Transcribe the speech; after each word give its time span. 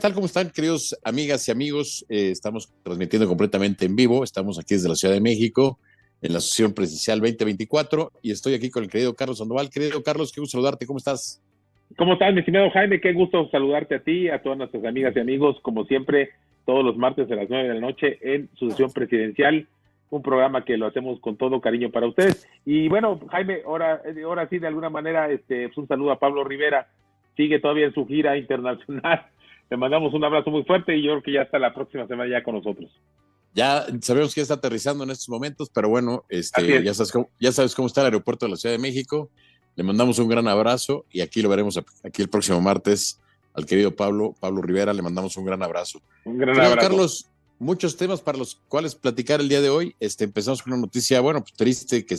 Hola, 0.00 0.06
¿qué 0.06 0.08
tal? 0.08 0.14
¿Cómo 0.14 0.26
están, 0.26 0.48
queridos 0.48 0.98
amigas 1.04 1.46
y 1.46 1.52
amigos? 1.52 2.06
Eh, 2.08 2.30
estamos 2.30 2.72
transmitiendo 2.82 3.28
completamente 3.28 3.84
en 3.84 3.96
vivo. 3.96 4.24
Estamos 4.24 4.58
aquí 4.58 4.72
desde 4.72 4.88
la 4.88 4.94
Ciudad 4.94 5.12
de 5.12 5.20
México, 5.20 5.78
en 6.22 6.32
la 6.32 6.38
Asociación 6.38 6.72
Presidencial 6.72 7.20
2024, 7.20 8.10
y 8.22 8.30
estoy 8.30 8.54
aquí 8.54 8.70
con 8.70 8.82
el 8.82 8.88
querido 8.88 9.14
Carlos 9.14 9.36
Sandoval. 9.36 9.68
Querido 9.68 10.02
Carlos, 10.02 10.32
qué 10.32 10.40
gusto 10.40 10.56
saludarte. 10.56 10.86
¿Cómo 10.86 10.96
estás? 10.96 11.42
¿Cómo 11.98 12.14
estás, 12.14 12.32
mi 12.32 12.40
estimado 12.40 12.70
Jaime? 12.70 12.98
Qué 12.98 13.12
gusto 13.12 13.46
saludarte 13.50 13.96
a 13.96 14.02
ti, 14.02 14.30
a 14.30 14.40
todas 14.40 14.56
nuestras 14.56 14.82
amigas 14.86 15.14
y 15.14 15.20
amigos, 15.20 15.58
como 15.60 15.84
siempre, 15.84 16.30
todos 16.64 16.82
los 16.82 16.96
martes 16.96 17.30
a 17.30 17.34
las 17.34 17.50
nueve 17.50 17.68
de 17.68 17.74
la 17.74 17.80
noche 17.80 18.18
en 18.22 18.48
Sucesión 18.54 18.92
Presidencial, 18.92 19.66
un 20.08 20.22
programa 20.22 20.64
que 20.64 20.78
lo 20.78 20.86
hacemos 20.86 21.20
con 21.20 21.36
todo 21.36 21.60
cariño 21.60 21.90
para 21.90 22.06
ustedes. 22.06 22.48
Y 22.64 22.88
bueno, 22.88 23.20
Jaime, 23.28 23.58
ahora, 23.66 24.00
ahora 24.24 24.48
sí, 24.48 24.60
de 24.60 24.66
alguna 24.66 24.88
manera, 24.88 25.30
este, 25.30 25.66
pues 25.66 25.76
un 25.76 25.88
saludo 25.88 26.12
a 26.12 26.18
Pablo 26.18 26.42
Rivera, 26.42 26.88
sigue 27.36 27.58
todavía 27.58 27.84
en 27.84 27.92
su 27.92 28.06
gira 28.06 28.38
internacional 28.38 29.26
te 29.70 29.76
mandamos 29.76 30.12
un 30.12 30.24
abrazo 30.24 30.50
muy 30.50 30.64
fuerte 30.64 30.96
y 30.96 31.04
yo 31.04 31.12
creo 31.12 31.22
que 31.22 31.32
ya 31.32 31.42
está 31.42 31.56
la 31.60 31.72
próxima 31.72 32.04
semana 32.08 32.28
ya 32.28 32.42
con 32.42 32.56
nosotros. 32.56 32.90
Ya 33.54 33.86
sabemos 34.00 34.34
que 34.34 34.40
está 34.40 34.54
aterrizando 34.54 35.04
en 35.04 35.10
estos 35.10 35.28
momentos, 35.28 35.70
pero 35.72 35.88
bueno, 35.88 36.24
este, 36.28 36.82
ya, 36.82 36.92
sabes 36.92 37.12
cómo, 37.12 37.30
ya 37.38 37.52
sabes 37.52 37.76
cómo 37.76 37.86
está 37.86 38.00
el 38.00 38.06
aeropuerto 38.06 38.46
de 38.46 38.50
la 38.50 38.56
Ciudad 38.56 38.74
de 38.74 38.82
México. 38.82 39.30
Le 39.76 39.84
mandamos 39.84 40.18
un 40.18 40.28
gran 40.28 40.48
abrazo 40.48 41.06
y 41.12 41.20
aquí 41.20 41.40
lo 41.40 41.48
veremos 41.48 41.80
aquí 42.02 42.20
el 42.20 42.28
próximo 42.28 42.60
martes 42.60 43.20
al 43.54 43.64
querido 43.64 43.94
Pablo, 43.94 44.34
Pablo 44.40 44.60
Rivera, 44.60 44.92
le 44.92 45.02
mandamos 45.02 45.36
un 45.36 45.44
gran 45.44 45.62
abrazo. 45.62 46.02
Un 46.24 46.38
gran 46.38 46.60
abrazo. 46.60 46.88
Carlos, 46.88 47.29
muchos 47.60 47.96
temas 47.96 48.20
para 48.20 48.38
los 48.38 48.56
cuales 48.68 48.96
platicar 48.96 49.40
el 49.40 49.48
día 49.48 49.60
de 49.60 49.70
hoy. 49.70 49.94
Este, 50.00 50.24
empezamos 50.24 50.62
con 50.62 50.72
una 50.72 50.82
noticia, 50.82 51.20
bueno, 51.20 51.42
pues 51.42 51.52
triste 51.52 52.04
que 52.04 52.16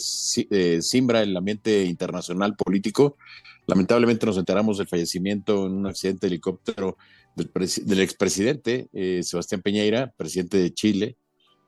eh, 0.49 0.81
simbra 0.81 1.21
el 1.21 1.35
ambiente 1.35 1.83
internacional 1.83 2.55
político. 2.55 3.17
Lamentablemente 3.65 4.25
nos 4.25 4.37
enteramos 4.37 4.77
del 4.77 4.87
fallecimiento 4.87 5.65
en 5.65 5.73
un 5.73 5.87
accidente 5.87 6.27
de 6.27 6.33
helicóptero 6.33 6.97
del, 7.35 7.99
expresidente 8.01 8.87
eh, 8.93 9.21
Sebastián 9.23 9.61
Peñeira, 9.61 10.13
presidente 10.15 10.57
de 10.57 10.73
Chile, 10.73 11.17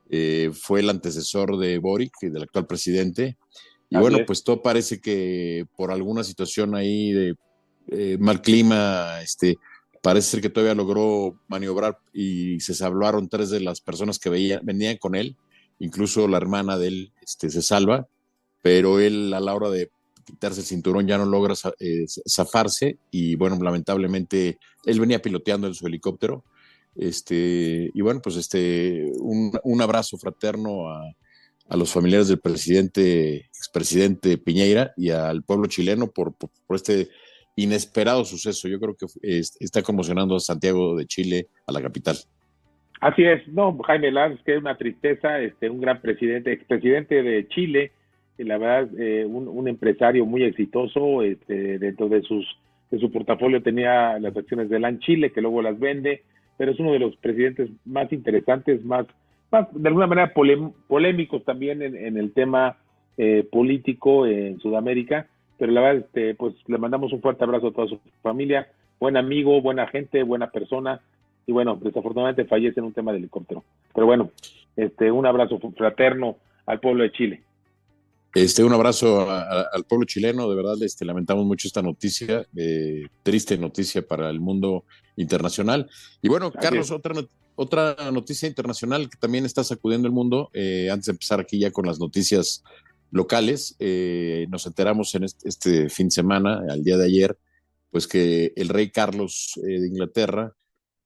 eh, 0.09 0.51
fue 0.53 0.81
el 0.81 0.89
antecesor 0.89 1.57
de 1.57 1.79
Boric, 1.79 2.13
del 2.21 2.43
actual 2.43 2.67
presidente. 2.67 3.37
Y 3.89 3.97
bueno, 3.97 4.19
pues 4.25 4.43
todo 4.43 4.61
parece 4.61 4.99
que 4.99 5.65
por 5.75 5.91
alguna 5.91 6.23
situación 6.23 6.75
ahí 6.75 7.11
de 7.11 7.35
eh, 7.89 8.17
mal 8.19 8.41
clima, 8.41 9.21
este, 9.21 9.57
parece 10.03 10.31
ser 10.31 10.41
que 10.41 10.49
todavía 10.49 10.75
logró 10.75 11.39
maniobrar 11.47 11.97
y 12.13 12.59
se 12.59 12.73
salvaron 12.73 13.29
tres 13.29 13.49
de 13.49 13.61
las 13.61 13.79
personas 13.79 14.19
que 14.19 14.29
venían 14.29 14.97
con 14.97 15.15
él, 15.15 15.37
incluso 15.79 16.27
la 16.27 16.35
hermana 16.37 16.77
de 16.77 16.87
él 16.89 17.13
este, 17.21 17.49
se 17.49 17.61
salva, 17.61 18.09
pero 18.61 18.99
él 18.99 19.33
a 19.33 19.39
la 19.39 19.55
hora 19.55 19.69
de 19.69 19.89
quitarse 20.25 20.59
el 20.59 20.65
cinturón, 20.65 21.07
ya 21.07 21.17
no 21.17 21.25
logra 21.25 21.55
eh, 21.79 22.05
zafarse 22.29 22.97
y 23.11 23.35
bueno, 23.35 23.57
lamentablemente 23.61 24.59
él 24.85 24.99
venía 24.99 25.21
piloteando 25.21 25.67
en 25.67 25.73
su 25.73 25.87
helicóptero. 25.87 26.43
Este, 26.95 27.89
y 27.93 28.01
bueno, 28.01 28.21
pues 28.21 28.35
este, 28.35 29.09
un, 29.19 29.81
abrazo 29.81 30.17
fraterno 30.17 30.89
a, 30.89 31.15
los 31.77 31.91
familiares 31.91 32.27
del 32.27 32.39
presidente, 32.39 33.37
expresidente 33.47 34.37
Piñeira 34.37 34.93
y 34.97 35.09
al 35.09 35.43
pueblo 35.43 35.67
chileno 35.67 36.11
por, 36.11 36.35
este 36.69 37.09
inesperado 37.55 38.25
suceso. 38.25 38.67
Yo 38.67 38.79
creo 38.79 38.95
que 38.95 39.05
está 39.21 39.81
conmocionando 39.81 40.35
a 40.35 40.39
Santiago 40.39 40.95
de 40.95 41.05
Chile, 41.05 41.47
a 41.67 41.71
la 41.71 41.81
capital. 41.81 42.15
Así 43.01 43.23
es, 43.23 43.45
no, 43.49 43.77
Jaime 43.79 44.11
Lanz, 44.11 44.41
que 44.43 44.53
es 44.55 44.59
una 44.59 44.77
tristeza, 44.77 45.39
este, 45.39 45.69
un 45.69 45.81
gran 45.81 45.99
presidente, 45.99 46.53
expresidente 46.53 47.21
de 47.21 47.47
Chile, 47.49 47.91
la 48.37 48.57
verdad, 48.57 48.89
eh, 48.99 49.25
un, 49.25 49.67
empresario 49.67 50.25
muy 50.25 50.43
exitoso, 50.43 51.21
este, 51.21 51.79
dentro 51.79 52.09
de 52.09 52.21
sus 52.21 52.45
de 52.93 52.99
su 52.99 53.11
portafolio 53.11 53.63
tenía 53.63 54.19
las 54.19 54.37
acciones 54.37 54.69
de 54.69 54.79
LAN 54.79 54.99
Chile, 54.99 55.31
que 55.31 55.41
luego 55.41 55.63
las 55.63 55.79
vende, 55.79 56.21
pero 56.57 56.71
es 56.71 56.79
uno 56.79 56.91
de 56.91 56.99
los 56.99 57.15
presidentes 57.15 57.71
más 57.85 58.13
interesantes, 58.13 58.85
más, 58.85 59.07
más 59.51 59.67
de 59.73 59.87
alguna 59.87 60.05
manera 60.05 60.31
polémicos 60.31 61.43
también 61.43 61.81
en, 61.81 62.17
el 62.17 62.33
tema 62.33 62.77
eh, 63.17 63.47
político 63.51 64.27
en 64.27 64.59
Sudamérica, 64.59 65.27
pero 65.63 65.71
la 65.71 65.79
verdad, 65.79 66.03
este, 66.05 66.35
pues 66.35 66.55
le 66.67 66.77
mandamos 66.77 67.13
un 67.13 67.21
fuerte 67.21 67.45
abrazo 67.45 67.67
a 67.67 67.71
toda 67.71 67.87
su 67.87 67.97
familia, 68.21 68.69
buen 68.99 69.15
amigo, 69.15 69.61
buena 69.61 69.87
gente, 69.87 70.21
buena 70.21 70.51
persona, 70.51 70.99
y 71.47 71.53
bueno, 71.53 71.79
desafortunadamente 71.81 72.43
fallece 72.43 72.81
en 72.81 72.87
un 72.87 72.91
tema 72.91 73.13
de 73.13 73.19
helicóptero. 73.19 73.63
Pero 73.95 74.05
bueno, 74.05 74.29
este, 74.75 75.09
un 75.09 75.25
abrazo 75.25 75.61
fraterno 75.77 76.35
al 76.65 76.81
pueblo 76.81 77.03
de 77.03 77.13
Chile. 77.13 77.43
Este, 78.35 78.61
un 78.61 78.73
abrazo 78.73 79.31
al 79.31 79.85
pueblo 79.85 80.05
chileno, 80.05 80.49
de 80.49 80.55
verdad, 80.57 80.75
este, 80.81 81.05
lamentamos 81.05 81.45
mucho 81.45 81.69
esta 81.69 81.81
noticia, 81.81 82.45
eh, 82.57 83.05
triste 83.23 83.57
noticia 83.57 84.05
para 84.05 84.29
el 84.29 84.41
mundo 84.41 84.83
internacional. 85.15 85.89
Y 86.21 86.27
bueno, 86.27 86.51
Carlos, 86.51 86.91
otra, 86.91 87.15
otra 87.55 87.95
noticia 88.11 88.49
internacional 88.49 89.09
que 89.09 89.17
también 89.17 89.45
está 89.45 89.63
sacudiendo 89.63 90.09
el 90.09 90.13
mundo, 90.13 90.49
eh, 90.51 90.89
antes 90.91 91.05
de 91.05 91.13
empezar 91.13 91.39
aquí 91.39 91.57
ya 91.57 91.71
con 91.71 91.85
las 91.85 92.01
noticias 92.01 92.65
locales, 93.13 93.75
eh, 93.79 94.47
nos 94.49 94.65
enteramos 94.65 95.15
en 95.15 95.23
este, 95.23 95.89
fin 95.89 96.07
de 96.07 96.11
semana, 96.11 96.61
al 96.69 96.83
día 96.83 96.97
de 96.97 97.05
ayer, 97.05 97.37
pues 97.91 98.07
que 98.07 98.51
el 98.55 98.69
rey 98.69 98.89
Carlos 98.89 99.53
de 99.61 99.87
Inglaterra, 99.87 100.53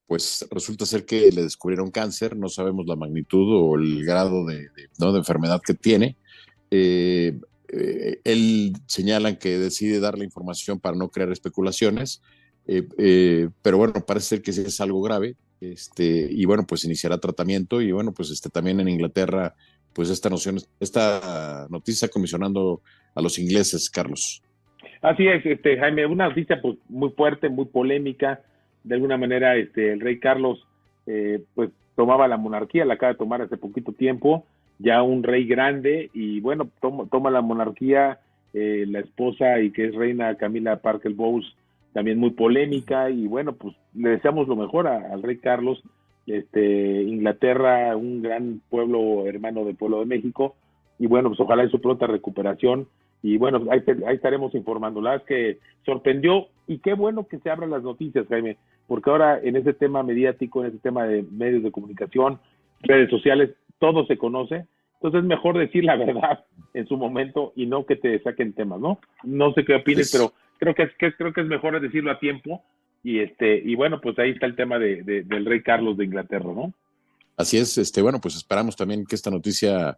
pues 0.07 0.47
resulta 0.49 0.85
ser 0.85 1.05
que 1.05 1.29
le 1.31 1.43
descubrieron 1.43 1.91
cáncer, 1.91 2.35
no 2.35 2.47
sabemos 2.47 2.87
la 2.87 2.95
magnitud 2.95 3.47
o 3.53 3.75
el 3.75 4.05
grado 4.05 4.45
de, 4.45 4.69
¿no? 4.99 5.11
de 5.11 5.19
enfermedad 5.19 5.61
que 5.61 5.73
tiene 5.73 6.17
eh, 6.71 7.39
eh, 7.69 8.21
él 8.23 8.73
señalan 8.85 9.37
que 9.37 9.57
decide 9.57 9.99
dar 9.99 10.17
la 10.17 10.23
información 10.23 10.79
para 10.79 10.95
no 10.95 11.09
crear 11.09 11.31
especulaciones, 11.31 12.21
eh, 12.65 13.49
pero 13.61 13.77
bueno, 13.77 13.93
parece 14.05 14.27
ser 14.27 14.41
que 14.41 14.51
es 14.51 14.81
algo 14.81 15.01
grave, 15.01 15.35
este, 15.59 16.27
y 16.29 16.45
bueno, 16.45 16.65
pues 16.67 16.85
iniciará 16.85 17.17
tratamiento, 17.17 17.81
y 17.81 17.91
bueno, 17.91 18.13
pues 18.13 18.29
este, 18.29 18.49
también 18.49 18.79
en 18.79 18.89
Inglaterra, 18.89 19.55
pues 19.93 20.09
esta 20.09 20.29
noción, 20.29 20.57
esta 20.79 21.67
noticia 21.69 22.07
comisionando 22.07 22.81
a 23.15 23.21
los 23.21 23.39
ingleses, 23.39 23.89
Carlos. 23.89 24.41
Así 25.01 25.27
es, 25.27 25.45
este, 25.45 25.77
Jaime, 25.77 26.05
una 26.05 26.27
noticia 26.29 26.61
pues, 26.61 26.77
muy 26.89 27.09
fuerte, 27.11 27.49
muy 27.49 27.65
polémica, 27.65 28.41
de 28.83 28.95
alguna 28.95 29.17
manera 29.17 29.55
este, 29.55 29.93
el 29.93 29.99
rey 29.99 30.19
Carlos 30.19 30.63
pues 31.55 31.69
tomaba 31.97 32.27
la 32.27 32.37
monarquía, 32.37 32.85
la 32.85 32.93
acaba 32.93 33.13
de 33.13 33.17
tomar 33.17 33.41
hace 33.41 33.57
poquito 33.57 33.91
tiempo, 33.91 34.45
ya 34.77 35.01
un 35.01 35.23
rey 35.23 35.45
grande 35.47 36.11
y 36.13 36.39
bueno, 36.39 36.69
toma, 36.79 37.31
la 37.31 37.41
monarquía 37.41 38.19
eh, 38.53 38.85
la 38.87 38.99
esposa 38.99 39.59
y 39.59 39.71
que 39.71 39.87
es 39.87 39.95
reina 39.95 40.35
Camila 40.35 40.77
Parker 40.77 41.13
Bowles, 41.13 41.47
también 41.93 42.19
muy 42.19 42.29
polémica 42.31 43.09
y 43.09 43.25
bueno, 43.25 43.53
pues 43.53 43.75
le 43.95 44.09
deseamos 44.09 44.47
lo 44.47 44.55
mejor 44.55 44.87
al 44.87 45.23
rey 45.23 45.37
Carlos, 45.37 45.81
este 46.27 47.03
Inglaterra, 47.03 47.95
un 47.95 48.21
gran 48.21 48.61
pueblo 48.69 49.25
hermano 49.25 49.63
del 49.65 49.75
pueblo 49.75 49.99
de 49.99 50.05
México 50.05 50.55
y 50.99 51.07
bueno, 51.07 51.29
pues 51.29 51.39
ojalá 51.39 51.63
en 51.63 51.71
su 51.71 51.79
pronta 51.79 52.07
recuperación 52.07 52.87
y 53.21 53.37
bueno, 53.37 53.63
ahí, 53.71 53.81
ahí 54.05 54.15
estaremos 54.15 54.53
informando. 54.53 55.01
La 55.01 55.19
que 55.19 55.59
sorprendió 55.85 56.47
y 56.67 56.79
qué 56.79 56.93
bueno 56.93 57.27
que 57.27 57.39
se 57.39 57.49
abran 57.49 57.71
las 57.71 57.83
noticias, 57.83 58.27
Jaime, 58.27 58.57
porque 58.87 59.09
ahora 59.09 59.39
en 59.41 59.55
ese 59.55 59.73
tema 59.73 60.03
mediático, 60.03 60.61
en 60.61 60.69
ese 60.69 60.79
tema 60.79 61.05
de 61.05 61.23
medios 61.23 61.63
de 61.63 61.71
comunicación, 61.71 62.39
redes 62.81 63.09
sociales, 63.09 63.51
todo 63.79 64.05
se 64.05 64.17
conoce, 64.17 64.65
entonces 64.95 65.21
es 65.21 65.27
mejor 65.27 65.57
decir 65.57 65.83
la 65.83 65.95
verdad 65.97 66.45
en 66.73 66.87
su 66.87 66.97
momento 66.97 67.53
y 67.55 67.65
no 67.65 67.85
que 67.85 67.95
te 67.95 68.19
saquen 68.19 68.53
temas, 68.53 68.79
¿no? 68.79 68.99
No 69.23 69.53
sé 69.53 69.63
qué 69.65 69.75
opines, 69.75 70.11
pero 70.11 70.33
creo 70.59 70.75
que, 70.75 70.83
es, 70.83 71.15
creo 71.17 71.33
que 71.33 71.41
es 71.41 71.47
mejor 71.47 71.79
decirlo 71.79 72.11
a 72.11 72.19
tiempo 72.19 72.63
y 73.07 73.21
este 73.21 73.61
y 73.63 73.73
bueno, 73.75 74.01
pues 74.01 74.19
ahí 74.19 74.31
está 74.31 74.45
el 74.47 74.57
tema 74.57 74.77
de, 74.77 75.01
del 75.01 75.45
rey 75.45 75.63
Carlos 75.63 75.95
de 75.95 76.03
Inglaterra, 76.03 76.51
¿no? 76.53 76.73
Así 77.37 77.57
es, 77.57 77.77
este 77.77 78.01
bueno, 78.01 78.19
pues 78.19 78.35
esperamos 78.35 78.75
también 78.75 79.05
que 79.05 79.15
esta 79.15 79.31
noticia 79.31 79.97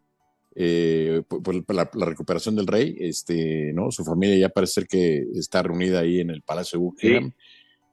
eh, 0.55 1.23
por, 1.27 1.55
la, 1.73 1.89
recuperación 2.05 2.55
del 2.55 2.67
rey, 2.67 2.95
este, 2.99 3.73
¿no? 3.73 3.89
Su 3.89 4.05
familia 4.05 4.37
ya 4.37 4.49
parece 4.49 4.73
ser 4.73 4.87
que 4.87 5.23
está 5.33 5.63
reunida 5.63 6.01
ahí 6.01 6.19
en 6.19 6.29
el 6.29 6.43
Palacio 6.43 6.77
de 6.77 6.85
Buckingham. 6.85 7.31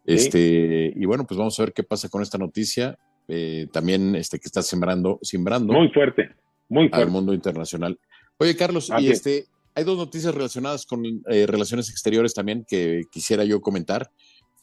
Este, 0.04 0.92
y 0.94 1.04
bueno, 1.06 1.26
pues 1.26 1.38
vamos 1.38 1.58
a 1.58 1.62
ver 1.62 1.72
qué 1.72 1.82
pasa 1.82 2.10
con 2.10 2.20
esta 2.20 2.36
noticia. 2.36 2.98
Eh, 3.26 3.68
también 3.72 4.14
este, 4.16 4.38
que 4.38 4.46
está 4.46 4.60
sembrando, 4.60 5.18
sembrando. 5.22 5.72
Muy 5.72 5.88
fuerte, 5.88 6.28
muy 6.68 6.90
fuerte. 6.90 7.04
Al 7.04 7.10
mundo 7.10 7.32
internacional. 7.32 7.98
Oye, 8.36 8.54
Carlos, 8.54 8.92
y 8.98 9.08
este, 9.08 9.46
hay 9.74 9.84
dos 9.84 9.96
noticias 9.96 10.34
relacionadas 10.34 10.84
con 10.84 11.04
eh, 11.06 11.46
relaciones 11.46 11.88
exteriores 11.88 12.34
también 12.34 12.66
que 12.68 13.04
quisiera 13.10 13.44
yo 13.44 13.62
comentar. 13.62 14.10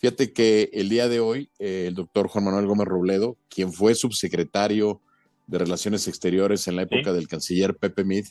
Fíjate 0.04 0.34
que 0.34 0.70
el 0.74 0.90
día 0.90 1.08
de 1.08 1.22
hoy, 1.22 1.50
eh, 1.60 1.86
el 1.88 1.94
doctor 1.94 2.28
Juan 2.28 2.44
Manuel 2.44 2.68
Gómez 2.68 2.90
Robledo, 2.90 3.38
quien 3.48 3.72
fue 3.72 3.96
subsecretario 3.96 5.00
de 5.48 5.60
Relaciones 5.60 6.10
Exteriores 6.10 6.68
en 6.68 6.76
la 6.76 6.82
época 6.82 7.14
del 7.14 7.30
canciller 7.30 7.78
Pepe 7.78 8.04
Mid 8.04 8.26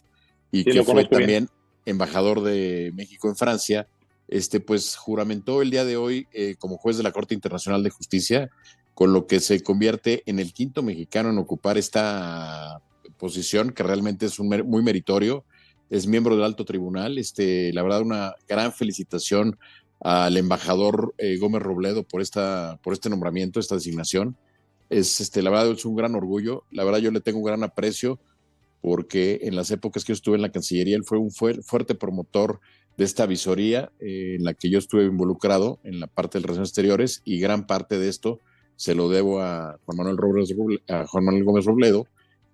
y 0.50 0.64
que 0.64 0.84
fue 0.84 1.06
también 1.06 1.48
embajador 1.86 2.42
de 2.42 2.92
México 2.94 3.30
en 3.30 3.36
Francia, 3.36 3.88
este, 4.28 4.60
pues 4.60 4.96
juramentó 4.96 5.62
el 5.62 5.70
día 5.70 5.86
de 5.86 5.96
hoy 5.96 6.28
como 6.58 6.76
juez 6.76 6.98
de 6.98 7.04
la 7.04 7.10
Corte 7.10 7.32
Internacional 7.32 7.82
de 7.82 7.88
Justicia 7.88 8.50
con 8.92 9.14
lo 9.14 9.26
que 9.26 9.40
se 9.40 9.62
convierte 9.62 10.24
en 10.26 10.40
el 10.40 10.52
quinto 10.52 10.82
mexicano 10.82 11.30
en 11.30 11.38
ocupar 11.38 11.78
esta 11.78 12.82
posición, 13.16 13.70
que 13.70 13.82
realmente 13.82 14.26
es 14.26 14.38
un 14.38 14.48
muy 14.48 14.82
meritorio. 14.82 15.46
Es 15.88 16.06
miembro 16.06 16.36
del 16.36 16.44
alto 16.44 16.66
tribunal. 16.66 17.16
Este, 17.16 17.72
la 17.72 17.82
verdad, 17.82 18.02
una 18.02 18.34
gran 18.46 18.72
felicitación 18.74 19.58
al 20.02 20.36
embajador 20.36 21.14
eh, 21.18 21.38
Gómez 21.38 21.62
Robledo 21.62 22.02
por, 22.02 22.20
esta, 22.20 22.78
por 22.82 22.92
este 22.92 23.08
nombramiento, 23.08 23.60
esta 23.60 23.76
designación. 23.76 24.36
Es, 24.90 25.20
este, 25.20 25.42
la 25.42 25.50
verdad, 25.50 25.70
es 25.70 25.84
un 25.84 25.94
gran 25.94 26.14
orgullo. 26.14 26.64
La 26.70 26.84
verdad, 26.84 26.98
yo 26.98 27.10
le 27.10 27.20
tengo 27.20 27.38
un 27.38 27.44
gran 27.44 27.62
aprecio 27.62 28.18
porque 28.80 29.40
en 29.42 29.54
las 29.54 29.70
épocas 29.70 30.04
que 30.04 30.08
yo 30.08 30.14
estuve 30.14 30.34
en 30.34 30.42
la 30.42 30.50
Cancillería, 30.50 30.96
él 30.96 31.04
fue 31.04 31.18
un 31.18 31.30
fuerte 31.30 31.94
promotor 31.94 32.60
de 32.96 33.04
esta 33.04 33.26
visoría 33.26 33.92
eh, 34.00 34.34
en 34.36 34.44
la 34.44 34.54
que 34.54 34.68
yo 34.68 34.78
estuve 34.78 35.04
involucrado 35.04 35.78
en 35.84 36.00
la 36.00 36.08
parte 36.08 36.38
de 36.38 36.42
relaciones 36.42 36.70
exteriores 36.70 37.22
y 37.24 37.38
gran 37.38 37.66
parte 37.66 37.98
de 37.98 38.08
esto 38.08 38.40
se 38.76 38.94
lo 38.94 39.08
debo 39.08 39.40
a 39.40 39.78
Juan 39.84 39.96
Manuel, 39.96 40.16
Robles, 40.16 40.52
a 40.88 41.06
Juan 41.06 41.24
Manuel 41.24 41.44
Gómez 41.44 41.64
Robledo, 41.64 42.06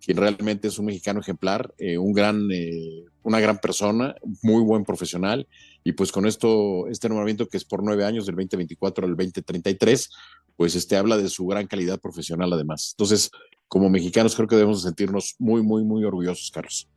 quien 0.04 0.16
realmente 0.16 0.68
es 0.68 0.78
un 0.78 0.86
mexicano 0.86 1.20
ejemplar, 1.20 1.72
eh, 1.78 1.98
un 1.98 2.12
gran, 2.12 2.48
eh, 2.52 3.04
una 3.22 3.40
gran 3.40 3.58
persona, 3.58 4.14
muy 4.42 4.62
buen 4.62 4.84
profesional, 4.84 5.46
y 5.84 5.92
pues 5.92 6.12
con 6.12 6.26
esto, 6.26 6.88
este 6.88 7.08
nombramiento 7.08 7.48
que 7.48 7.56
es 7.56 7.64
por 7.64 7.82
nueve 7.82 8.04
años, 8.04 8.26
del 8.26 8.36
2024 8.36 9.06
al 9.06 9.16
2033, 9.16 10.10
pues 10.56 10.74
este 10.74 10.96
habla 10.96 11.16
de 11.16 11.28
su 11.28 11.46
gran 11.46 11.66
calidad 11.66 12.00
profesional 12.00 12.52
además. 12.52 12.94
Entonces, 12.96 13.30
como 13.68 13.90
mexicanos 13.90 14.34
creo 14.34 14.48
que 14.48 14.56
debemos 14.56 14.82
sentirnos 14.82 15.36
muy, 15.38 15.62
muy, 15.62 15.84
muy 15.84 16.04
orgullosos, 16.04 16.50
Carlos. 16.50 16.88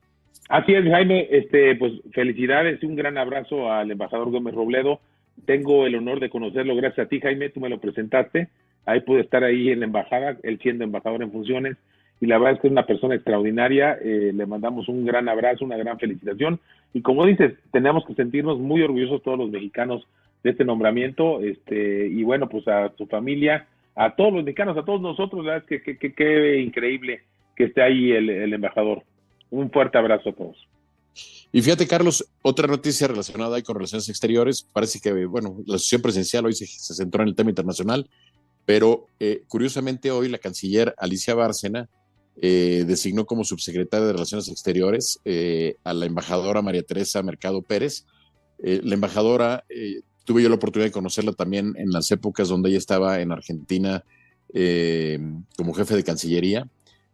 Así 0.49 0.73
es, 0.73 0.83
Jaime, 0.83 1.27
este, 1.31 1.75
pues 1.75 1.93
felicidades, 2.13 2.83
un 2.83 2.95
gran 2.95 3.17
abrazo 3.17 3.71
al 3.71 3.91
embajador 3.91 4.31
Gómez 4.31 4.53
Robledo. 4.53 4.99
Tengo 5.45 5.85
el 5.85 5.95
honor 5.95 6.19
de 6.19 6.29
conocerlo 6.29 6.75
gracias 6.75 7.05
a 7.05 7.09
ti, 7.09 7.21
Jaime, 7.21 7.49
tú 7.49 7.61
me 7.61 7.69
lo 7.69 7.79
presentaste. 7.79 8.49
Ahí 8.85 9.01
pude 9.01 9.21
estar 9.21 9.43
ahí 9.43 9.69
en 9.69 9.79
la 9.79 9.85
embajada, 9.85 10.37
él 10.43 10.59
siendo 10.61 10.83
embajador 10.83 11.21
en 11.21 11.31
funciones, 11.31 11.77
y 12.21 12.27
la 12.27 12.37
verdad 12.37 12.53
es 12.53 12.61
que 12.61 12.67
es 12.67 12.71
una 12.71 12.85
persona 12.85 13.15
extraordinaria. 13.15 13.97
Eh, 13.99 14.31
le 14.31 14.45
mandamos 14.45 14.87
un 14.87 15.03
gran 15.05 15.27
abrazo, 15.27 15.65
una 15.65 15.75
gran 15.75 15.97
felicitación. 15.97 16.59
Y 16.93 17.01
como 17.01 17.25
dices, 17.25 17.53
tenemos 17.71 18.05
que 18.05 18.13
sentirnos 18.13 18.59
muy 18.59 18.83
orgullosos 18.83 19.23
todos 19.23 19.39
los 19.39 19.49
mexicanos 19.49 20.05
de 20.43 20.51
este 20.51 20.63
nombramiento. 20.63 21.41
Este, 21.41 22.07
y 22.07 22.21
bueno, 22.23 22.47
pues 22.47 22.67
a 22.67 22.93
su 22.95 23.07
familia, 23.07 23.67
a 23.95 24.15
todos 24.15 24.33
los 24.33 24.43
mexicanos, 24.43 24.77
a 24.77 24.85
todos 24.85 25.01
nosotros, 25.01 25.43
la 25.43 25.53
verdad 25.53 25.67
es 25.71 25.81
que 25.81 25.97
qué 25.97 26.59
increíble 26.59 27.23
que 27.55 27.63
esté 27.65 27.81
ahí 27.81 28.11
el, 28.11 28.53
embajador. 28.53 29.01
Un 29.49 29.71
fuerte 29.71 29.97
abrazo 29.97 30.29
a 30.29 30.33
todos. 30.33 30.67
Y 31.51 31.59
fíjate, 31.63 31.87
Carlos, 31.87 32.23
otra 32.43 32.67
noticia 32.67 33.07
relacionada 33.07 33.55
ahí 33.55 33.63
con 33.63 33.75
relaciones 33.75 34.07
exteriores. 34.09 34.61
Parece 34.61 34.99
que, 35.01 35.25
bueno, 35.25 35.57
la 35.65 35.79
sesión 35.79 36.03
presencial 36.03 36.45
hoy 36.45 36.53
se, 36.53 36.67
centró 36.67 37.23
en 37.23 37.29
el 37.29 37.35
tema 37.35 37.49
internacional, 37.49 38.07
pero 38.63 39.07
eh, 39.19 39.41
curiosamente 39.47 40.11
hoy 40.11 40.29
la 40.29 40.37
canciller 40.37 40.93
Alicia 40.99 41.33
Bárcena 41.33 41.89
eh, 42.37 42.85
designó 42.87 43.25
como 43.25 43.43
subsecretaria 43.43 44.07
de 44.07 44.13
Relaciones 44.13 44.47
Exteriores 44.47 45.19
eh, 45.25 45.75
a 45.83 45.93
la 45.93 46.05
embajadora 46.05 46.61
María 46.61 46.83
Teresa 46.83 47.23
Mercado 47.23 47.61
Pérez. 47.61 48.05
la 48.59 48.93
embajadora 48.93 49.63
tuve 50.23 50.43
yo 50.43 50.49
la 50.49 50.55
oportunidad 50.55 50.87
de 50.87 50.93
conocerla 50.93 51.33
también 51.33 51.73
en 51.77 51.91
las 51.91 52.11
épocas 52.11 52.49
donde 52.49 52.69
ella 52.69 52.77
estaba 52.77 53.21
en 53.21 53.31
Argentina 53.31 54.03
eh, 54.53 55.19
como 55.57 55.73
jefe 55.73 55.95
de 55.95 56.03
Cancillería. 56.03 56.67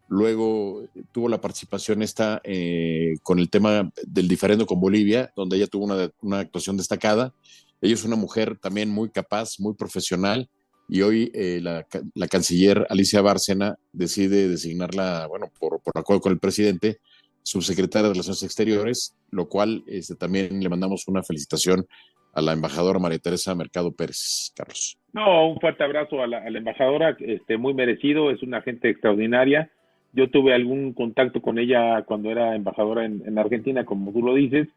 Luego 0.10 0.86
tuvo 1.12 1.28
la 1.28 1.42
participación 1.42 2.02
esta 2.02 2.42
eh, 2.44 3.16
con 3.24 3.40
el 3.40 3.50
tema 3.50 3.92
del 4.06 4.28
diferendo 4.28 4.66
con 4.66 4.80
Bolivia, 4.80 5.32
donde 5.36 5.58
ella 5.58 5.68
tuvo 5.68 5.86
una, 6.22 6.40
actuación 6.40 6.78
destacada. 6.78 7.34
Ella 7.82 7.94
es 7.94 8.06
una 8.06 8.16
mujer 8.16 8.58
también 8.58 8.90
muy 8.90 9.10
capaz, 9.10 9.60
muy 9.60 9.74
profesional, 9.74 10.50
y 10.88 11.02
hoy 11.02 11.32
eh, 11.34 11.60
la, 11.62 12.28
canciller 12.28 12.88
Alicia 12.90 13.22
Bárcena 13.22 13.76
decide 13.92 14.48
designarla, 14.48 15.28
bueno, 15.28 15.52
por, 15.60 15.82
acuerdo 15.96 16.22
con 16.22 16.32
el 16.32 16.40
presidente, 16.40 17.00
subsecretaria 17.44 18.08
de 18.08 18.14
Relaciones 18.14 18.44
Exteriores, 18.44 19.18
lo 19.32 19.48
cual 19.48 19.84
este, 19.88 20.16
también 20.16 20.62
le 20.62 20.70
mandamos 20.70 21.08
una 21.08 21.24
felicitación 21.24 21.86
a 22.34 22.42
la 22.42 22.54
embajadora 22.54 23.00
María 23.00 23.20
Teresa 23.20 23.56
Mercado 23.56 23.92
Pérez, 23.92 24.54
Carlos. 24.56 24.98
No, 25.12 25.50
un 25.50 25.60
fuerte 25.60 25.84
abrazo 25.84 26.22
a 26.22 26.28
la, 26.28 26.48
embajadora, 26.48 27.18
este, 27.20 27.58
muy 27.58 27.74
merecido, 27.74 28.32
es 28.32 28.42
una 28.44 28.62
gente 28.62 28.90
extraordinaria. 28.90 29.72
Yo 30.14 30.30
tuve 30.30 30.54
algún 30.54 30.94
contacto 30.94 31.42
con 31.42 31.58
ella 31.58 32.04
cuando 32.04 32.30
era 32.30 32.56
embajadora 32.56 33.06
en, 33.06 33.38
Argentina, 33.38 33.86
como 33.86 34.12
tú 34.14 34.22
lo 34.22 34.36
dices, 34.36 34.68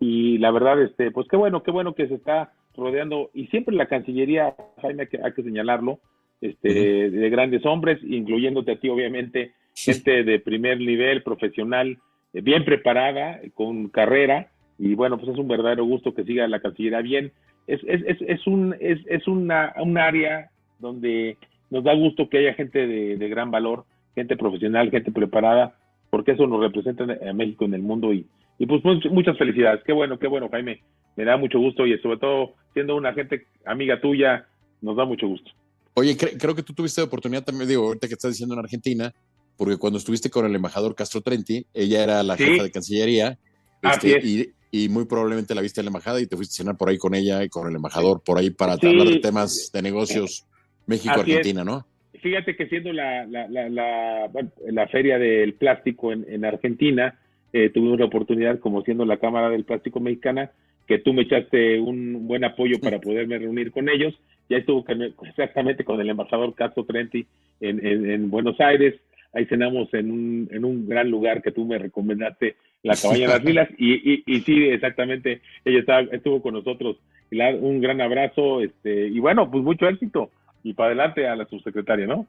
y 0.00 0.38
la 0.38 0.50
verdad, 0.50 0.82
este, 0.82 1.10
pues 1.10 1.28
qué 1.28 1.36
bueno, 1.36 1.62
qué 1.62 1.70
bueno 1.70 1.94
que 1.94 2.08
se 2.08 2.14
está 2.14 2.52
rodeando, 2.76 3.30
y 3.34 3.46
siempre 3.46 3.74
la 3.74 3.86
Cancillería, 3.86 4.54
Jaime, 4.80 5.08
hay 5.22 5.32
que, 5.32 5.42
señalarlo, 5.42 6.00
este, 6.40 7.10
de 7.10 7.30
grandes 7.30 7.64
hombres, 7.66 7.98
incluyéndote 8.02 8.72
a 8.72 8.80
ti, 8.80 8.88
obviamente, 8.88 9.52
gente 9.74 10.24
de 10.24 10.38
primer 10.40 10.78
nivel, 10.78 11.22
profesional, 11.22 11.98
eh, 12.32 12.40
bien 12.40 12.64
preparada, 12.64 13.40
con 13.54 13.88
carrera, 13.88 14.50
y 14.78 14.94
bueno, 14.94 15.18
pues 15.18 15.32
es 15.32 15.38
un 15.38 15.48
verdadero 15.48 15.84
gusto 15.84 16.14
que 16.14 16.24
siga 16.24 16.48
la 16.48 16.60
Cancillería 16.60 17.02
bien. 17.02 17.32
Es, 17.66 17.80
es, 17.86 18.02
es, 18.06 18.16
es 18.22 18.46
un, 18.46 18.74
es, 18.80 18.98
es 19.06 19.28
una, 19.28 19.74
un 19.76 19.98
área 19.98 20.50
donde 20.78 21.36
nos 21.68 21.84
da 21.84 21.94
gusto 21.94 22.28
que 22.28 22.38
haya 22.38 22.54
gente 22.54 22.86
de, 22.86 23.28
gran 23.28 23.50
valor, 23.50 23.84
gente 24.14 24.36
profesional, 24.36 24.90
gente 24.90 25.12
preparada, 25.12 25.74
porque 26.08 26.32
eso 26.32 26.46
nos 26.46 26.60
representa 26.60 27.04
a 27.04 27.32
México 27.32 27.66
en 27.66 27.74
el 27.74 27.82
mundo 27.82 28.12
y, 28.12 28.26
y 28.58 28.66
pues 28.66 28.82
muchas 29.10 29.36
felicidades. 29.38 29.82
Qué 29.84 29.92
bueno, 29.92 30.18
qué 30.18 30.26
bueno, 30.26 30.48
Jaime. 30.48 30.80
Me 31.16 31.24
da 31.24 31.36
mucho 31.36 31.58
gusto 31.58 31.86
y 31.86 31.96
sobre 31.98 32.18
todo 32.18 32.54
siendo 32.74 32.96
una 32.96 33.12
gente 33.12 33.46
amiga 33.64 34.00
tuya, 34.00 34.46
nos 34.80 34.96
da 34.96 35.04
mucho 35.04 35.26
gusto. 35.26 35.50
Oye, 35.94 36.16
creo 36.16 36.54
que 36.54 36.62
tú 36.62 36.72
tuviste 36.72 37.02
oportunidad 37.02 37.44
también, 37.44 37.68
digo, 37.68 37.84
ahorita 37.84 38.08
que 38.08 38.14
estás 38.14 38.32
diciendo 38.32 38.54
en 38.54 38.60
Argentina, 38.60 39.12
porque 39.56 39.76
cuando 39.76 39.98
estuviste 39.98 40.30
con 40.30 40.46
el 40.46 40.54
embajador 40.54 40.94
Castro 40.94 41.20
Trenti, 41.20 41.66
ella 41.74 42.02
era 42.02 42.22
la 42.22 42.36
jefa 42.36 42.62
de 42.62 42.70
Cancillería, 42.70 43.38
este, 43.82 44.20
y, 44.22 44.50
y 44.70 44.88
muy 44.88 45.04
probablemente 45.04 45.54
la 45.54 45.60
viste 45.60 45.80
en 45.80 45.86
la 45.86 45.90
embajada 45.90 46.20
y 46.20 46.26
te 46.26 46.36
fuiste 46.36 46.54
a 46.54 46.56
cenar 46.58 46.76
por 46.76 46.88
ahí 46.88 46.98
con 46.98 47.14
ella 47.14 47.42
y 47.44 47.48
con 47.48 47.68
el 47.68 47.74
embajador 47.74 48.22
por 48.22 48.38
ahí 48.38 48.50
para 48.50 48.74
hablar 48.74 49.08
de 49.08 49.18
temas 49.18 49.70
de 49.72 49.82
negocios 49.82 50.46
México-Argentina, 50.86 51.64
¿no? 51.64 51.86
Fíjate 52.22 52.54
que 52.54 52.66
siendo 52.66 52.92
la, 52.92 53.24
la, 53.26 53.48
la, 53.48 54.28
la, 54.66 54.88
feria 54.88 55.18
del 55.18 55.54
plástico 55.54 56.12
en, 56.12 56.26
en 56.28 56.44
Argentina, 56.44 57.18
eh, 57.52 57.70
tuvimos 57.70 57.98
la 57.98 58.06
oportunidad, 58.06 58.58
como 58.58 58.82
siendo 58.82 59.04
la 59.04 59.16
Cámara 59.16 59.48
del 59.48 59.64
Plástico 59.64 60.00
Mexicana, 60.00 60.50
que 60.90 60.98
tú 60.98 61.12
me 61.12 61.22
echaste 61.22 61.78
un 61.78 62.26
buen 62.26 62.42
apoyo 62.42 62.80
para 62.80 62.98
poderme 62.98 63.38
reunir 63.38 63.70
con 63.70 63.88
ellos. 63.88 64.12
Ya 64.48 64.56
estuvo 64.56 64.84
exactamente 65.24 65.84
con 65.84 66.00
el 66.00 66.10
embajador 66.10 66.52
Castro 66.56 66.84
Trenti 66.84 67.28
en, 67.60 67.86
en, 67.86 68.10
en 68.10 68.28
Buenos 68.28 68.58
Aires, 68.58 68.96
ahí 69.32 69.46
cenamos 69.46 69.94
en 69.94 70.10
un, 70.10 70.48
en 70.50 70.64
un 70.64 70.88
gran 70.88 71.08
lugar 71.08 71.42
que 71.42 71.52
tú 71.52 71.64
me 71.64 71.78
recomendaste, 71.78 72.56
la 72.82 72.96
cabaña 72.96 73.20
de 73.20 73.34
las 73.34 73.44
Lilas, 73.44 73.68
y, 73.78 74.24
y, 74.26 74.40
sí, 74.40 74.64
exactamente, 74.64 75.42
ella 75.64 75.78
estaba, 75.78 76.00
estuvo 76.10 76.42
con 76.42 76.54
nosotros, 76.54 76.96
un 77.30 77.80
gran 77.80 78.00
abrazo, 78.00 78.60
este, 78.60 79.06
y 79.06 79.20
bueno, 79.20 79.48
pues 79.48 79.62
mucho 79.62 79.86
éxito, 79.86 80.32
y 80.64 80.74
para 80.74 80.88
adelante 80.88 81.28
a 81.28 81.36
la 81.36 81.46
subsecretaria, 81.46 82.08
¿no? 82.08 82.26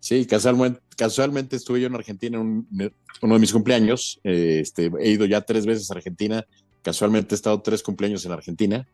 Sí, 0.00 0.26
casualmente, 0.26 0.80
casualmente 0.96 1.54
estuve 1.54 1.80
yo 1.80 1.86
en 1.86 1.94
Argentina 1.94 2.36
en 2.36 2.66
uno 3.22 3.34
de 3.34 3.40
mis 3.40 3.52
cumpleaños, 3.52 4.18
eh, 4.24 4.58
este, 4.60 4.90
he 4.98 5.10
ido 5.10 5.24
ya 5.26 5.42
tres 5.42 5.66
veces 5.66 5.88
a 5.88 5.94
Argentina, 5.94 6.44
casualmente 6.82 7.34
he 7.34 7.36
estado 7.36 7.60
tres 7.62 7.82
cumpleaños 7.82 8.24
en 8.26 8.32
Argentina, 8.32 8.86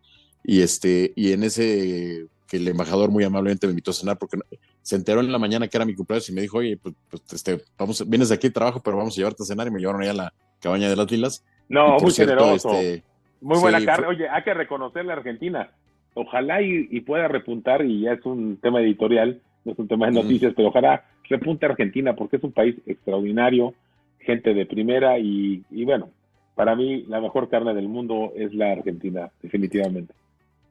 y 0.45 0.63
este, 0.63 1.13
y 1.17 1.33
en 1.33 1.43
ese 1.43 2.27
que 2.49 2.57
el 2.57 2.67
embajador 2.67 3.11
muy 3.11 3.25
amablemente 3.25 3.67
me 3.67 3.73
invitó 3.73 3.91
a 3.91 3.95
cenar 3.95 4.19
porque 4.19 4.39
se 4.81 4.97
enteró 4.97 5.21
en 5.21 5.31
la 5.31 5.39
mañana 5.39 5.69
que 5.69 5.77
era 5.77 5.85
mi 5.85 5.95
cumpleaños 5.95 6.29
y 6.31 6.33
me 6.33 6.41
dijo, 6.41 6.59
oye, 6.59 6.79
pues, 6.79 6.95
pues 7.11 7.23
este, 7.33 7.61
vamos, 7.79 8.09
vienes 8.09 8.31
de 8.31 8.37
aquí 8.37 8.49
de 8.49 8.55
trabajo, 8.55 8.81
pero 8.83 8.97
vamos 8.97 9.15
a 9.15 9.17
llevarte 9.19 9.43
a 9.43 9.47
cenar 9.47 9.67
y 9.67 9.71
me 9.71 9.81
llevaron 9.81 10.01
allá 10.01 10.13
a 10.13 10.15
la 10.15 10.33
cabaña 10.61 10.89
de 10.89 10.97
las 10.97 11.11
lilas. 11.11 11.45
No, 11.69 11.99
muy 11.99 12.11
generoso. 12.11 12.73
Este, 12.73 13.05
muy 13.43 13.59
buena 13.59 13.85
carne. 13.85 14.07
Oye, 14.07 14.29
hay 14.29 14.43
que 14.43 14.55
reconocerle 14.55 15.13
a 15.13 15.17
Argentina. 15.17 15.71
Ojalá 16.15 16.63
y, 16.63 17.01
pueda 17.03 17.29
repuntar, 17.29 17.85
y 17.85 18.01
ya 18.01 18.15
es 18.15 18.25
un 18.25 18.57
tema 18.57 18.81
editorial, 18.81 19.41
no 19.65 19.73
es 19.73 19.79
un 19.79 19.87
tema 19.87 20.07
de 20.07 20.13
noticias, 20.13 20.55
pero 20.57 20.69
ojalá 20.69 21.05
repunte 21.29 21.67
Argentina 21.67 22.17
porque 22.17 22.37
es 22.37 22.43
un 22.43 22.53
país 22.53 22.75
extraordinario, 22.87 23.75
gente 24.19 24.55
de 24.55 24.65
primera 24.65 25.19
y, 25.19 25.63
y 25.71 25.85
bueno, 25.85 26.11
para 26.59 26.75
mí 26.75 27.05
la 27.09 27.21
mejor 27.21 27.49
carne 27.49 27.73
del 27.73 27.89
mundo 27.89 28.33
es 28.35 28.53
la 28.53 28.73
Argentina, 28.73 29.31
definitivamente 29.41 30.13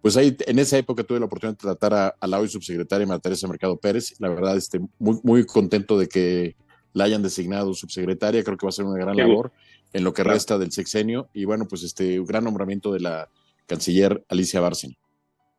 pues 0.02 0.16
ahí 0.16 0.38
en 0.46 0.60
esa 0.60 0.78
época 0.78 1.04
tuve 1.04 1.20
la 1.20 1.26
oportunidad 1.26 1.58
de 1.58 1.62
tratar 1.62 1.94
a, 1.94 2.28
la 2.28 2.40
hoy 2.40 2.48
subsecretaria 2.48 3.06
María 3.06 3.20
Teresa 3.20 3.48
Mercado 3.48 3.78
Pérez. 3.78 4.16
La 4.20 4.30
verdad, 4.30 4.56
este, 4.56 4.80
muy, 5.00 5.18
muy 5.22 5.46
contento 5.46 6.00
de 6.00 6.08
que 6.08 6.56
la 6.94 7.04
hayan 7.04 7.24
designado 7.24 7.74
subsecretaria. 7.74 8.42
Creo 8.42 8.56
que 8.56 8.66
va 8.66 8.70
a 8.70 8.72
ser 8.72 8.86
una 8.86 9.00
gran 9.00 9.18
labor 9.18 9.52
en 9.92 10.06
lo 10.06 10.14
que 10.14 10.24
resta 10.24 10.58
del 10.58 10.72
sexenio. 10.72 11.28
Y 11.34 11.44
bueno, 11.44 11.66
pues 11.68 11.84
este 11.84 12.22
gran 12.26 12.44
nombramiento 12.46 12.94
de 12.94 13.02
la 13.02 13.28
canciller 13.66 14.24
Alicia 14.30 14.62
Bárcena. 14.62 14.94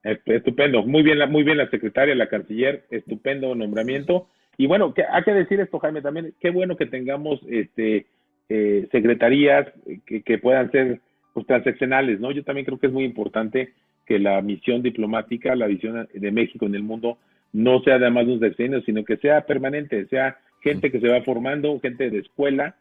Estupendo, 0.02 0.82
muy 0.82 1.02
bien, 1.02 1.18
la, 1.18 1.26
muy 1.26 1.42
bien 1.42 1.58
la 1.58 1.68
secretaria, 1.68 2.14
la 2.14 2.30
canciller, 2.30 2.86
estupendo 2.90 3.54
nombramiento. 3.54 4.28
Y 4.56 4.66
bueno, 4.66 4.94
que, 4.94 5.02
hay 5.02 5.24
que 5.24 5.32
decir 5.32 5.60
esto, 5.60 5.78
Jaime, 5.78 6.00
también, 6.00 6.32
qué 6.40 6.48
bueno 6.48 6.76
que 6.76 6.86
tengamos 6.86 7.40
este 7.50 8.06
eh, 8.48 8.88
secretarías 8.90 9.66
que, 10.06 10.22
que, 10.22 10.38
puedan 10.38 10.70
ser 10.70 11.00
pues, 11.34 11.46
transaccionales, 11.46 12.20
¿no? 12.20 12.32
Yo 12.32 12.44
también 12.44 12.64
creo 12.64 12.78
que 12.78 12.86
es 12.86 12.92
muy 12.92 13.04
importante 13.04 13.72
que 14.06 14.18
la 14.18 14.40
misión 14.40 14.82
diplomática, 14.82 15.54
la 15.54 15.66
visión 15.66 16.08
de 16.12 16.30
México 16.32 16.66
en 16.66 16.74
el 16.74 16.82
mundo, 16.82 17.18
no 17.52 17.80
sea 17.82 17.98
de 17.98 18.10
más 18.10 18.26
de 18.26 18.32
un 18.32 18.40
sexenio, 18.40 18.80
sino 18.82 19.04
que 19.04 19.16
sea 19.18 19.42
permanente, 19.42 20.06
sea 20.06 20.38
gente 20.62 20.90
que 20.90 21.00
se 21.00 21.08
va 21.08 21.22
formando, 21.22 21.78
gente 21.80 22.10
de 22.10 22.18
escuela. 22.18 22.76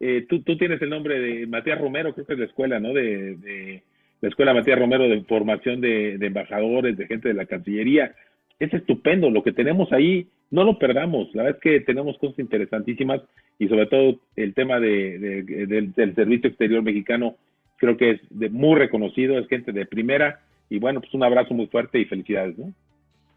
Eh, 0.00 0.26
tú, 0.28 0.42
tú 0.42 0.56
tienes 0.56 0.80
el 0.82 0.90
nombre 0.90 1.18
de 1.20 1.46
Matías 1.46 1.80
Romero, 1.80 2.12
creo 2.12 2.26
que 2.26 2.32
es 2.34 2.38
de 2.38 2.44
escuela, 2.46 2.80
¿no? 2.80 2.92
De, 2.92 3.82
la 4.20 4.28
Escuela 4.28 4.54
Matías 4.54 4.78
Romero 4.78 5.06
de 5.06 5.22
formación 5.24 5.80
de, 5.80 6.14
embajadores, 6.14 6.96
de 6.96 7.06
gente 7.06 7.28
de 7.28 7.34
la 7.34 7.44
Cancillería. 7.44 8.14
Es 8.58 8.72
estupendo, 8.72 9.30
lo 9.30 9.42
que 9.42 9.52
tenemos 9.52 9.92
ahí, 9.92 10.28
no 10.50 10.64
lo 10.64 10.78
perdamos. 10.78 11.28
La 11.34 11.42
verdad 11.42 11.58
es 11.58 11.62
que 11.62 11.80
tenemos 11.80 12.16
cosas 12.16 12.38
interesantísimas 12.38 13.20
y 13.58 13.68
sobre 13.68 13.86
todo 13.86 14.20
el 14.36 14.54
tema 14.54 14.80
del, 14.80 15.92
servicio 16.14 16.48
exterior 16.48 16.82
mexicano 16.82 17.36
creo 17.76 17.96
que 17.96 18.12
es 18.12 18.20
de, 18.30 18.50
muy 18.50 18.78
reconocido, 18.78 19.38
es 19.38 19.48
gente 19.48 19.72
de 19.72 19.86
primera 19.86 20.40
y 20.70 20.78
bueno, 20.78 21.00
pues 21.00 21.12
un 21.14 21.22
abrazo 21.22 21.54
muy 21.54 21.66
fuerte 21.66 22.00
y 22.00 22.04
felicidades, 22.04 22.56
¿no? 22.58 22.72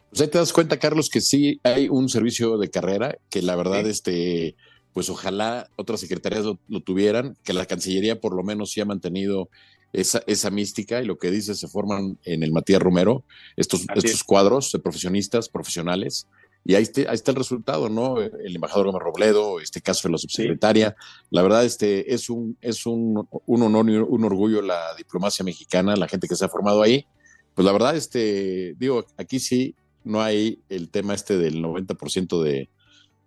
Pues 0.10 0.22
ahí 0.22 0.30
te 0.30 0.38
das 0.38 0.54
cuenta, 0.54 0.80
Carlos, 0.80 1.10
que 1.10 1.20
sí 1.20 1.60
hay 1.64 1.90
un 1.90 2.08
servicio 2.08 2.58
de 2.58 2.70
carrera 2.70 3.18
que 3.30 3.42
la 3.42 3.58
verdad, 3.58 3.86
este, 3.86 4.56
pues 4.94 5.10
ojalá 5.10 5.68
otras 5.76 6.00
secretarías 6.00 6.46
lo, 6.46 6.80
tuvieran, 6.80 7.36
que 7.44 7.54
la 7.54 7.66
Cancillería 7.66 8.20
por 8.20 8.34
lo 8.34 8.44
menos 8.44 8.72
sí 8.72 8.80
ha 8.80 8.86
mantenido 8.86 9.50
esa, 9.92 10.24
esa 10.26 10.50
mística 10.50 11.02
y 11.02 11.06
lo 11.06 11.18
que 11.18 11.30
dice 11.30 11.56
se 11.56 11.68
forman 11.68 12.18
en 12.24 12.42
el 12.42 12.54
Matías 12.54 12.82
Romero, 12.82 13.26
estos, 13.58 13.86
estos 13.96 14.24
cuadros 14.24 14.72
de 14.72 14.80
profesionistas, 14.80 15.50
profesionales, 15.50 16.28
y 16.68 16.76
ahí, 16.76 16.84
está, 16.84 17.04
ahí 17.04 17.16
está 17.16 17.32
el 17.32 17.38
resultado, 17.38 17.88
¿no? 17.88 18.20
El 18.20 18.54
embajador 18.54 18.88
Gómez 18.88 19.02
Robledo, 19.02 19.62
este 19.62 19.80
caso 19.80 20.10
de 20.10 20.12
la 20.12 20.18
subsecretaria. 20.18 20.98
La 21.30 21.42
verdad, 21.42 21.64
este 21.64 22.14
es 22.14 22.30
un, 22.30 22.58
es 22.60 22.86
un, 22.86 23.26
un 23.46 23.62
honor 23.62 23.90
y 23.90 23.96
un 23.96 24.26
orgullo 24.26 24.62
la 24.62 24.94
diplomacia 24.98 25.46
mexicana, 25.46 25.96
la 25.96 26.10
gente 26.10 26.28
que 26.28 26.36
se 26.36 26.44
ha 26.44 26.50
formado 26.50 26.82
ahí. 26.82 27.06
Pues 27.54 27.66
la 27.66 27.72
verdad, 27.72 27.96
este, 27.96 28.76
digo, 28.78 29.06
aquí 29.16 29.40
sí 29.40 29.76
no 30.04 30.22
hay 30.22 30.60
el 30.68 30.90
tema 30.90 31.14
este 31.14 31.38
del 31.38 31.64
90% 31.64 32.44
de, 32.44 32.70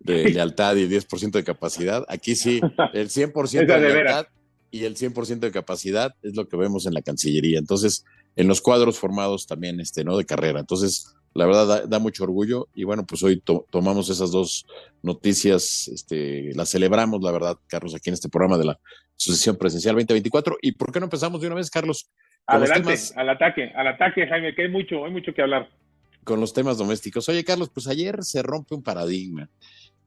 de 0.00 0.28
lealtad 0.28 0.76
y 0.76 0.82
el 0.82 0.90
10% 0.90 1.30
de 1.30 1.42
capacidad. 1.42 2.04
Aquí 2.09 2.37
sí, 2.37 2.61
el 2.92 3.09
100% 3.09 3.66
de 3.66 3.80
lealtad 3.80 4.26
y 4.70 4.85
el 4.85 4.97
100% 4.97 5.38
de 5.38 5.50
capacidad 5.50 6.14
es 6.23 6.37
lo 6.37 6.47
que 6.47 6.59
vemos 6.59 6.85
en 6.85 6.92
la 6.92 7.00
Cancillería. 7.00 7.59
Entonces, 7.59 8.04
en 8.37 8.49
los 8.49 8.61
cuadros 8.61 8.99
formados 8.99 9.47
también, 9.47 9.80
este, 9.80 10.04
¿no? 10.04 10.18
De 10.18 10.26
carrera. 10.26 10.61
Entonces, 10.61 11.14
la 11.32 11.46
verdad 11.46 11.87
da, 11.87 11.99
mucho 11.99 12.25
orgullo 12.25 12.68
y 12.75 12.84
bueno, 12.84 13.06
pues 13.06 13.22
hoy 13.22 13.42
tomamos 13.70 14.10
esas 14.10 14.30
dos 14.32 14.66
noticias, 15.02 15.88
este, 15.88 16.52
las 16.54 16.70
celebramos, 16.70 17.22
la 17.22 17.30
verdad, 17.30 17.56
Carlos, 17.66 17.94
aquí 17.94 18.10
en 18.10 18.14
este 18.14 18.28
programa 18.28 18.58
de 18.58 18.64
la 18.64 18.80
Sucesión 19.16 19.56
Presencial 19.56 19.94
2024. 19.94 20.58
¿Y 20.62 20.72
por 20.72 20.92
qué 20.92 20.99
no 20.99 21.06
empezamos 21.06 21.40
de 21.40 21.46
una 21.46 21.56
vez, 21.56 21.70
Carlos? 21.70 22.10
Adelante, 22.46 22.94
al 23.14 23.28
ataque, 23.28 23.70
al 23.76 23.87
ataque, 23.87 24.26
Jaime, 24.26 24.54
que 24.54 24.62
hay 24.62 24.68
mucho, 24.68 25.04
hay 25.04 25.12
mucho 25.12 25.32
que 25.32 25.42
hablar. 25.42 25.70
Con 26.25 26.40
los 26.40 26.52
temas 26.52 26.78
domésticos. 26.78 27.28
Oye, 27.28 27.44
Carlos, 27.44 27.70
pues 27.72 27.87
ayer 27.87 28.25
se 28.25 28.42
rompe 28.42 28.75
un 28.75 28.82
paradigma. 28.82 29.49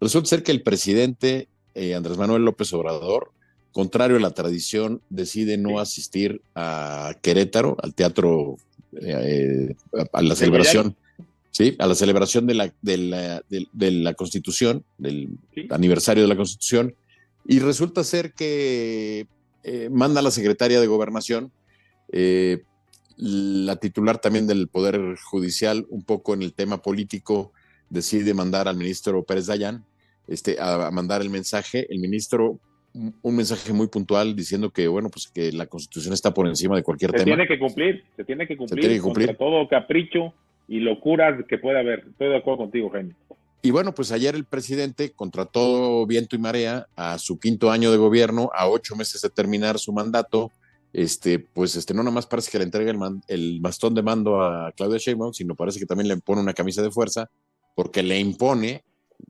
Resulta 0.02 0.30
ser 0.30 0.44
que 0.44 0.52
el 0.52 0.62
presidente 0.62 1.48
eh, 1.76 1.96
Andrés 1.96 2.18
Manuel 2.18 2.44
López 2.44 2.72
Obrador, 2.74 3.32
contrario 3.72 4.18
a 4.18 4.20
la 4.20 4.32
tradición, 4.32 5.02
decide 5.10 5.58
no 5.58 5.80
asistir 5.80 6.42
a 6.54 7.16
Querétaro, 7.22 7.78
al 7.82 7.96
teatro, 7.96 8.58
eh, 9.02 9.76
a 10.12 10.22
la 10.22 10.36
celebración, 10.36 10.96
sí, 11.54 11.78
a 11.80 11.88
la 11.88 11.96
celebración 11.96 12.46
de 12.46 12.54
la, 12.54 12.74
de 12.82 12.98
la, 12.98 13.42
de, 13.50 13.92
la 13.92 14.14
Constitución, 14.14 14.84
del 14.98 15.38
aniversario 15.70 16.24
de 16.24 16.30
la 16.30 16.36
Constitución, 16.36 16.94
y 17.48 17.60
resulta 17.60 18.04
ser 18.04 18.34
que 18.34 19.28
eh, 19.64 19.90
manda 19.90 20.20
a 20.20 20.24
la 20.24 20.32
secretaria 20.32 20.82
de 20.82 20.88
Gobernación, 20.88 21.54
la 23.18 23.78
titular 23.78 24.20
también 24.20 24.46
del 24.48 24.68
Poder 24.68 25.16
Judicial, 25.18 25.86
un 25.90 26.04
poco 26.04 26.34
en 26.34 26.42
el 26.42 26.54
tema 26.54 26.82
político, 26.82 27.54
decide 27.90 28.34
mandar 28.34 28.68
al 28.68 28.76
ministro 28.76 29.24
Pérez 29.24 29.48
Dayán, 29.48 29.86
este, 30.28 30.58
a, 30.60 30.90
mandar 30.92 31.22
el 31.22 31.30
mensaje, 31.30 31.88
el 31.90 32.00
ministro 32.00 32.60
un 32.94 33.36
mensaje 33.36 33.74
muy 33.74 33.88
puntual 33.88 34.36
diciendo 34.36 34.70
que 34.70 34.88
bueno 34.88 35.10
pues 35.10 35.28
que 35.28 35.52
la 35.52 35.66
constitución 35.66 36.14
está 36.14 36.32
por 36.32 36.48
encima 36.48 36.76
de 36.76 36.84
cualquier 36.84 37.12
tema. 37.12 37.24
Se 37.24 37.26
tiene 37.26 37.48
que 37.48 37.58
cumplir, 37.58 38.04
se 38.16 38.24
tiene 38.24 38.48
que 38.48 38.56
cumplir, 38.56 39.02
contra 39.02 39.34
todo 39.34 39.68
capricho 39.68 40.32
y 40.68 40.80
locura 40.80 41.38
que 41.48 41.58
pueda 41.58 41.80
haber. 41.80 42.06
Estoy 42.10 42.30
de 42.30 42.38
acuerdo 42.38 42.60
contigo, 42.60 42.90
Jaime. 42.90 43.16
Y 43.62 43.72
bueno, 43.72 43.94
pues 43.94 44.12
ayer 44.12 44.36
el 44.36 44.46
presidente, 44.46 45.12
contra 45.12 45.46
todo 45.46 46.06
viento 46.06 46.36
y 46.36 46.40
marea, 46.40 46.88
a 46.96 47.18
su 47.18 47.40
quinto 47.40 47.72
año 47.72 47.92
de 47.92 47.98
gobierno, 47.98 48.50
a 48.54 48.68
ocho 48.68 48.96
meses 48.96 49.22
de 49.22 49.30
terminar 49.30 49.80
su 49.80 49.94
mandato, 49.94 50.52
este, 50.92 51.40
pues 51.40 51.76
este, 51.76 51.94
no 51.94 52.04
nada 52.04 52.14
más 52.14 52.28
parece 52.28 52.52
que 52.52 52.58
le 52.58 52.66
entrega 52.66 52.92
el, 52.92 53.00
el 53.28 53.60
bastón 53.62 53.96
de 53.96 54.04
mando 54.04 54.42
a 54.42 54.72
Claudia 54.74 54.98
Sheinbaum, 54.98 55.34
sino 55.34 55.56
parece 55.56 55.80
que 55.80 55.86
también 55.86 56.10
le 56.10 56.18
pone 56.18 56.42
una 56.42 56.54
camisa 56.54 56.82
de 56.82 56.92
fuerza, 56.92 57.30
porque 57.76 58.04
le 58.04 58.20
impone 58.20 58.84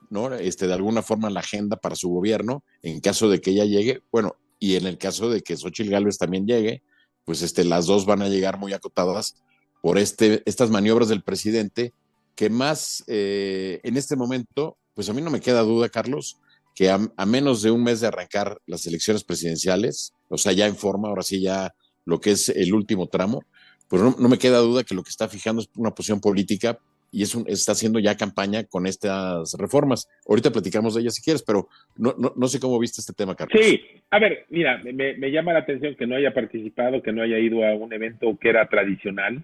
¿no? 0.09 0.33
Este, 0.33 0.67
de 0.67 0.73
alguna 0.73 1.01
forma 1.01 1.29
la 1.29 1.39
agenda 1.41 1.77
para 1.77 1.95
su 1.95 2.09
gobierno 2.09 2.63
en 2.81 2.99
caso 2.99 3.29
de 3.29 3.41
que 3.41 3.51
ella 3.51 3.65
llegue, 3.65 4.01
bueno, 4.11 4.35
y 4.59 4.75
en 4.75 4.85
el 4.85 4.97
caso 4.97 5.29
de 5.29 5.41
que 5.41 5.57
Xochitl 5.57 5.91
Gálvez 5.91 6.17
también 6.17 6.45
llegue, 6.45 6.83
pues 7.25 7.41
este, 7.41 7.63
las 7.63 7.85
dos 7.85 8.05
van 8.05 8.21
a 8.21 8.29
llegar 8.29 8.57
muy 8.57 8.73
acotadas 8.73 9.43
por 9.83 9.97
este, 9.97 10.41
estas 10.45 10.69
maniobras 10.69 11.09
del 11.09 11.23
presidente, 11.23 11.91
que 12.37 12.49
más 12.49 13.03
eh, 13.07 13.81
en 13.83 13.97
este 13.97 14.15
momento, 14.15 14.77
pues 14.93 15.09
a 15.09 15.13
mí 15.13 15.21
no 15.21 15.29
me 15.29 15.41
queda 15.41 15.61
duda, 15.61 15.89
Carlos, 15.89 16.39
que 16.73 16.89
a, 16.89 17.25
menos 17.25 17.61
de 17.61 17.71
un 17.71 17.83
mes 17.83 17.99
de 17.99 18.07
arrancar 18.07 18.59
las 18.65 18.87
elecciones 18.87 19.25
presidenciales, 19.25 20.13
o 20.29 20.37
sea, 20.37 20.53
ya 20.53 20.67
en 20.67 20.77
forma, 20.77 21.09
ahora 21.09 21.21
sí 21.21 21.41
ya 21.41 21.73
lo 22.05 22.21
que 22.21 22.31
es 22.31 22.47
el 22.47 22.73
último 22.73 23.07
tramo, 23.07 23.43
pues 23.89 24.01
no, 24.01 24.15
no 24.17 24.29
me 24.29 24.37
queda 24.37 24.59
duda 24.59 24.85
que 24.85 24.95
lo 24.95 25.03
que 25.03 25.09
está 25.09 25.27
fijando 25.27 25.61
es 25.61 25.69
una 25.75 25.91
posición 25.91 26.21
política 26.21 26.79
y 27.11 27.23
es 27.23 27.35
está 27.47 27.73
haciendo 27.73 27.99
ya 27.99 28.15
campaña 28.15 28.63
con 28.63 28.87
estas 28.87 29.53
reformas. 29.59 30.07
Ahorita 30.29 30.49
platicamos 30.49 30.95
de 30.95 31.01
ellas 31.01 31.15
si 31.15 31.21
quieres, 31.21 31.43
pero 31.43 31.67
no, 31.97 32.15
no, 32.17 32.47
sé 32.47 32.57
cómo 32.57 32.79
viste 32.79 33.01
este 33.01 33.11
tema, 33.11 33.35
Carlos. 33.35 33.61
Sí, 33.61 33.81
a 34.11 34.17
ver, 34.17 34.45
mira, 34.49 34.81
me, 34.81 35.29
llama 35.29 35.51
la 35.51 35.59
atención 35.59 35.95
que 35.95 36.07
no 36.07 36.15
haya 36.15 36.33
participado, 36.33 37.03
que 37.03 37.11
no 37.11 37.21
haya 37.21 37.37
ido 37.37 37.67
a 37.67 37.75
un 37.75 37.91
evento 37.91 38.37
que 38.39 38.47
era 38.47 38.69
tradicional. 38.69 39.43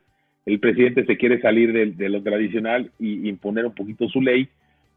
El 0.50 0.60
presidente 0.60 1.06
se 1.06 1.16
quiere 1.16 1.40
salir 1.42 1.96
de, 1.96 2.10
lo 2.10 2.24
tradicional 2.24 2.90
y 3.00 3.30
imponer 3.30 3.68
un 3.68 3.76
poquito 3.76 4.10
su 4.10 4.20
ley. 4.20 4.50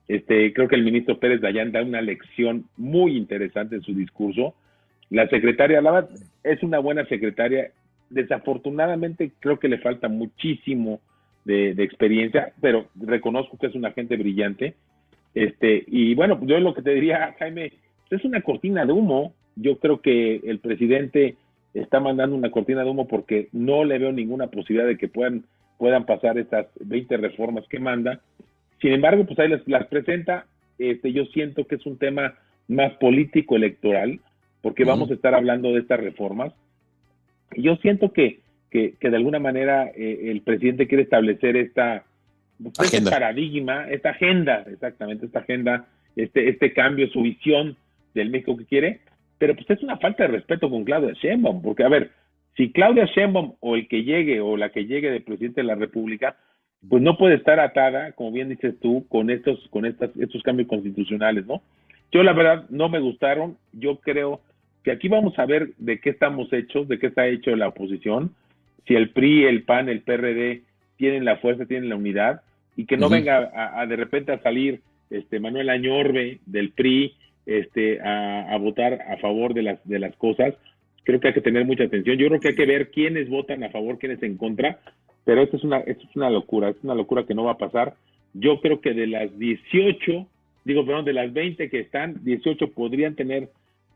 Este, 0.08 0.50
creo 0.54 0.66
que 0.66 0.76
el 0.76 0.82
ministro 0.82 1.18
Pérez 1.18 1.42
Dayán 1.42 1.72
da 1.72 1.82
una 1.82 2.00
lección 2.00 2.64
muy 2.78 3.18
interesante 3.18 3.76
en 3.76 3.82
su 3.82 3.92
discurso. 3.92 4.54
La 5.10 5.28
secretaria 5.28 5.82
Lava 5.82 6.08
es 6.42 6.62
una 6.62 6.78
buena 6.78 7.04
secretaria. 7.04 7.70
Desafortunadamente 8.08 9.32
creo 9.40 9.58
que 9.58 9.68
le 9.68 9.76
falta 9.76 10.08
muchísimo 10.08 11.00
de, 11.44 11.72
experiencia, 11.72 12.54
pero 12.62 12.86
reconozco 12.94 13.58
que 13.58 13.66
es 13.66 13.74
una 13.74 13.92
gente 13.92 14.16
brillante. 14.16 14.74
Este, 15.34 15.84
y 15.86 16.14
bueno, 16.14 16.40
yo 16.46 16.58
lo 16.60 16.72
que 16.72 16.80
te 16.80 16.94
diría, 16.94 17.34
Jaime, 17.38 17.74
es 18.08 18.24
una 18.24 18.40
cortina 18.40 18.86
de 18.86 18.92
humo. 18.94 19.34
Yo 19.56 19.76
creo 19.78 20.00
que 20.00 20.36
el 20.44 20.60
presidente 20.60 21.36
está 21.74 22.00
mandando 22.00 22.36
una 22.36 22.50
cortina 22.50 22.82
de 22.84 22.90
humo 22.90 23.08
porque 23.08 23.48
no 23.52 23.84
le 23.84 23.98
veo 23.98 24.12
ninguna 24.12 24.48
posibilidad 24.48 24.86
de 24.86 24.98
que 24.98 25.08
puedan, 25.08 25.44
puedan 25.78 26.06
pasar 26.06 26.38
estas 26.38 26.66
20 26.80 27.16
reformas 27.16 27.64
que 27.68 27.78
manda. 27.78 28.20
Sin 28.80 28.92
embargo, 28.92 29.24
pues 29.24 29.38
ahí 29.38 29.48
las, 29.48 29.66
las 29.66 29.86
presenta. 29.86 30.46
Este, 30.78 31.12
yo 31.12 31.24
siento 31.26 31.66
que 31.66 31.76
es 31.76 31.86
un 31.86 31.98
tema 31.98 32.34
más 32.68 32.92
político 32.94 33.56
electoral, 33.56 34.20
porque 34.60 34.84
vamos 34.84 35.10
a 35.10 35.14
estar 35.14 35.34
hablando 35.34 35.72
de 35.72 35.80
estas 35.80 36.00
reformas. 36.00 36.52
Yo 37.56 37.76
siento 37.76 38.12
que 38.12 38.42
que, 38.72 38.96
de 39.00 39.16
alguna 39.16 39.38
manera 39.38 39.92
eh, 39.94 40.30
el 40.30 40.40
presidente 40.40 40.88
quiere 40.88 41.04
establecer 41.04 41.56
esta 41.56 42.04
pues, 42.58 42.92
este 42.92 43.10
paradigma, 43.10 43.88
esta 43.90 44.10
agenda, 44.10 44.64
exactamente, 44.66 45.26
esta 45.26 45.40
agenda, 45.40 45.86
este, 46.16 46.48
este 46.48 46.72
cambio, 46.72 47.08
su 47.08 47.22
visión 47.22 47.76
del 48.14 48.30
México 48.30 48.56
que 48.56 48.64
quiere, 48.64 49.00
pero 49.42 49.56
pues 49.56 49.68
es 49.70 49.82
una 49.82 49.96
falta 49.96 50.22
de 50.22 50.28
respeto 50.28 50.70
con 50.70 50.84
Claudia 50.84 51.14
Sheinbaum, 51.14 51.62
porque 51.62 51.82
a 51.82 51.88
ver, 51.88 52.12
si 52.56 52.70
Claudia 52.70 53.06
Sheinbaum 53.06 53.54
o 53.58 53.74
el 53.74 53.88
que 53.88 54.04
llegue 54.04 54.40
o 54.40 54.56
la 54.56 54.68
que 54.68 54.86
llegue 54.86 55.10
de 55.10 55.20
presidente 55.20 55.62
de 55.62 55.66
la 55.66 55.74
República, 55.74 56.36
pues 56.88 57.02
no 57.02 57.18
puede 57.18 57.34
estar 57.34 57.58
atada, 57.58 58.12
como 58.12 58.30
bien 58.30 58.50
dices 58.50 58.78
tú, 58.78 59.04
con 59.08 59.30
estos, 59.30 59.58
con 59.70 59.84
estas, 59.84 60.16
estos 60.16 60.44
cambios 60.44 60.68
constitucionales, 60.68 61.44
¿no? 61.44 61.60
Yo 62.12 62.22
la 62.22 62.34
verdad 62.34 62.66
no 62.70 62.88
me 62.88 63.00
gustaron, 63.00 63.56
yo 63.72 63.96
creo 63.96 64.40
que 64.84 64.92
aquí 64.92 65.08
vamos 65.08 65.36
a 65.40 65.44
ver 65.44 65.70
de 65.76 65.98
qué 65.98 66.10
estamos 66.10 66.52
hechos, 66.52 66.86
de 66.86 67.00
qué 67.00 67.08
está 67.08 67.26
hecho 67.26 67.56
la 67.56 67.66
oposición, 67.66 68.36
si 68.86 68.94
el 68.94 69.10
PRI, 69.10 69.46
el 69.46 69.64
PAN, 69.64 69.88
el 69.88 70.02
PRD 70.02 70.62
tienen 70.98 71.24
la 71.24 71.38
fuerza, 71.38 71.66
tienen 71.66 71.88
la 71.88 71.96
unidad, 71.96 72.42
y 72.76 72.86
que 72.86 72.96
no 72.96 73.08
venga 73.08 73.50
a, 73.52 73.84
de 73.86 73.96
repente 73.96 74.30
a 74.30 74.40
salir 74.40 74.82
este 75.10 75.40
Manuel 75.40 75.68
Añorbe 75.68 76.38
del 76.46 76.70
PRI 76.70 77.16
este 77.46 78.00
a, 78.00 78.56
votar 78.58 79.00
a 79.08 79.16
favor 79.18 79.54
de 79.54 79.62
las 79.62 79.88
de 79.88 79.98
las 79.98 80.14
cosas. 80.16 80.54
Creo 81.04 81.20
que 81.20 81.28
hay 81.28 81.34
que 81.34 81.40
tener 81.40 81.64
mucha 81.64 81.84
atención. 81.84 82.16
Yo 82.16 82.28
creo 82.28 82.40
que 82.40 82.48
hay 82.48 82.54
que 82.54 82.66
ver 82.66 82.90
quiénes 82.90 83.28
votan 83.28 83.64
a 83.64 83.70
favor, 83.70 83.98
quiénes 83.98 84.22
en 84.22 84.36
contra, 84.36 84.78
pero 85.24 85.42
esto 85.42 85.56
es 85.56 85.64
una 85.64 85.78
esto 85.78 86.06
es 86.08 86.16
una 86.16 86.30
locura, 86.30 86.70
es 86.70 86.76
una 86.82 86.94
locura 86.94 87.24
que 87.24 87.34
no 87.34 87.44
va 87.44 87.52
a 87.52 87.58
pasar. 87.58 87.94
Yo 88.34 88.60
creo 88.60 88.80
que 88.80 88.94
de 88.94 89.06
las 89.06 89.38
18, 89.38 90.26
digo, 90.64 90.86
perdón, 90.86 91.04
de 91.04 91.12
las 91.12 91.32
20 91.32 91.68
que 91.68 91.80
están, 91.80 92.22
18 92.24 92.70
podrían 92.72 93.14
tener 93.14 93.50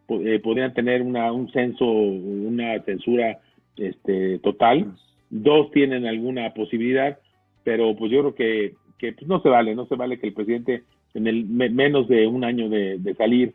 eh, 0.08 0.38
podrían 0.38 0.72
tener 0.72 1.02
una, 1.02 1.32
un 1.32 1.50
censo, 1.50 1.84
una 1.84 2.80
censura 2.84 3.40
este, 3.76 4.38
total, 4.38 4.94
dos 5.30 5.72
tienen 5.72 6.06
alguna 6.06 6.54
posibilidad, 6.54 7.18
pero 7.64 7.96
pues 7.96 8.12
yo 8.12 8.20
creo 8.20 8.34
que, 8.36 8.74
que 8.98 9.12
pues 9.14 9.26
no 9.26 9.40
se 9.42 9.48
vale, 9.48 9.74
no 9.74 9.86
se 9.86 9.96
vale 9.96 10.20
que 10.20 10.28
el 10.28 10.32
presidente 10.32 10.84
en 11.16 11.26
el 11.26 11.46
menos 11.46 12.08
de 12.08 12.26
un 12.26 12.44
año 12.44 12.68
de, 12.68 13.14
salir. 13.16 13.54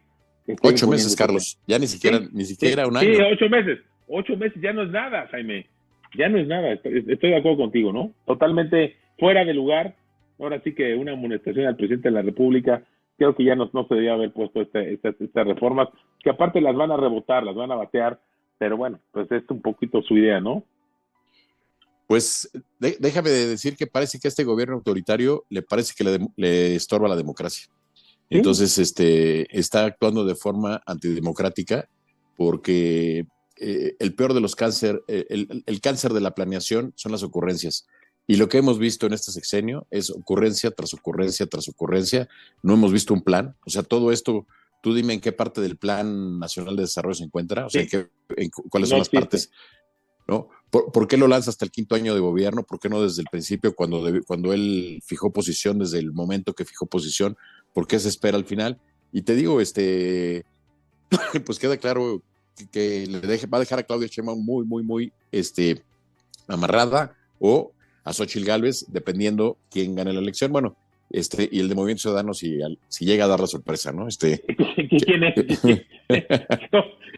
Ocho 0.61 0.87
meses, 0.87 1.15
Carlos, 1.15 1.59
ya 1.67 1.77
ni 1.77 1.87
siquiera, 1.87 2.19
ni 2.31 2.43
siquiera 2.45 2.87
un 2.87 2.97
año. 2.97 3.13
Sí, 3.13 3.21
ocho 3.21 3.49
meses, 3.49 3.79
ocho 4.07 4.35
meses 4.35 4.61
ya 4.61 4.73
no 4.73 4.83
es 4.83 4.89
nada, 4.89 5.27
Jaime. 5.31 5.67
ya 6.17 6.27
no 6.27 6.39
es 6.39 6.47
nada. 6.47 6.73
Estoy, 6.73 7.29
de 7.29 7.37
acuerdo 7.37 7.57
contigo, 7.57 7.93
¿no? 7.93 8.11
Totalmente 8.25 8.95
fuera 9.19 9.45
de 9.45 9.53
lugar. 9.53 9.95
Ahora 10.39 10.59
sí 10.63 10.73
que 10.73 10.95
una 10.95 11.13
amonestación 11.13 11.67
al 11.67 11.75
presidente 11.75 12.09
de 12.09 12.15
la 12.15 12.23
República, 12.23 12.83
creo 13.17 13.35
que 13.35 13.43
ya 13.43 13.55
no, 13.55 13.69
no 13.71 13.87
se 13.87 13.93
debía 13.93 14.13
haber 14.13 14.31
puesto 14.31 14.61
este, 14.61 14.93
este, 14.93 15.09
estas 15.19 15.45
reformas, 15.45 15.87
que 16.23 16.31
aparte 16.31 16.59
las 16.59 16.75
van 16.75 16.91
a 16.91 16.97
rebotar, 16.97 17.43
las 17.43 17.55
van 17.55 17.71
a 17.71 17.75
batear, 17.75 18.19
pero 18.57 18.75
bueno, 18.75 18.99
pues 19.11 19.31
es 19.31 19.43
un 19.49 19.61
poquito 19.61 20.01
su 20.01 20.17
idea, 20.17 20.39
¿no? 20.39 20.63
Pues 22.11 22.51
déjame 22.77 23.29
decir 23.29 23.77
que 23.77 23.87
parece 23.87 24.19
que 24.19 24.27
a 24.27 24.31
este 24.31 24.43
gobierno 24.43 24.75
autoritario 24.75 25.45
le 25.47 25.61
parece 25.61 25.93
que 25.97 26.29
le, 26.35 26.75
estorba 26.75 27.07
la 27.07 27.15
democracia. 27.15 27.69
Entonces, 28.29 28.77
este, 28.79 29.57
está 29.57 29.85
actuando 29.85 30.25
de 30.25 30.35
forma 30.35 30.83
antidemocrática 30.85 31.87
porque 32.35 33.27
eh, 33.55 33.95
el 33.97 34.13
peor 34.13 34.33
de 34.33 34.41
los 34.41 34.57
cáncer, 34.57 35.01
eh, 35.07 35.25
el, 35.29 35.79
cáncer 35.79 36.11
de 36.11 36.19
la 36.19 36.35
planeación 36.35 36.91
son 36.97 37.13
las 37.13 37.23
ocurrencias. 37.23 37.87
Y 38.27 38.35
lo 38.35 38.49
que 38.49 38.57
hemos 38.57 38.77
visto 38.77 39.05
en 39.05 39.13
este 39.13 39.31
sexenio 39.31 39.87
es 39.89 40.09
ocurrencia 40.09 40.69
tras 40.71 40.93
ocurrencia 40.93 41.45
tras 41.45 41.69
ocurrencia. 41.69 42.27
No 42.61 42.73
hemos 42.73 42.91
visto 42.91 43.13
un 43.13 43.21
plan. 43.21 43.55
O 43.65 43.69
sea, 43.69 43.83
todo 43.83 44.11
esto, 44.11 44.45
tú 44.83 44.93
dime 44.93 45.13
en 45.13 45.21
qué 45.21 45.31
parte 45.31 45.61
del 45.61 45.77
Plan 45.77 46.39
Nacional 46.39 46.75
de 46.75 46.81
Desarrollo 46.81 47.15
se 47.15 47.23
encuentra, 47.23 47.67
o 47.67 47.69
sea, 47.69 47.83
en 47.83 48.49
cuáles 48.69 48.89
son 48.89 48.99
las 48.99 49.07
partes 49.07 49.49
¿no? 50.31 50.47
¿Por, 50.69 51.05
qué 51.09 51.17
lo 51.17 51.27
lanza 51.27 51.49
hasta 51.49 51.65
el 51.65 51.71
quinto 51.71 51.95
año 51.95 52.13
de 52.13 52.21
gobierno? 52.21 52.63
¿Por 52.63 52.79
qué 52.79 52.87
no 52.87 53.03
desde 53.03 53.21
el 53.21 53.27
principio, 53.29 53.75
cuando, 53.75 54.01
cuando 54.25 54.53
él 54.53 55.03
fijó 55.05 55.33
posición, 55.33 55.77
desde 55.77 55.99
el 55.99 56.13
momento 56.13 56.53
que 56.53 56.63
fijó 56.63 56.85
posición? 56.85 57.35
¿Por 57.73 57.85
qué 57.85 57.99
se 57.99 58.07
espera 58.07 58.37
al 58.37 58.45
final? 58.45 58.79
Y 59.11 59.23
te 59.23 59.35
digo, 59.35 59.59
este, 59.59 60.45
pues 61.45 61.59
queda 61.59 61.75
claro 61.75 62.23
que, 62.71 63.05
le 63.07 63.19
deje, 63.19 63.47
va 63.47 63.57
a 63.57 63.59
dejar 63.59 63.79
a 63.79 63.83
Claudia 63.83 64.07
Sheinbaum 64.07 64.41
muy, 64.41 64.65
muy, 64.65 64.83
muy 64.83 65.11
este, 65.33 65.83
amarrada 66.47 67.17
o 67.37 67.73
a 68.05 68.13
Xochitl 68.13 68.45
Gálvez, 68.45 68.85
dependiendo 68.87 69.57
quién 69.69 69.93
gane 69.95 70.13
la 70.13 70.21
elección. 70.21 70.53
Bueno, 70.53 70.77
este, 71.13 71.47
y 71.51 71.59
el 71.59 71.69
de 71.69 71.75
Movimiento 71.75 72.01
Ciudadano 72.01 72.33
si, 72.33 72.59
si 72.87 73.05
llega 73.05 73.25
a 73.25 73.27
dar 73.27 73.39
la 73.39 73.47
sorpresa, 73.47 73.91
¿no? 73.91 74.07
Este, 74.07 74.41
¿Quién 75.05 75.23
es? 75.23 75.35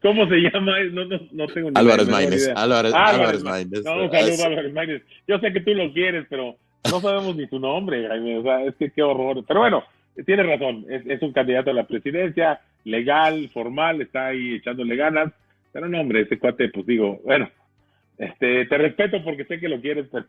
¿Cómo 0.01 0.27
se 0.27 0.35
llama? 0.35 0.83
No, 0.91 1.05
no, 1.05 1.19
no 1.31 1.47
tengo 1.47 1.71
ni 1.71 1.79
Álvarez 1.79 2.09
Maínez. 2.09 2.51
Álvarez, 2.55 2.93
Álvarez 2.93 3.43
Maínez. 3.43 3.83
No, 3.85 4.11
saludos 4.11 4.43
Álvarez 4.43 4.73
Maínez. 4.73 5.01
Yo 5.27 5.39
sé 5.39 5.53
que 5.53 5.61
tú 5.61 5.73
lo 5.73 5.91
quieres, 5.93 6.25
pero 6.29 6.57
no 6.91 6.99
sabemos 6.99 7.35
ni 7.35 7.47
tu 7.47 7.59
nombre, 7.59 8.07
Jaime. 8.07 8.37
O 8.39 8.43
sea, 8.43 8.65
es 8.65 8.75
que 8.75 8.91
qué 8.91 9.01
horror. 9.01 9.43
Pero 9.47 9.61
bueno, 9.61 9.83
tienes 10.25 10.45
razón. 10.45 10.85
Es, 10.89 11.05
es 11.05 11.21
un 11.21 11.31
candidato 11.31 11.71
a 11.71 11.73
la 11.73 11.87
presidencia, 11.87 12.59
legal, 12.83 13.49
formal, 13.53 14.01
está 14.01 14.27
ahí 14.27 14.55
echándole 14.55 14.95
ganas. 14.95 15.31
Pero 15.71 15.87
no, 15.87 16.01
hombre, 16.01 16.21
ese 16.21 16.37
cuate, 16.37 16.69
pues 16.69 16.85
digo, 16.85 17.21
bueno, 17.23 17.49
este, 18.17 18.65
te 18.65 18.77
respeto 18.77 19.23
porque 19.23 19.45
sé 19.45 19.59
que 19.59 19.69
lo 19.69 19.81
quieres, 19.81 20.05
pero 20.11 20.25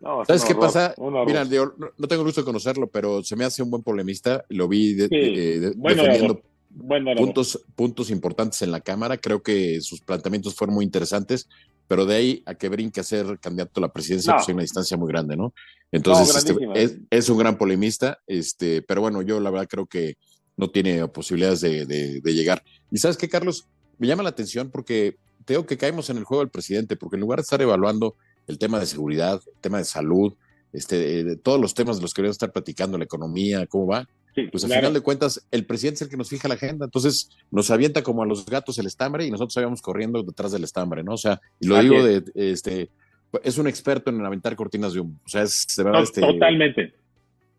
¿Sabes 0.00 0.44
qué 0.44 0.54
pasa? 0.54 0.94
Mira, 1.26 1.44
no, 1.44 2.08
tengo 2.08 2.24
gusto 2.24 2.42
de 2.42 2.44
conocerlo, 2.44 2.86
pero 2.86 3.22
se 3.22 3.36
me 3.36 3.44
hace 3.44 3.62
un 3.62 3.70
buen 3.70 3.82
polemista. 3.82 4.44
Lo 4.48 4.68
vi 4.68 4.94
defendiendo 4.94 6.42
puntos, 7.16 7.64
puntos 7.74 8.10
importantes 8.10 8.60
en 8.62 8.70
la 8.70 8.80
Cámara. 8.80 9.16
Creo 9.16 9.42
que 9.42 9.80
sus 9.80 10.00
planteamientos 10.00 10.54
fueron 10.54 10.74
muy 10.74 10.84
interesantes, 10.84 11.48
pero 11.88 12.04
de 12.04 12.14
ahí 12.14 12.42
a 12.46 12.54
que 12.54 12.68
brinque 12.68 13.00
a 13.00 13.04
ser 13.04 13.38
candidato 13.38 13.80
a 13.80 13.82
la 13.82 13.92
presidencia, 13.92 14.34
pues 14.34 14.48
hay 14.48 14.54
una 14.54 14.62
distancia 14.62 14.96
muy 14.96 15.08
grande, 15.08 15.36
¿no? 15.36 15.54
Entonces, 15.90 16.36
este, 16.36 16.54
es, 17.10 17.28
un 17.28 17.38
gran 17.38 17.56
polemista, 17.56 18.18
este, 18.26 18.82
pero 18.82 19.00
bueno, 19.00 19.22
yo 19.22 19.40
la 19.40 19.50
verdad 19.50 19.68
creo 19.68 19.86
que 19.86 20.16
no 20.56 20.70
tiene 20.70 21.06
posibilidades 21.08 21.60
de, 21.60 21.86
de 21.86 22.34
llegar. 22.34 22.62
¿Y 22.90 22.98
sabes 22.98 23.16
qué, 23.16 23.28
Carlos? 23.28 23.66
Me 23.98 24.06
llama 24.06 24.22
la 24.22 24.30
atención 24.30 24.70
porque 24.70 25.16
tengo 25.46 25.64
que 25.64 25.78
caemos 25.78 26.10
en 26.10 26.18
el 26.18 26.24
juego 26.24 26.42
del 26.42 26.50
presidente, 26.50 26.96
porque 26.96 27.16
en 27.16 27.20
lugar 27.20 27.38
de 27.38 27.44
estar 27.44 27.62
evaluando 27.62 28.16
el 28.46 28.58
tema 28.58 28.78
de 28.78 28.86
seguridad, 28.86 29.40
el 29.46 29.60
tema 29.60 29.78
de 29.78 29.84
salud, 29.84 30.34
este, 30.72 31.24
de 31.24 31.36
todos 31.36 31.60
los 31.60 31.74
temas 31.74 31.96
de 31.96 32.02
los 32.02 32.12
que 32.12 32.20
queremos 32.20 32.34
estar 32.34 32.52
platicando, 32.52 32.98
la 32.98 33.04
economía, 33.04 33.66
cómo 33.66 33.86
va, 33.86 34.06
pues 34.50 34.64
al 34.64 34.70
final 34.70 34.92
de 34.92 35.00
cuentas 35.00 35.46
el 35.50 35.64
presidente 35.64 35.96
es 35.96 36.02
el 36.02 36.08
que 36.10 36.16
nos 36.16 36.28
fija 36.28 36.48
la 36.48 36.54
agenda, 36.54 36.84
entonces 36.84 37.30
nos 37.50 37.70
avienta 37.70 38.02
como 38.02 38.22
a 38.22 38.26
los 38.26 38.44
gatos 38.44 38.78
el 38.78 38.86
estambre 38.86 39.24
y 39.24 39.30
nosotros 39.30 39.54
vayamos 39.54 39.80
corriendo 39.80 40.22
detrás 40.22 40.52
del 40.52 40.64
estambre, 40.64 41.02
¿no? 41.02 41.14
O 41.14 41.18
sea, 41.18 41.40
y 41.58 41.66
lo 41.66 41.80
digo 41.80 42.04
de, 42.04 42.22
este, 42.34 42.90
es 43.42 43.58
un 43.58 43.66
experto 43.66 44.10
en 44.10 44.24
aventar 44.24 44.54
cortinas 44.54 44.92
de 44.92 45.00
humo, 45.00 45.14
o 45.24 45.28
sea, 45.28 45.42
es 45.42 45.66
este, 46.02 46.20
Totalmente. 46.20 46.92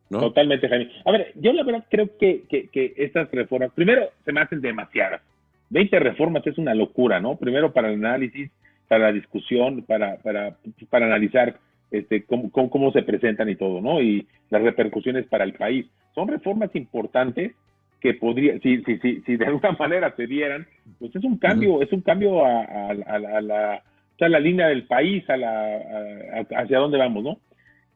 ¿no? 0.10 0.19
Totalmente, 0.19 0.69
Jaime. 0.69 0.91
A 1.04 1.12
ver, 1.12 1.34
yo 1.36 1.52
la 1.52 1.63
verdad 1.63 1.86
creo 1.89 2.15
que, 2.17 2.43
que, 2.47 2.69
que 2.69 2.93
estas 2.95 3.30
reformas, 3.32 3.71
primero, 3.73 4.04
se 4.23 4.32
me 4.32 4.39
hacen 4.39 4.62
demasiadas. 4.62 5.21
20 5.69 6.00
reformas 6.00 6.47
es 6.47 6.58
una 6.58 6.73
locura, 6.73 7.19
¿no? 7.19 7.36
Primero 7.36 7.73
para 7.73 7.89
el 7.89 7.95
análisis, 7.95 8.50
para 8.88 9.06
la 9.06 9.12
discusión, 9.12 9.84
para, 9.84 10.17
para, 10.17 10.58
para 10.89 11.06
analizar 11.06 11.58
este, 11.91 12.23
cómo, 12.26 12.52
cómo, 12.52 12.91
se 12.91 13.04
presentan 13.04 13.50
y 13.50 13.56
todo, 13.56 13.82
¿no? 13.82 14.02
Y 14.02 14.28
las 14.50 14.62
repercusiones 14.62 15.26
para 15.28 15.43
el 15.43 15.54
país. 15.54 15.86
Son 16.15 16.28
reformas 16.28 16.76
importantes 16.76 17.54
que 18.00 18.13
podría, 18.13 18.60
si, 18.60 18.84
si, 18.84 18.97
si, 19.00 19.21
si 19.21 19.38
de 19.38 19.45
alguna 19.45 19.71
manera 19.80 20.13
se 20.15 20.28
dieran, 20.28 20.67
pues 21.00 21.15
es 21.15 21.23
un 21.23 21.38
cambio, 21.38 21.82
es 21.82 21.91
un 21.91 22.02
cambio 22.02 22.45
a, 22.45 22.63
a, 22.63 22.89
a, 22.89 23.41
la, 23.41 23.84
a 24.19 24.30
la 24.30 24.39
línea 24.39 24.67
del 24.67 24.86
país, 24.86 25.28
a 25.30 25.38
la, 25.38 26.45
hacia 26.56 26.80
dónde 26.80 26.97
vamos, 26.97 27.23
¿no? 27.23 27.39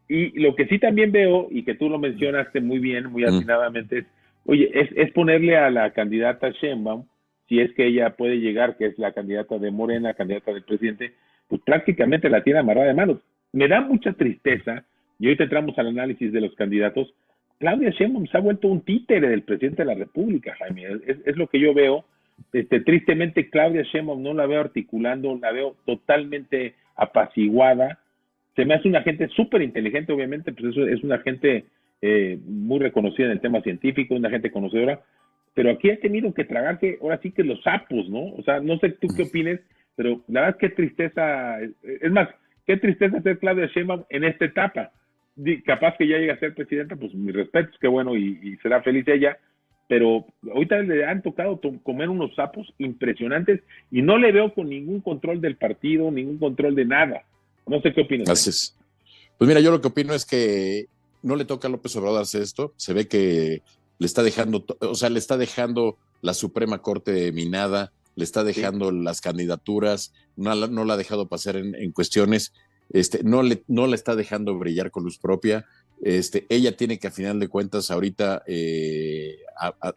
Y 0.07 0.37
lo 0.39 0.55
que 0.55 0.67
sí 0.67 0.77
también 0.77 1.11
veo, 1.11 1.47
y 1.49 1.63
que 1.63 1.75
tú 1.75 1.87
lo 1.87 1.97
mencionaste 1.97 2.59
muy 2.59 2.79
bien, 2.79 3.11
muy 3.11 3.23
atinadamente, 3.23 3.99
es, 3.99 4.05
oye, 4.45 4.69
es, 4.73 4.89
es 4.95 5.11
ponerle 5.13 5.55
a 5.57 5.69
la 5.69 5.91
candidata 5.91 6.49
Sheinbaum 6.49 7.05
si 7.51 7.59
es 7.59 7.73
que 7.73 7.85
ella 7.85 8.11
puede 8.11 8.39
llegar, 8.39 8.77
que 8.77 8.85
es 8.85 8.97
la 8.97 9.11
candidata 9.11 9.59
de 9.59 9.71
Morena, 9.71 10.13
candidata 10.13 10.53
del 10.53 10.63
presidente, 10.63 11.11
pues 11.49 11.61
prácticamente 11.65 12.29
la 12.29 12.45
tiene 12.45 12.59
amarrada 12.59 12.87
de 12.87 12.93
manos. 12.93 13.17
Me 13.51 13.67
da 13.67 13.81
mucha 13.81 14.13
tristeza, 14.13 14.85
y 15.19 15.27
hoy 15.27 15.35
entramos 15.37 15.77
al 15.77 15.87
análisis 15.87 16.31
de 16.31 16.39
los 16.39 16.55
candidatos, 16.55 17.13
Claudia 17.59 17.89
Sheinbaum 17.89 18.25
se 18.27 18.37
ha 18.37 18.39
vuelto 18.39 18.69
un 18.69 18.79
títere 18.79 19.27
del 19.27 19.43
presidente 19.43 19.81
de 19.81 19.87
la 19.87 19.95
República, 19.95 20.55
Jaime, 20.59 20.85
es, 21.05 21.35
lo 21.35 21.47
que 21.47 21.59
yo 21.59 21.73
veo. 21.73 22.05
Este, 22.53 22.79
tristemente 22.79 23.49
Claudia 23.49 23.81
Sheinbaum 23.81 24.23
no 24.23 24.33
la 24.33 24.45
veo 24.45 24.61
articulando, 24.61 25.37
la 25.37 25.51
veo 25.51 25.75
totalmente 25.85 26.75
apaciguada. 26.95 27.99
Se 28.55 28.63
me 28.63 28.75
hace 28.75 28.87
una 28.87 29.01
gente 29.01 29.27
súper 29.27 29.61
inteligente, 29.61 30.13
obviamente, 30.13 30.53
pues 30.53 30.71
eso 30.71 30.87
es 30.87 31.03
una 31.03 31.17
gente 31.17 31.65
eh, 32.01 32.39
muy 32.45 32.79
reconocida 32.79 33.25
en 33.25 33.33
el 33.33 33.41
tema 33.41 33.59
científico, 33.59 34.15
una 34.15 34.29
gente 34.29 34.51
conocedora, 34.51 35.01
pero 35.53 35.71
aquí 35.71 35.89
ha 35.89 35.99
tenido 35.99 36.33
que 36.33 36.45
tragarse 36.45 36.97
ahora 37.01 37.19
sí 37.21 37.31
que 37.31 37.43
los 37.43 37.61
sapos, 37.61 38.09
¿no? 38.09 38.33
O 38.35 38.43
sea, 38.43 38.59
no 38.59 38.77
sé 38.79 38.91
tú 38.91 39.07
qué 39.15 39.23
opines, 39.23 39.59
pero 39.95 40.21
la 40.27 40.41
verdad 40.41 40.57
que 40.57 40.69
tristeza, 40.69 41.59
es 41.61 42.11
más, 42.11 42.29
qué 42.65 42.77
tristeza 42.77 43.21
ser 43.21 43.39
Claudia 43.39 43.67
Sheinbaum 43.67 44.03
en 44.09 44.23
esta 44.23 44.45
etapa. 44.45 44.91
Capaz 45.65 45.95
que 45.97 46.07
ya 46.07 46.17
llegue 46.17 46.31
a 46.31 46.39
ser 46.39 46.53
presidenta, 46.53 46.95
pues 46.95 47.13
mi 47.13 47.31
respeto, 47.31 47.71
qué 47.79 47.87
bueno 47.87 48.15
y, 48.15 48.57
será 48.61 48.81
feliz 48.81 49.07
ella, 49.07 49.37
pero 49.87 50.25
ahorita 50.53 50.79
le 50.79 51.05
han 51.05 51.21
tocado 51.21 51.59
comer 51.83 52.09
unos 52.09 52.33
sapos 52.35 52.73
impresionantes 52.77 53.61
y 53.91 54.01
no 54.01 54.17
le 54.17 54.31
veo 54.31 54.53
con 54.53 54.69
ningún 54.69 55.01
control 55.01 55.41
del 55.41 55.57
partido, 55.57 56.11
ningún 56.11 56.37
control 56.37 56.75
de 56.75 56.85
nada. 56.85 57.23
No 57.67 57.81
sé 57.81 57.93
qué 57.93 58.01
opinas. 58.01 58.27
Gracias. 58.27 58.77
Pues 59.37 59.47
mira, 59.47 59.59
yo 59.59 59.71
lo 59.71 59.81
que 59.81 59.87
opino 59.87 60.13
es 60.13 60.25
que 60.25 60.85
no 61.23 61.35
le 61.35 61.45
toca 61.45 61.67
a 61.67 61.71
López 61.71 61.95
Obrador 61.95 62.21
hacer 62.21 62.41
esto. 62.41 62.73
Se 62.77 62.93
ve 62.93 63.07
que 63.07 63.61
le 64.01 64.07
está 64.07 64.23
dejando, 64.23 64.65
o 64.79 64.95
sea, 64.95 65.11
le 65.11 65.19
está 65.19 65.37
dejando 65.37 65.99
la 66.23 66.33
Suprema 66.33 66.81
Corte 66.81 67.31
minada, 67.31 67.93
le 68.15 68.23
está 68.23 68.43
dejando 68.43 68.91
las 68.91 69.21
candidaturas, 69.21 70.11
no, 70.35 70.55
no, 70.55 70.85
la 70.85 70.95
ha 70.95 70.97
dejado 70.97 71.27
pasar 71.27 71.55
en, 71.55 71.91
cuestiones, 71.91 72.51
este, 72.89 73.21
no, 73.23 73.43
le, 73.43 73.63
no 73.67 73.85
la 73.85 73.93
está 73.93 74.15
dejando 74.15 74.57
brillar 74.57 74.89
con 74.89 75.03
luz 75.03 75.19
propia. 75.19 75.67
Este, 76.01 76.47
ella 76.49 76.75
tiene 76.75 76.97
que, 76.97 77.09
a 77.09 77.11
final 77.11 77.39
de 77.39 77.47
cuentas, 77.47 77.91
ahorita 77.91 78.41
eh, 78.47 79.37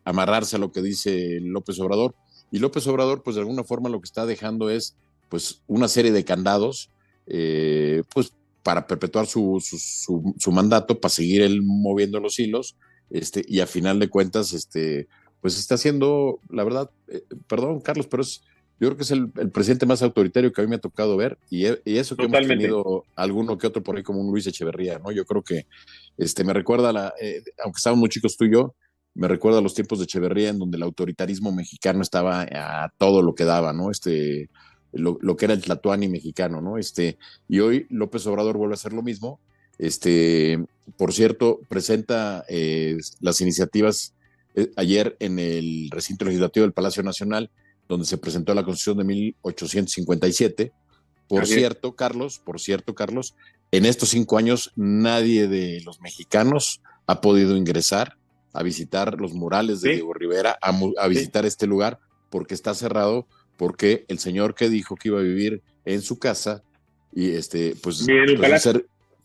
amarrarse 0.04 0.56
a 0.56 0.58
lo 0.58 0.70
que 0.70 0.82
dice 0.82 1.40
López 1.40 1.80
Obrador. 1.80 2.14
Y 2.50 2.58
López 2.58 2.86
Obrador, 2.86 3.22
pues 3.22 3.36
de 3.36 3.40
alguna 3.40 3.64
forma 3.64 3.88
lo 3.88 4.02
que 4.02 4.06
está 4.06 4.26
dejando 4.26 4.68
es 4.68 4.98
pues 5.30 5.62
una 5.66 5.88
serie 5.88 6.12
de 6.12 6.26
candados, 6.26 6.90
eh, 7.26 8.02
pues 8.12 8.34
para 8.62 8.86
perpetuar 8.86 9.24
su, 9.26 9.62
su, 9.64 10.34
su, 10.38 10.52
mandato, 10.52 11.00
para 11.00 11.08
seguir 11.08 11.40
él 11.40 11.62
moviendo 11.62 12.20
los 12.20 12.38
hilos 12.38 12.76
este, 13.10 13.44
y 13.46 13.60
a 13.60 13.66
final 13.66 13.98
de 13.98 14.08
cuentas, 14.08 14.52
este, 14.52 15.08
pues 15.40 15.58
está 15.58 15.74
haciendo, 15.74 16.40
la 16.48 16.64
verdad, 16.64 16.90
eh, 17.08 17.22
perdón, 17.46 17.80
Carlos, 17.80 18.06
pero 18.06 18.22
es, 18.22 18.42
yo 18.80 18.88
creo 18.88 18.96
que 18.96 19.02
es 19.04 19.10
el, 19.10 19.28
presidente 19.28 19.86
más 19.86 20.02
autoritario 20.02 20.52
que 20.52 20.60
a 20.60 20.64
mí 20.64 20.70
me 20.70 20.76
ha 20.76 20.80
tocado 20.80 21.16
ver, 21.16 21.38
y, 21.50 21.66
eso 21.66 22.16
que 22.16 22.24
hemos 22.24 22.46
tenido 22.46 23.04
alguno 23.14 23.56
que 23.58 23.66
otro 23.66 23.82
por 23.82 23.96
ahí 23.96 24.02
como 24.02 24.20
un 24.20 24.30
Luis 24.30 24.46
Echeverría, 24.46 24.98
¿no? 24.98 25.12
Yo 25.12 25.24
creo 25.24 25.42
que 25.42 25.66
este, 26.16 26.44
me 26.44 26.52
recuerda, 26.52 26.92
la, 26.92 27.14
eh, 27.20 27.42
aunque 27.62 27.78
estábamos 27.78 28.00
muy 28.00 28.08
chicos 28.08 28.36
tú 28.36 28.46
y 28.46 28.52
yo, 28.52 28.74
me 29.14 29.28
recuerda 29.28 29.58
a 29.58 29.62
los 29.62 29.74
tiempos 29.74 29.98
de 29.98 30.04
Echeverría 30.04 30.48
en 30.48 30.58
donde 30.58 30.76
el 30.76 30.82
autoritarismo 30.82 31.52
mexicano 31.52 32.02
estaba 32.02 32.42
a 32.42 32.92
todo 32.98 33.22
lo 33.22 33.34
que 33.34 33.44
daba, 33.44 33.72
¿no? 33.72 33.90
Este, 33.90 34.50
lo, 34.92 35.18
lo, 35.20 35.36
que 35.36 35.44
era 35.44 35.54
el 35.54 35.62
Tlatuani 35.62 36.08
mexicano, 36.08 36.60
¿no? 36.60 36.78
Este, 36.78 37.18
y 37.48 37.60
hoy 37.60 37.86
López 37.90 38.26
Obrador 38.26 38.56
vuelve 38.56 38.72
a 38.72 38.74
hacer 38.74 38.92
lo 38.92 39.02
mismo, 39.02 39.40
este, 39.78 40.64
por 40.96 41.12
cierto, 41.12 41.60
presenta 41.68 42.44
eh, 42.48 42.98
las 43.20 43.40
iniciativas 43.40 44.14
eh, 44.54 44.70
ayer 44.76 45.16
en 45.20 45.38
el 45.38 45.88
recinto 45.90 46.24
legislativo 46.24 46.64
del 46.64 46.72
Palacio 46.72 47.02
Nacional, 47.02 47.50
donde 47.88 48.06
se 48.06 48.18
presentó 48.18 48.54
la 48.54 48.64
Constitución 48.64 48.98
de 48.98 49.04
1857, 49.04 50.72
Por 51.28 51.46
cierto, 51.46 51.96
Carlos, 51.96 52.38
por 52.38 52.60
cierto, 52.60 52.94
Carlos, 52.94 53.34
en 53.72 53.86
estos 53.86 54.10
cinco 54.10 54.38
años 54.38 54.72
nadie 54.76 55.48
de 55.48 55.80
los 55.84 56.00
mexicanos 56.00 56.80
ha 57.06 57.20
podido 57.20 57.56
ingresar 57.56 58.16
a 58.52 58.62
visitar 58.62 59.20
los 59.20 59.34
murales 59.34 59.80
de 59.80 59.94
Diego 59.94 60.14
Rivera, 60.14 60.56
a, 60.62 61.08
visitar 61.08 61.44
este 61.44 61.66
lugar, 61.66 61.98
porque 62.30 62.54
está 62.54 62.72
cerrado, 62.74 63.26
porque 63.56 64.04
el 64.08 64.20
señor 64.20 64.54
que 64.54 64.68
dijo 64.68 64.94
que 64.94 65.08
iba 65.08 65.18
a 65.18 65.24
vivir 65.24 65.62
en 65.84 66.02
su 66.02 66.18
casa, 66.18 66.62
y 67.12 67.30
este, 67.30 67.74
pues. 67.82 68.06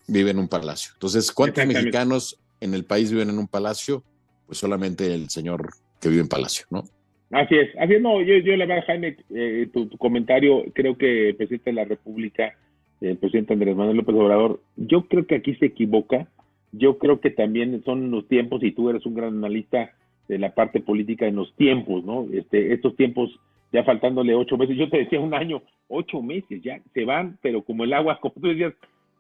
Vive 0.10 0.32
en 0.32 0.39
un 0.39 0.48
palacio. 0.48 0.91
Entonces, 0.95 1.32
¿cuántos 1.32 1.65
mexicanos 1.65 2.39
en 2.62 2.74
el 2.74 2.86
país 2.86 3.12
viven 3.12 3.30
en 3.30 3.39
un 3.39 3.48
palacio? 3.48 4.04
Pues 4.45 4.58
solamente 4.58 5.13
el 5.13 5.30
señor 5.30 5.69
que 6.02 6.10
vive 6.10 6.22
en 6.22 6.28
palacio, 6.28 6.65
¿no? 6.69 6.84
Así 7.32 7.56
es, 7.56 7.69
así 7.78 7.93
es, 7.93 8.02
no, 8.02 8.22
yo, 8.24 8.38
yo 8.38 8.58
la 8.58 8.65
verdad, 8.65 8.86
Jaime, 8.88 9.17
eh, 9.30 9.67
tu, 9.72 9.88
comentario, 10.00 10.65
creo 10.74 10.98
que 10.98 11.30
el 11.30 11.36
presidente 11.36 11.69
de 11.69 11.76
la 11.76 11.86
República, 11.86 12.56
el 13.02 13.17
presidente 13.17 13.54
Andrés 13.54 13.76
Manuel 13.76 13.98
López 13.98 14.15
Obrador, 14.15 14.62
yo 14.78 15.08
creo 15.08 15.28
que 15.28 15.36
aquí 15.36 15.54
se 15.56 15.67
equivoca, 15.67 16.28
yo 16.72 16.98
creo 16.98 17.19
que 17.19 17.30
también 17.30 17.84
son 17.86 18.10
los 18.10 18.28
tiempos, 18.28 18.63
y 18.63 18.72
tú 18.72 18.89
eres 18.89 19.06
un 19.06 19.13
gran 19.13 19.38
analista 19.38 19.91
de 20.28 20.39
la 20.39 20.56
parte 20.56 20.80
política 20.80 21.28
en 21.28 21.36
los 21.36 21.56
tiempos, 21.56 22.04
¿no? 22.04 22.26
Este, 22.34 22.74
estos 22.74 22.95
tiempos, 22.95 23.30
ya 23.72 23.84
faltándole 23.84 24.34
ocho 24.34 24.58
meses, 24.58 24.76
yo 24.76 24.89
te 24.89 24.98
decía 24.98 25.19
un 25.19 25.36
año, 25.36 25.62
ocho 25.88 26.24
meses, 26.24 26.63
ya 26.63 26.82
se 26.95 27.06
van, 27.06 27.38
pero 27.43 27.62
como 27.62 27.84
el 27.84 27.93
agua, 27.93 28.19
como 28.19 28.34
tú 28.41 28.48
decías, 28.48 28.74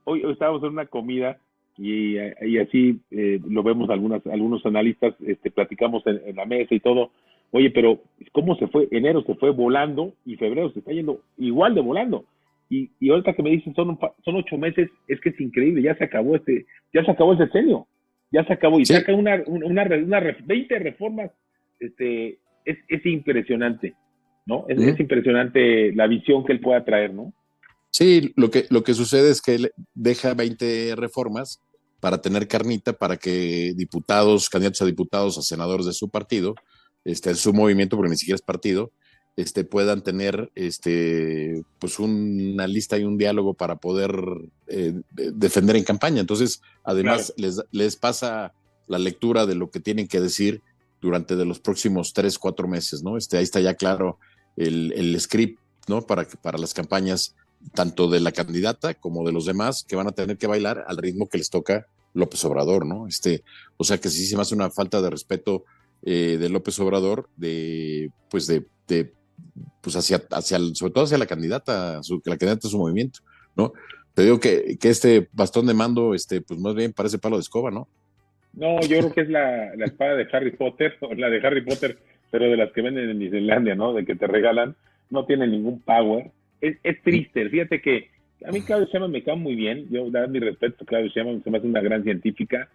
hoy, 0.09 0.23
estábamos 0.31 0.63
en 0.63 0.69
una 0.69 0.85
comida 0.85 1.37
y, 1.77 2.17
y 2.17 2.57
así 2.57 2.99
eh, 3.11 3.39
lo 3.47 3.63
vemos 3.63 3.89
algunas, 3.89 4.25
algunos 4.27 4.65
analistas, 4.65 5.15
este, 5.25 5.51
platicamos 5.51 6.03
en 6.05 6.35
la 6.35 6.45
mesa 6.45 6.75
y 6.75 6.79
todo, 6.79 7.11
Oye, 7.51 7.71
pero 7.71 7.99
¿cómo 8.31 8.55
se 8.55 8.67
fue? 8.67 8.87
Enero 8.91 9.23
se 9.23 9.35
fue 9.35 9.49
volando 9.51 10.13
y 10.25 10.35
febrero 10.35 10.71
se 10.71 10.79
está 10.79 10.91
yendo 10.91 11.21
igual 11.37 11.73
de 11.73 11.81
volando. 11.81 12.25
Y, 12.69 12.91
y 12.99 13.09
ahorita 13.09 13.33
que 13.33 13.41
me 13.41 13.49
dicen 13.49 13.73
son, 13.73 13.97
son 14.23 14.35
ocho 14.35 14.57
meses, 14.57 14.89
es 15.07 15.19
que 15.21 15.29
es 15.29 15.41
increíble, 15.41 15.81
ya 15.81 15.95
se 15.95 16.03
acabó 16.03 16.35
este, 16.35 16.67
ya 16.93 17.03
se 17.03 17.11
acabó 17.11 17.33
ese 17.33 17.47
serio, 17.47 17.87
ya 18.31 18.45
se 18.45 18.53
acabó 18.53 18.79
y 18.79 18.85
saca 18.85 19.13
una, 19.15 19.41
una, 19.47 19.83
una, 19.83 20.37
20 20.45 20.77
reformas, 20.77 21.31
este, 21.79 22.37
es, 22.65 22.77
es 22.87 23.05
impresionante, 23.07 23.95
¿no? 24.45 24.65
Es, 24.67 24.79
es, 24.79 24.99
impresionante 24.99 25.91
la 25.93 26.05
visión 26.05 26.45
que 26.45 26.53
él 26.53 26.59
pueda 26.59 26.85
traer, 26.85 27.11
¿no? 27.11 27.33
Sí, 27.91 28.33
lo 28.35 28.51
que, 28.51 28.67
lo 28.69 28.83
que 28.83 28.93
sucede 28.93 29.31
es 29.31 29.41
que 29.41 29.55
él 29.55 29.73
deja 29.93 30.33
20 30.33 30.95
reformas 30.95 31.61
para 31.99 32.21
tener 32.21 32.47
carnita, 32.47 32.93
para 32.93 33.17
que 33.17 33.73
diputados, 33.75 34.49
candidatos 34.49 34.81
a 34.81 34.85
diputados, 34.85 35.37
a 35.37 35.41
senadores 35.41 35.85
de 35.85 35.93
su 35.93 36.09
partido, 36.09 36.55
este, 37.03 37.33
su 37.35 37.53
movimiento, 37.53 37.97
porque 37.97 38.11
ni 38.11 38.17
siquiera 38.17 38.35
es 38.35 38.41
partido, 38.41 38.91
este, 39.35 39.63
puedan 39.63 40.03
tener 40.03 40.51
este, 40.55 41.63
pues 41.79 41.99
una 41.99 42.67
lista 42.67 42.97
y 42.97 43.03
un 43.03 43.17
diálogo 43.17 43.53
para 43.53 43.77
poder 43.77 44.13
eh, 44.67 44.93
defender 45.11 45.75
en 45.75 45.83
campaña. 45.83 46.19
Entonces, 46.19 46.61
además, 46.83 47.33
les, 47.37 47.61
les 47.71 47.95
pasa 47.95 48.53
la 48.87 48.99
lectura 48.99 49.45
de 49.45 49.55
lo 49.55 49.71
que 49.71 49.79
tienen 49.79 50.07
que 50.07 50.19
decir 50.19 50.61
durante 51.01 51.35
de 51.35 51.45
los 51.45 51.59
próximos 51.59 52.13
tres, 52.13 52.37
cuatro 52.37 52.67
meses, 52.67 53.01
¿no? 53.03 53.17
Este, 53.17 53.37
ahí 53.37 53.43
está 53.43 53.61
ya 53.61 53.75
claro 53.75 54.19
el, 54.57 54.91
el 54.93 55.19
script, 55.21 55.59
¿no? 55.87 56.01
Para, 56.01 56.25
para 56.25 56.57
las 56.57 56.73
campañas, 56.73 57.35
tanto 57.73 58.09
de 58.09 58.19
la 58.19 58.31
candidata 58.31 58.93
como 58.93 59.25
de 59.25 59.31
los 59.31 59.45
demás, 59.45 59.83
que 59.87 59.95
van 59.95 60.07
a 60.07 60.11
tener 60.11 60.37
que 60.37 60.47
bailar 60.47 60.85
al 60.87 60.97
ritmo 60.97 61.27
que 61.27 61.37
les 61.37 61.49
toca 61.49 61.87
López 62.13 62.43
Obrador, 62.45 62.85
¿no? 62.85 63.07
Este, 63.07 63.43
o 63.77 63.83
sea 63.83 63.97
que 63.97 64.09
sí 64.09 64.25
se 64.25 64.35
me 64.35 64.41
hace 64.41 64.55
una 64.55 64.69
falta 64.69 65.01
de 65.01 65.09
respeto 65.09 65.65
eh, 66.03 66.37
de 66.39 66.49
López 66.49 66.79
Obrador, 66.79 67.29
de, 67.35 68.11
pues 68.29 68.47
de, 68.47 68.65
pues 69.81 69.95
hacia, 69.95 70.23
hacia 70.31 70.59
sobre 70.73 70.93
todo 70.93 71.03
hacia 71.03 71.17
la 71.17 71.25
candidata, 71.25 72.01
su, 72.03 72.21
la 72.25 72.37
candidata 72.37 72.67
de 72.67 72.71
su 72.71 72.77
movimiento, 72.77 73.19
¿no? 73.55 73.73
Te 74.13 74.23
digo 74.23 74.39
que, 74.39 74.77
que, 74.79 74.89
este 74.89 75.29
bastón 75.31 75.65
de 75.67 75.73
mando, 75.73 76.13
este, 76.13 76.41
pues 76.41 76.59
más 76.59 76.75
bien 76.75 76.93
parece 76.93 77.19
palo 77.19 77.37
de 77.37 77.41
escoba, 77.41 77.71
¿no? 77.71 77.87
No, 78.53 78.79
yo 78.81 78.99
creo 78.99 79.13
que 79.13 79.21
es 79.21 79.29
la, 79.29 79.75
la 79.75 79.85
espada 79.85 80.15
de 80.15 80.27
Harry 80.31 80.51
Potter, 80.51 80.97
la 81.17 81.29
de 81.29 81.45
Harry 81.45 81.63
Potter, 81.63 81.99
pero 82.31 82.45
de 82.45 82.57
las 82.57 82.71
que 82.71 82.81
venden 82.81 83.09
en 83.09 83.21
Islandia, 83.21 83.75
¿no? 83.75 83.93
De 83.93 84.05
que 84.05 84.15
te 84.15 84.27
regalan, 84.27 84.75
no 85.09 85.25
tiene 85.25 85.47
ningún 85.47 85.81
power. 85.81 86.31
Es, 86.61 86.77
es 86.83 87.01
triste, 87.01 87.49
fíjate 87.49 87.81
que 87.81 88.09
a 88.45 88.51
mí 88.51 88.61
Claudio 88.61 88.87
Sheinbaum 88.87 89.11
me 89.11 89.23
cae 89.23 89.35
muy 89.35 89.55
bien, 89.55 89.87
yo 89.89 90.09
dar 90.09 90.29
mi 90.29 90.39
respeto, 90.39 90.85
Claudio 90.85 91.09
Sheinbaum 91.09 91.43
se 91.43 91.49
me 91.49 91.57
hace 91.57 91.67
una 91.67 91.81
gran 91.81 92.03
científica, 92.03 92.69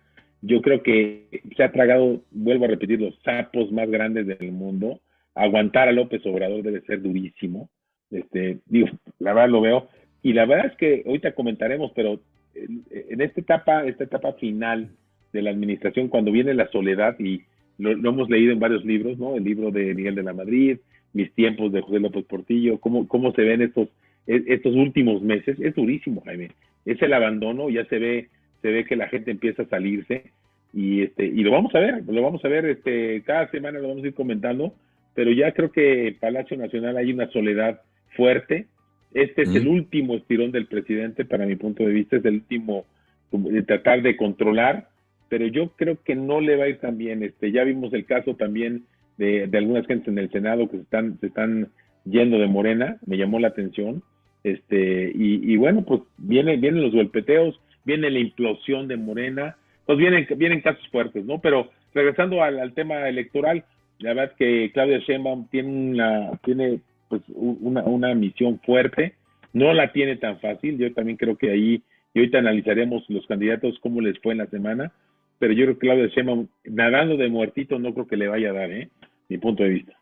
yo 0.47 0.61
creo 0.61 0.83
que 0.83 1.41
se 1.57 1.65
ha 1.65 1.73
tragado, 1.73 2.23
vuelvo 2.31 2.67
a 2.67 2.69
repetir, 2.69 3.01
los 3.01 3.19
sapos 3.25 3.73
más 3.73 3.89
grandes 3.89 4.27
del 4.27 4.53
mundo. 4.53 5.01
Aguantar 5.35 5.89
a 5.89 5.93
López 5.93 6.25
Obrador 6.27 6.63
debe 6.63 6.83
ser 6.83 7.01
durísimo. 7.01 7.71
Este, 8.11 8.59
digo, 8.67 8.89
la 9.19 9.33
verdad 9.33 9.49
lo 9.49 9.63
veo. 9.63 9.89
Y 10.23 10.35
la 10.35 10.45
verdad 10.45 10.67
es 10.67 10.77
que 10.77 11.03
ahorita 11.07 11.33
comentaremos, 11.33 11.93
pero 11.95 12.21
en, 12.55 13.21
esta 13.23 13.41
etapa, 13.41 13.87
esta 13.87 14.05
etapa 14.05 14.35
final 14.35 14.91
de 15.33 15.43
la 15.43 15.51
administración, 15.51 16.09
cuando 16.09 16.31
viene 16.31 16.53
la 16.53 16.69
soledad, 16.69 17.19
y 17.19 17.43
lo, 17.79 17.93
hemos 17.93 18.29
leído 18.29 18.53
en 18.53 18.61
varios 18.61 18.85
libros, 18.85 19.19
¿no? 19.19 19.37
El 19.37 19.45
libro 19.45 19.71
de 19.71 19.95
Miguel 19.95 20.15
de 20.15 20.23
la 20.25 20.35
Madrid, 20.35 20.79
Mis 21.15 21.33
tiempos 21.33 21.73
de 21.73 21.81
José 21.81 22.01
López 22.01 22.27
Portillo, 22.27 22.79
cómo, 22.79 23.09
cómo 23.09 23.33
se 23.33 23.43
ven 23.43 23.63
estos, 23.63 23.89
estos 24.27 24.75
últimos 24.75 25.23
meses, 25.23 25.59
es 25.59 25.75
durísimo, 25.75 26.21
Jaime. 26.27 26.51
Es 26.85 27.01
el 27.01 27.15
abandono, 27.15 27.71
ya 27.71 27.87
se 27.87 27.99
ve 27.99 28.29
se 28.65 28.71
ve 28.71 28.87
que 28.87 28.97
la 28.97 29.09
gente 29.09 29.31
empieza 29.31 29.63
a 29.63 29.69
salirse 29.69 30.25
y 30.73 31.03
este 31.03 31.27
y 31.27 31.43
lo 31.43 31.51
vamos 31.51 31.75
a 31.75 31.81
ver, 31.81 32.03
lo 32.09 32.23
vamos 32.23 32.43
a 32.47 32.49
ver 32.49 32.65
este 32.65 33.23
cada 33.23 33.51
semana 33.51 33.79
lo 33.79 33.89
vamos 33.89 34.03
a 34.05 34.07
ir 34.07 34.15
comentando, 34.15 34.73
pero 35.15 35.31
ya 35.33 35.53
creo 35.53 35.71
que 35.71 36.17
Palacio 36.19 36.57
Nacional 36.57 36.97
hay 36.97 37.13
una 37.13 37.29
soledad 37.29 37.83
fuerte. 38.17 38.67
Este 39.13 39.43
es 39.43 39.55
el 39.55 39.69
último 39.69 40.17
estirón 40.17 40.51
del 40.51 40.67
presidente 40.67 41.27
para 41.27 41.45
mi 41.45 41.57
punto 41.57 41.85
de 41.85 41.93
vista, 41.93 42.17
es 42.17 42.25
el 42.25 42.37
último 42.37 42.87
de 43.31 43.63
tratar 43.63 44.01
de 44.01 44.17
controlar, 44.17 44.89
pero 45.29 45.47
yo 45.47 45.69
creo 45.77 45.99
que 46.03 46.15
no 46.15 46.41
le 46.41 46.57
va 46.57 46.65
a 46.65 46.69
ir 46.69 46.79
tan 46.79 46.97
bien. 46.97 47.23
Este, 47.23 47.53
ya 47.53 47.65
vimos 47.65 47.93
el 47.93 48.07
caso 48.07 48.35
también 48.35 48.85
de, 49.17 49.49
algunas 49.53 49.87
gentes 49.87 50.09
en 50.09 50.19
el 50.19 50.31
Senado 50.31 50.69
que 50.69 50.77
se 50.77 50.83
están, 50.83 51.19
se 51.21 51.27
están 51.27 51.69
yendo 52.05 52.39
de 52.39 52.47
Morena, 52.47 52.99
me 53.07 53.17
llamó 53.17 53.39
la 53.39 53.49
atención. 53.49 54.03
Este, 54.43 55.11
y, 55.15 55.53
y 55.53 55.57
bueno, 55.57 55.85
pues 55.85 56.03
viene, 56.19 56.57
vienen 56.57 56.83
los 56.83 56.93
golpeteos, 56.93 57.59
viene 57.85 58.11
la 58.11 58.19
implosión 58.19 58.89
de 58.89 58.97
Morena, 58.97 59.57
pues 59.87 59.99
vienen, 59.99 60.27
vienen 60.37 60.61
casos 60.61 60.87
fuertes, 60.89 61.25
¿no? 61.25 61.41
Pero 61.41 61.71
regresando 61.93 62.43
al, 62.43 62.73
tema 62.75 63.09
electoral, 63.09 63.65
la 63.99 64.15
verdad 64.15 64.35
que 64.37 64.71
Claudia 64.73 64.99
Sheinbaum 64.99 65.49
tiene 65.49 65.69
una, 65.69 66.31
tiene 66.45 66.81
pues 67.09 67.23
una, 67.29 67.83
una 67.85 68.15
misión 68.15 68.59
fuerte, 68.61 69.15
no 69.53 69.73
la 69.73 69.93
tiene 69.93 70.17
tan 70.17 70.41
fácil, 70.41 70.79
yo 70.79 70.93
también 70.95 71.17
creo 71.17 71.37
que 71.37 71.51
ahí, 71.51 71.83
y 72.13 72.19
ahorita 72.19 72.39
analizaremos 72.39 73.05
los 73.09 73.27
candidatos, 73.27 73.79
cómo 73.81 74.01
les 74.01 74.19
fue 74.21 74.33
en 74.33 74.39
la 74.39 74.47
semana, 74.47 74.93
pero 75.39 75.53
yo 75.53 75.65
creo 75.65 75.79
que 75.79 75.87
Claudia 75.87 76.07
Sheinbaum, 76.09 76.49
nadando 76.65 77.17
de 77.17 77.29
muertito, 77.29 77.79
no 77.79 77.93
creo 77.93 78.07
que 78.07 78.17
le 78.17 78.29
vaya 78.29 78.51
a 78.51 78.55
dar, 78.55 78.73
¿eh? 78.73 78.89
Mi 79.35 79.39
punto 79.39 79.65
de 79.65 79.69
vista. 79.71 79.99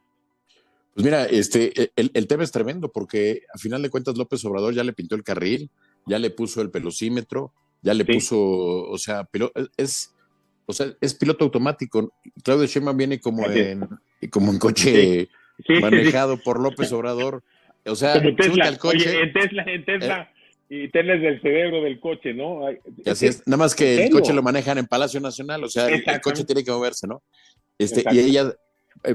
Pues 0.93 1.07
mira, 1.07 1.25
este, 1.25 1.73
el, 1.97 2.11
el, 2.13 2.27
tema 2.27 2.45
es 2.45 2.53
tremendo 2.53 2.93
porque 2.93 3.45
a 3.55 3.57
final 3.57 3.81
de 3.81 3.89
cuentas 3.89 4.19
López 4.19 4.45
Obrador 4.45 4.75
ya 4.75 4.85
le 4.85 4.93
pintó 4.93 5.15
el 5.15 5.25
carril, 5.25 5.71
ya 6.05 6.19
le 6.19 6.29
puso 6.29 6.61
el 6.61 6.71
pelocímetro, 6.71 7.51
ya 7.81 7.95
le 7.95 8.05
puso, 8.05 8.39
o 8.39 8.99
sea, 8.99 9.27
es, 9.79 10.15
o 10.67 10.75
sea, 10.75 10.89
es 11.01 11.15
piloto 11.15 11.47
automático. 11.47 12.13
Claudio 12.45 12.67
Sheinbaum 12.67 12.99
viene 12.99 13.21
como 13.21 13.47
en, 13.47 13.89
como 14.29 14.53
en 14.53 14.59
coche 14.59 15.31
manejado 15.81 16.37
por 16.37 16.61
López 16.61 16.93
Obrador. 16.93 17.43
O 17.87 17.97
sea, 17.97 18.21
Tesla. 18.21 18.67
Al 18.67 18.77
coche, 18.77 19.19
en 19.19 19.33
Tesla, 19.33 19.63
en 19.67 19.85
Tesla. 19.87 20.31
Eh, 20.69 20.85
y 20.85 20.89
Tesla 20.91 21.15
es 21.15 21.23
del 21.23 21.41
cerebro 21.41 21.83
del 21.83 22.01
coche, 22.01 22.35
¿no? 22.35 22.67
Así 23.07 23.29
es, 23.29 23.47
nada 23.47 23.57
más 23.57 23.75
que 23.75 24.05
el 24.05 24.11
coche 24.11 24.35
lo 24.35 24.43
manejan 24.43 24.77
en 24.77 24.87
Palacio 24.87 25.21
Nacional, 25.21 25.65
o 25.65 25.71
sea, 25.71 25.89
el, 25.89 26.03
coche 26.21 26.45
tiene 26.45 26.63
que 26.65 26.71
moverse, 26.71 27.07
¿no? 27.07 27.23
Este, 27.79 28.05
y 28.13 28.19
ella 28.19 28.55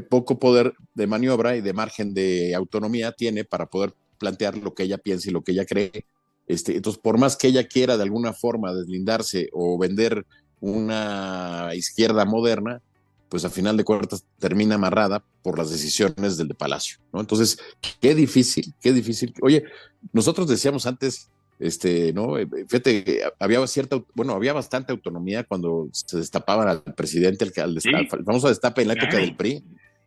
poco 0.09 0.39
poder 0.39 0.73
de 0.93 1.07
maniobra 1.07 1.55
y 1.55 1.61
de 1.61 1.73
margen 1.73 2.13
de 2.13 2.55
autonomía 2.55 3.11
tiene 3.11 3.43
para 3.43 3.65
poder 3.67 3.93
plantear 4.17 4.57
lo 4.57 4.73
que 4.73 4.83
ella 4.83 4.97
piensa 4.97 5.29
y 5.29 5.33
lo 5.33 5.41
que 5.41 5.51
ella 5.51 5.65
cree 5.65 6.05
este, 6.47 6.77
entonces, 6.77 7.01
por 7.01 7.17
más 7.17 7.35
que 7.35 7.47
ella 7.47 7.67
quiera 7.67 7.97
de 7.97 8.03
alguna 8.03 8.33
forma 8.33 8.73
deslindarse 8.73 9.49
o 9.51 9.77
vender 9.77 10.25
una 10.61 11.71
izquierda 11.75 12.25
moderna, 12.25 12.81
pues 13.29 13.43
a 13.43 13.49
final 13.49 13.75
de 13.75 13.83
cuentas 13.83 14.23
termina 14.39 14.75
amarrada 14.75 15.23
por 15.43 15.57
las 15.57 15.69
decisiones 15.69 16.37
del 16.37 16.47
de 16.47 16.55
Palacio, 16.55 16.99
¿no? 17.11 17.19
Entonces, 17.19 17.59
qué 17.99 18.15
difícil, 18.15 18.73
qué 18.81 18.93
difícil. 18.93 19.33
Oye, 19.41 19.65
nosotros 20.13 20.47
decíamos 20.47 20.85
antes, 20.85 21.29
este, 21.59 22.13
¿no? 22.13 22.37
Eh, 22.37 22.47
fíjate, 22.67 23.21
había 23.39 23.65
cierta, 23.67 24.01
bueno, 24.13 24.33
había 24.33 24.53
bastante 24.53 24.91
autonomía 24.91 25.43
cuando 25.43 25.89
se 25.91 26.17
destapaban 26.17 26.67
al 26.67 26.81
presidente, 26.81 27.45
al, 27.61 27.77
al, 27.93 28.07
famoso 28.07 28.49
destape 28.49 28.83
en 28.83 28.89
la 28.89 28.93
época 28.93 29.17
del 29.17 29.35
PRI. 29.35 29.63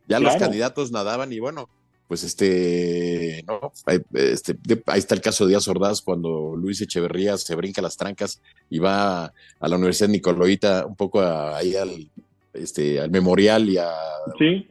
Ya 0.07 0.19
los 0.19 0.35
candidatos 0.35 0.91
nadaban 0.91 1.31
y 1.31 1.39
bueno, 1.39 1.69
pues 2.07 2.23
este, 2.23 3.43
no, 3.47 3.71
este, 4.13 4.57
ahí 4.87 4.99
está 4.99 5.15
el 5.15 5.21
caso 5.21 5.45
de 5.45 5.51
Díaz 5.51 5.67
Ordaz 5.69 6.01
cuando 6.01 6.55
Luis 6.57 6.81
Echeverría 6.81 7.37
se 7.37 7.55
brinca 7.55 7.81
las 7.81 7.95
trancas 7.95 8.41
y 8.69 8.79
va 8.79 9.25
a 9.25 9.67
la 9.67 9.77
Universidad 9.77 10.09
Nicoloita 10.09 10.85
un 10.85 10.97
poco 10.97 11.21
ahí 11.21 11.75
al, 11.75 12.09
este, 12.53 12.99
al 12.99 13.11
memorial 13.11 13.69
y 13.69 13.77
a 13.77 13.89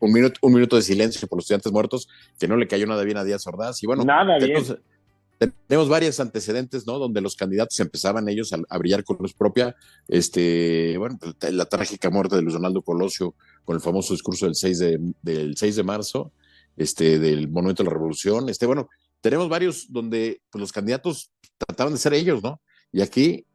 un, 0.00 0.12
minuto, 0.12 0.38
un 0.42 0.52
minuto 0.52 0.76
de 0.76 0.82
silencio 0.82 1.26
por 1.28 1.38
los 1.38 1.44
estudiantes 1.44 1.72
muertos, 1.72 2.08
que 2.38 2.46
no 2.46 2.56
le 2.56 2.66
cayó 2.66 2.86
nada 2.86 3.02
bien 3.04 3.16
a 3.16 3.24
Díaz 3.24 3.46
Ordaz. 3.46 3.82
Y 3.82 3.86
bueno, 3.86 4.04
nada 4.04 4.36
bien. 4.36 4.62
Tenemos 5.66 5.88
varios 5.88 6.20
antecedentes, 6.20 6.86
¿no? 6.86 6.98
Donde 6.98 7.20
los 7.20 7.34
candidatos 7.34 7.78
empezaban 7.80 8.28
ellos 8.28 8.52
a, 8.52 8.78
brillar 8.78 9.04
con 9.04 9.16
luz 9.20 9.32
propia. 9.32 9.74
Este, 10.06 10.96
bueno, 10.98 11.18
la 11.50 11.64
trágica 11.64 12.10
muerte 12.10 12.36
de 12.36 12.42
Luis 12.42 12.54
Donaldo 12.54 12.82
Colosio 12.82 13.34
con 13.64 13.76
el 13.76 13.80
famoso 13.80 14.12
discurso 14.12 14.46
del 14.46 14.54
6 14.54 14.78
de, 14.78 15.14
del 15.22 15.56
6 15.56 15.76
de 15.76 15.82
marzo, 15.82 16.32
este, 16.76 17.18
del 17.18 17.48
Monumento 17.48 17.82
de 17.82 17.88
la 17.88 17.94
Revolución. 17.94 18.48
Este, 18.50 18.66
bueno, 18.66 18.88
tenemos 19.22 19.48
varios 19.48 19.90
donde 19.90 20.42
pues, 20.50 20.60
los 20.60 20.72
candidatos 20.72 21.30
trataban 21.56 21.94
de 21.94 21.98
ser 21.98 22.12
ellos, 22.12 22.42
¿no? 22.42 22.60
Y 22.92 23.00
aquí 23.00 23.46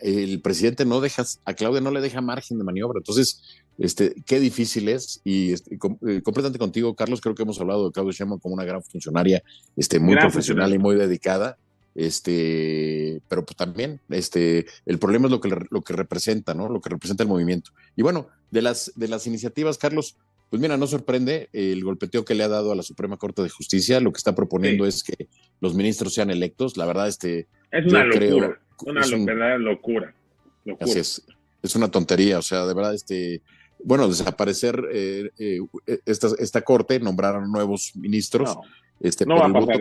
el 0.00 0.40
presidente 0.40 0.84
no 0.84 1.00
deja, 1.00 1.24
a 1.44 1.54
Claudia 1.54 1.80
no 1.80 1.90
le 1.90 2.00
deja 2.00 2.20
margen 2.20 2.58
de 2.58 2.64
maniobra. 2.64 2.98
Entonces, 2.98 3.42
este, 3.78 4.14
qué 4.26 4.40
difícil 4.40 4.88
es. 4.88 5.20
Y 5.24 5.52
este, 5.52 5.74
eh, 5.74 6.22
completamente 6.22 6.58
contigo, 6.58 6.94
Carlos, 6.94 7.20
creo 7.20 7.34
que 7.34 7.42
hemos 7.42 7.60
hablado 7.60 7.86
de 7.86 7.92
Claudia 7.92 8.12
Sheinbaum 8.12 8.40
como 8.40 8.54
una 8.54 8.64
gran 8.64 8.82
funcionaria, 8.82 9.42
este, 9.76 9.98
muy 9.98 10.16
profesional 10.16 10.72
y 10.74 10.78
muy 10.78 10.96
dedicada. 10.96 11.56
Este, 11.94 13.20
pero 13.28 13.44
pues 13.44 13.56
también, 13.56 14.00
este, 14.08 14.66
el 14.84 14.98
problema 14.98 15.26
es 15.26 15.30
lo 15.30 15.40
que, 15.40 15.56
lo 15.70 15.82
que 15.82 15.92
representa, 15.92 16.52
¿no? 16.52 16.68
Lo 16.68 16.80
que 16.80 16.90
representa 16.90 17.22
el 17.22 17.28
movimiento. 17.28 17.70
Y 17.96 18.02
bueno, 18.02 18.28
de 18.50 18.62
las, 18.62 18.92
de 18.96 19.06
las 19.06 19.26
iniciativas, 19.28 19.78
Carlos, 19.78 20.16
pues 20.50 20.60
mira, 20.60 20.76
no 20.76 20.86
sorprende 20.86 21.48
el 21.52 21.82
golpeteo 21.82 22.24
que 22.24 22.34
le 22.34 22.44
ha 22.44 22.48
dado 22.48 22.72
a 22.72 22.76
la 22.76 22.82
Suprema 22.82 23.16
Corte 23.16 23.42
de 23.42 23.48
Justicia. 23.48 23.98
Lo 24.00 24.12
que 24.12 24.18
está 24.18 24.34
proponiendo 24.34 24.86
es 24.86 25.02
que 25.02 25.28
los 25.60 25.74
ministros 25.74 26.14
sean 26.14 26.30
electos. 26.30 26.76
La 26.76 26.86
verdad, 26.86 27.08
este. 27.08 27.48
Es 27.72 27.86
una 27.86 28.04
locura. 28.04 28.60
una 28.86 29.00
verdadera 29.00 29.58
locura. 29.58 30.14
Así 30.78 30.98
es. 30.98 31.26
Es 31.60 31.74
una 31.74 31.90
tontería. 31.90 32.38
O 32.38 32.42
sea, 32.42 32.66
de 32.66 32.74
verdad, 32.74 32.94
este. 32.94 33.42
Bueno, 33.84 34.08
desaparecer 34.08 34.82
eh, 34.92 35.30
eh, 35.38 35.60
esta, 36.06 36.28
esta 36.38 36.62
corte, 36.62 36.98
nombraron 36.98 37.52
nuevos 37.52 37.94
ministros. 37.94 38.56
No, 38.56 38.62
este, 39.00 39.26
no 39.26 39.36
por 39.36 39.46
el 39.46 39.52
voto, 39.52 39.78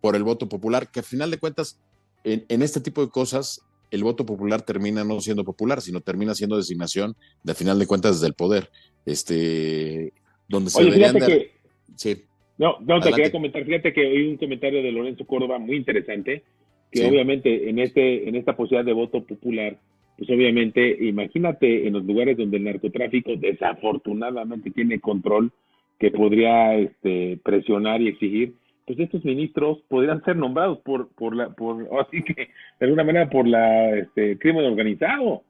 por 0.00 0.16
el 0.16 0.22
voto 0.22 0.48
popular, 0.48 0.90
que 0.90 1.00
a 1.00 1.02
final 1.02 1.30
de 1.30 1.38
cuentas, 1.38 1.80
en, 2.24 2.44
en, 2.48 2.62
este 2.62 2.80
tipo 2.80 3.04
de 3.04 3.10
cosas, 3.10 3.62
el 3.90 4.04
voto 4.04 4.26
popular 4.26 4.62
termina 4.62 5.02
no 5.02 5.20
siendo 5.20 5.44
popular, 5.44 5.80
sino 5.80 6.00
termina 6.00 6.34
siendo 6.34 6.56
designación, 6.56 7.16
de 7.42 7.52
a 7.52 7.54
final 7.54 7.78
de 7.78 7.86
cuentas, 7.86 8.16
desde 8.16 8.26
el 8.26 8.34
poder 8.34 8.70
este, 9.06 10.12
donde 10.48 10.70
se 10.70 10.80
Oye, 10.80 10.90
deberían 10.90 11.14
fíjate 11.14 11.32
de... 11.32 11.38
que, 11.38 11.58
Sí, 11.96 12.24
no, 12.58 12.76
no, 12.80 13.00
te 13.00 13.10
quería 13.10 13.32
comentar, 13.32 13.64
fíjate 13.64 13.92
que 13.92 14.06
oí 14.06 14.28
un 14.28 14.36
comentario 14.36 14.82
de 14.82 14.92
Lorenzo 14.92 15.26
Córdoba 15.26 15.58
muy 15.58 15.76
interesante, 15.76 16.44
que 16.92 17.00
Sí. 17.00 17.04
obviamente 17.04 17.68
en 17.68 17.78
este, 17.78 18.28
en 18.28 18.36
esta 18.36 18.56
posibilidad 18.56 18.84
de 18.84 18.92
voto 18.92 19.24
popular, 19.24 19.78
pues 20.18 20.28
obviamente, 20.30 20.96
imagínate 21.06 21.86
en 21.86 21.92
los 21.92 22.04
lugares 22.04 22.36
donde 22.36 22.56
el 22.56 22.64
narcotráfico 22.64 23.36
desafortunadamente 23.36 24.72
tiene 24.72 24.98
control, 24.98 25.52
que 25.98 26.10
podría 26.10 26.74
este, 26.74 27.38
presionar 27.44 28.02
y 28.02 28.08
exigir, 28.08 28.52
pues 28.84 28.98
estos 28.98 29.24
ministros 29.24 29.78
podrían 29.88 30.24
ser 30.24 30.36
nombrados 30.36 30.78
por, 30.80 31.08
por 31.14 31.36
la, 31.36 31.50
por, 31.50 31.88
así 32.00 32.22
que, 32.24 32.48
de 32.80 32.86
alguna 32.86 33.04
manera, 33.04 33.30
por 33.30 33.46
la 33.46 33.96
este, 33.96 34.36
crimen 34.38 34.64
organizado. 34.64 35.42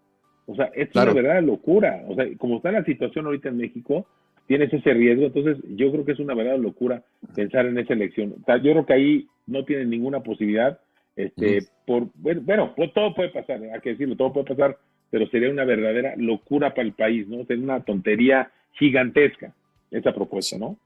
O 0.46 0.54
sea, 0.54 0.66
es 0.74 0.90
Claro. 0.90 1.12
una 1.12 1.22
verdadera 1.22 1.46
locura. 1.46 2.04
O 2.08 2.14
sea, 2.14 2.26
como 2.36 2.56
está 2.56 2.70
la 2.70 2.84
situación 2.84 3.26
ahorita 3.26 3.48
en 3.48 3.58
México, 3.58 4.06
tienes 4.46 4.72
ese 4.72 4.92
riesgo. 4.92 5.26
Entonces, 5.26 5.58
yo 5.76 5.90
creo 5.92 6.04
que 6.04 6.12
es 6.12 6.18
una 6.18 6.34
verdadera 6.34 6.62
locura 6.62 7.02
pensar 7.34 7.66
en 7.66 7.78
esa 7.78 7.94
elección. 7.94 8.34
Yo 8.46 8.72
creo 8.72 8.86
que 8.86 8.92
ahí 8.92 9.26
no 9.46 9.64
tienen 9.64 9.88
ninguna 9.90 10.20
posibilidad. 10.20 10.78
Este, 11.18 11.66
por, 11.86 12.08
bueno, 12.14 12.42
bueno, 12.44 12.72
pues 12.76 12.92
todo 12.94 13.12
puede 13.14 13.30
pasar, 13.30 13.60
hay 13.60 13.80
que 13.80 13.90
decirlo, 13.90 14.16
todo 14.16 14.32
puede 14.32 14.46
pasar, 14.46 14.78
pero 15.10 15.28
sería 15.30 15.50
una 15.50 15.64
verdadera 15.64 16.14
locura 16.16 16.70
para 16.70 16.86
el 16.86 16.92
país, 16.94 17.26
¿no? 17.26 17.44
Sería 17.44 17.64
una 17.64 17.84
tontería 17.84 18.52
gigantesca 18.78 19.52
esa 19.90 20.14
propuesta, 20.14 20.56
¿no? 20.58 20.78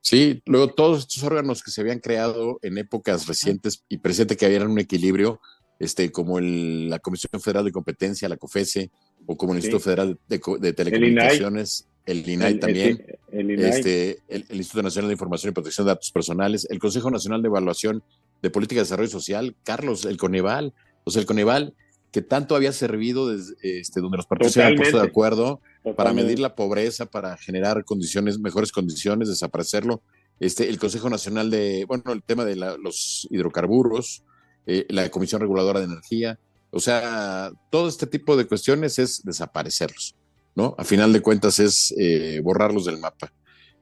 sí, 0.00 0.40
luego 0.46 0.68
todos 0.68 1.00
estos 1.00 1.22
órganos 1.24 1.62
que 1.62 1.70
se 1.70 1.80
habían 1.82 1.98
creado 1.98 2.58
en 2.62 2.78
épocas 2.78 3.26
recientes 3.26 3.84
y 3.88 3.98
presente 3.98 4.36
que 4.36 4.46
había 4.46 4.64
un 4.64 4.78
equilibrio, 4.78 5.40
este, 5.78 6.10
como 6.12 6.38
el- 6.38 6.88
la 6.88 6.98
Comisión 6.98 7.40
Federal 7.42 7.64
de 7.64 7.72
Competencia, 7.72 8.28
la 8.28 8.36
COFESE, 8.36 8.90
o 9.26 9.36
como 9.36 9.52
el 9.54 9.60
Sí. 9.60 9.66
Instituto 9.66 9.84
Federal 9.84 10.18
de, 10.28 10.40
de 10.60 10.72
Telecomunicaciones, 10.72 11.88
el 12.06 12.26
INAI, 12.28 12.52
El- 12.54 12.60
también, 12.60 13.04
El, 13.32 13.38
el 13.40 13.50
INAI. 13.58 13.70
este, 13.70 14.18
el 14.28 14.44
Instituto 14.52 14.82
Nacional 14.82 15.08
de 15.08 15.14
Información 15.14 15.50
y 15.50 15.54
Protección 15.54 15.86
de 15.86 15.90
Datos 15.92 16.10
Personales, 16.12 16.66
el 16.70 16.78
Consejo 16.78 17.10
Nacional 17.10 17.42
de 17.42 17.48
Evaluación 17.48 18.02
de 18.42 18.50
Política 18.50 18.80
de 18.80 18.84
Desarrollo 18.84 19.10
Social, 19.10 19.56
Carlos, 19.64 20.04
el 20.04 20.16
Coneval, 20.16 20.72
o 21.04 21.10
sea, 21.10 21.20
el 21.20 21.26
Coneval 21.26 21.74
que 22.10 22.22
tanto 22.22 22.56
había 22.56 22.72
servido 22.72 23.28
desde 23.28 23.54
este, 23.62 24.00
donde 24.00 24.16
los 24.16 24.26
partidos 24.26 24.54
se 24.54 24.62
habían 24.62 24.76
puesto 24.76 24.96
de 24.96 25.08
Totalmente. 25.08 25.10
acuerdo 25.12 25.60
para 25.96 26.12
medir 26.14 26.38
la 26.38 26.54
pobreza, 26.54 27.04
para 27.06 27.36
generar 27.36 27.84
condiciones, 27.84 28.38
mejores 28.38 28.72
condiciones, 28.72 29.28
desaparecerlo. 29.28 30.02
Este, 30.40 30.68
el 30.70 30.78
Consejo 30.78 31.10
Nacional 31.10 31.50
de, 31.50 31.84
bueno, 31.86 32.12
el 32.12 32.22
tema 32.22 32.44
de 32.46 32.56
la- 32.56 32.76
los 32.78 33.26
hidrocarburos, 33.30 34.22
eh, 34.66 34.86
la 34.88 35.08
Comisión 35.10 35.40
Reguladora 35.42 35.80
de 35.80 35.86
Energía, 35.86 36.38
o 36.70 36.80
sea, 36.80 37.50
todo 37.70 37.88
este 37.88 38.06
tipo 38.06 38.36
de 38.36 38.46
cuestiones 38.46 38.98
es 38.98 39.22
desaparecerlos, 39.24 40.14
¿no? 40.54 40.74
A 40.78 40.84
final 40.84 41.12
de 41.12 41.20
cuentas 41.20 41.58
es 41.58 41.94
eh, 41.98 42.40
borrarlos 42.42 42.84
del 42.86 42.98
mapa. 42.98 43.32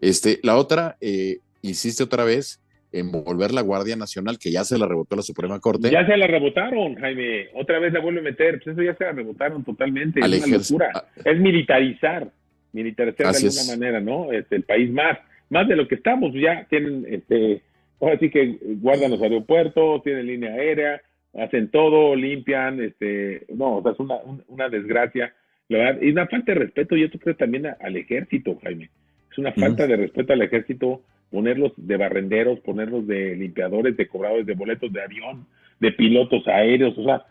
Este, 0.00 0.40
la 0.42 0.56
otra, 0.56 0.96
eh, 1.00 1.38
insiste 1.62 2.02
otra 2.02 2.24
vez 2.24 2.60
en 2.98 3.10
volver 3.12 3.52
la 3.52 3.60
Guardia 3.62 3.96
Nacional, 3.96 4.38
que 4.38 4.50
ya 4.50 4.64
se 4.64 4.78
la 4.78 4.86
rebotó 4.86 5.16
la 5.16 5.22
Suprema 5.22 5.58
Corte, 5.60 5.90
Ya 5.90 6.06
se 6.06 6.16
la 6.16 6.26
rebotaron, 6.26 6.94
Jaime. 6.96 7.48
Otra 7.54 7.78
vez 7.78 7.92
la 7.92 8.00
vuelve 8.00 8.20
a 8.20 8.24
meter. 8.24 8.60
Pues 8.62 8.74
eso 8.76 8.82
ya 8.82 8.94
se 8.96 9.04
la 9.04 9.12
rebotaron 9.12 9.64
totalmente. 9.64 10.22
al 10.22 10.32
es 10.34 10.46
una 10.46 10.56
locura. 10.58 11.04
Es 11.24 11.38
militarizar. 11.38 12.28
Militarizar 12.72 13.26
Así 13.28 13.44
de 13.44 13.48
es. 13.48 13.58
alguna 13.58 13.78
manera, 13.78 14.00
¿no? 14.00 14.32
Este, 14.32 14.56
el 14.56 14.62
país 14.64 14.90
más. 14.90 15.18
Más 15.50 15.68
de 15.68 15.76
lo 15.76 15.86
que 15.88 15.94
estamos. 15.96 16.32
Ya 16.34 16.66
tienen, 16.68 17.06
este, 17.08 17.62
ahora 18.00 18.18
sí 18.18 18.30
que 18.30 18.58
guardan 18.80 19.10
los 19.12 19.22
aeropuertos, 19.22 20.02
tienen 20.02 20.26
línea 20.26 20.52
aérea, 20.52 21.00
hacen 21.38 21.68
todo, 21.70 22.14
limpian, 22.16 22.82
este, 22.82 23.44
no, 23.54 23.76
o 23.78 23.82
sea, 23.82 23.92
es 23.92 24.00
una, 24.00 24.16
un- 24.16 24.42
una 24.48 24.68
desgracia. 24.68 25.34
La 25.68 25.78
verdad, 25.78 26.02
y 26.02 26.10
una 26.10 26.26
falta 26.26 26.52
de 26.52 26.58
respeto, 26.60 26.96
yo 26.96 27.10
creo 27.10 27.36
también 27.36 27.66
a- 27.66 27.76
al 27.80 27.96
ejército, 27.96 28.58
Jaime. 28.62 28.90
Es 29.30 29.38
una 29.38 29.52
falta 29.52 29.86
de 29.86 29.96
respeto 29.96 30.32
al 30.32 30.42
ejército 30.42 31.02
ponerlos 31.30 31.72
de 31.76 31.96
barrenderos, 31.96 32.60
ponerlos 32.60 33.06
de 33.06 33.36
limpiadores, 33.36 33.96
de 33.96 34.06
cobradores 34.06 34.46
de 34.46 34.54
boletos 34.54 34.92
de 34.92 35.02
avión, 35.02 35.46
de 35.80 35.92
pilotos 35.92 36.46
aéreos, 36.48 36.96
o 36.98 37.04
sea, 37.04 37.22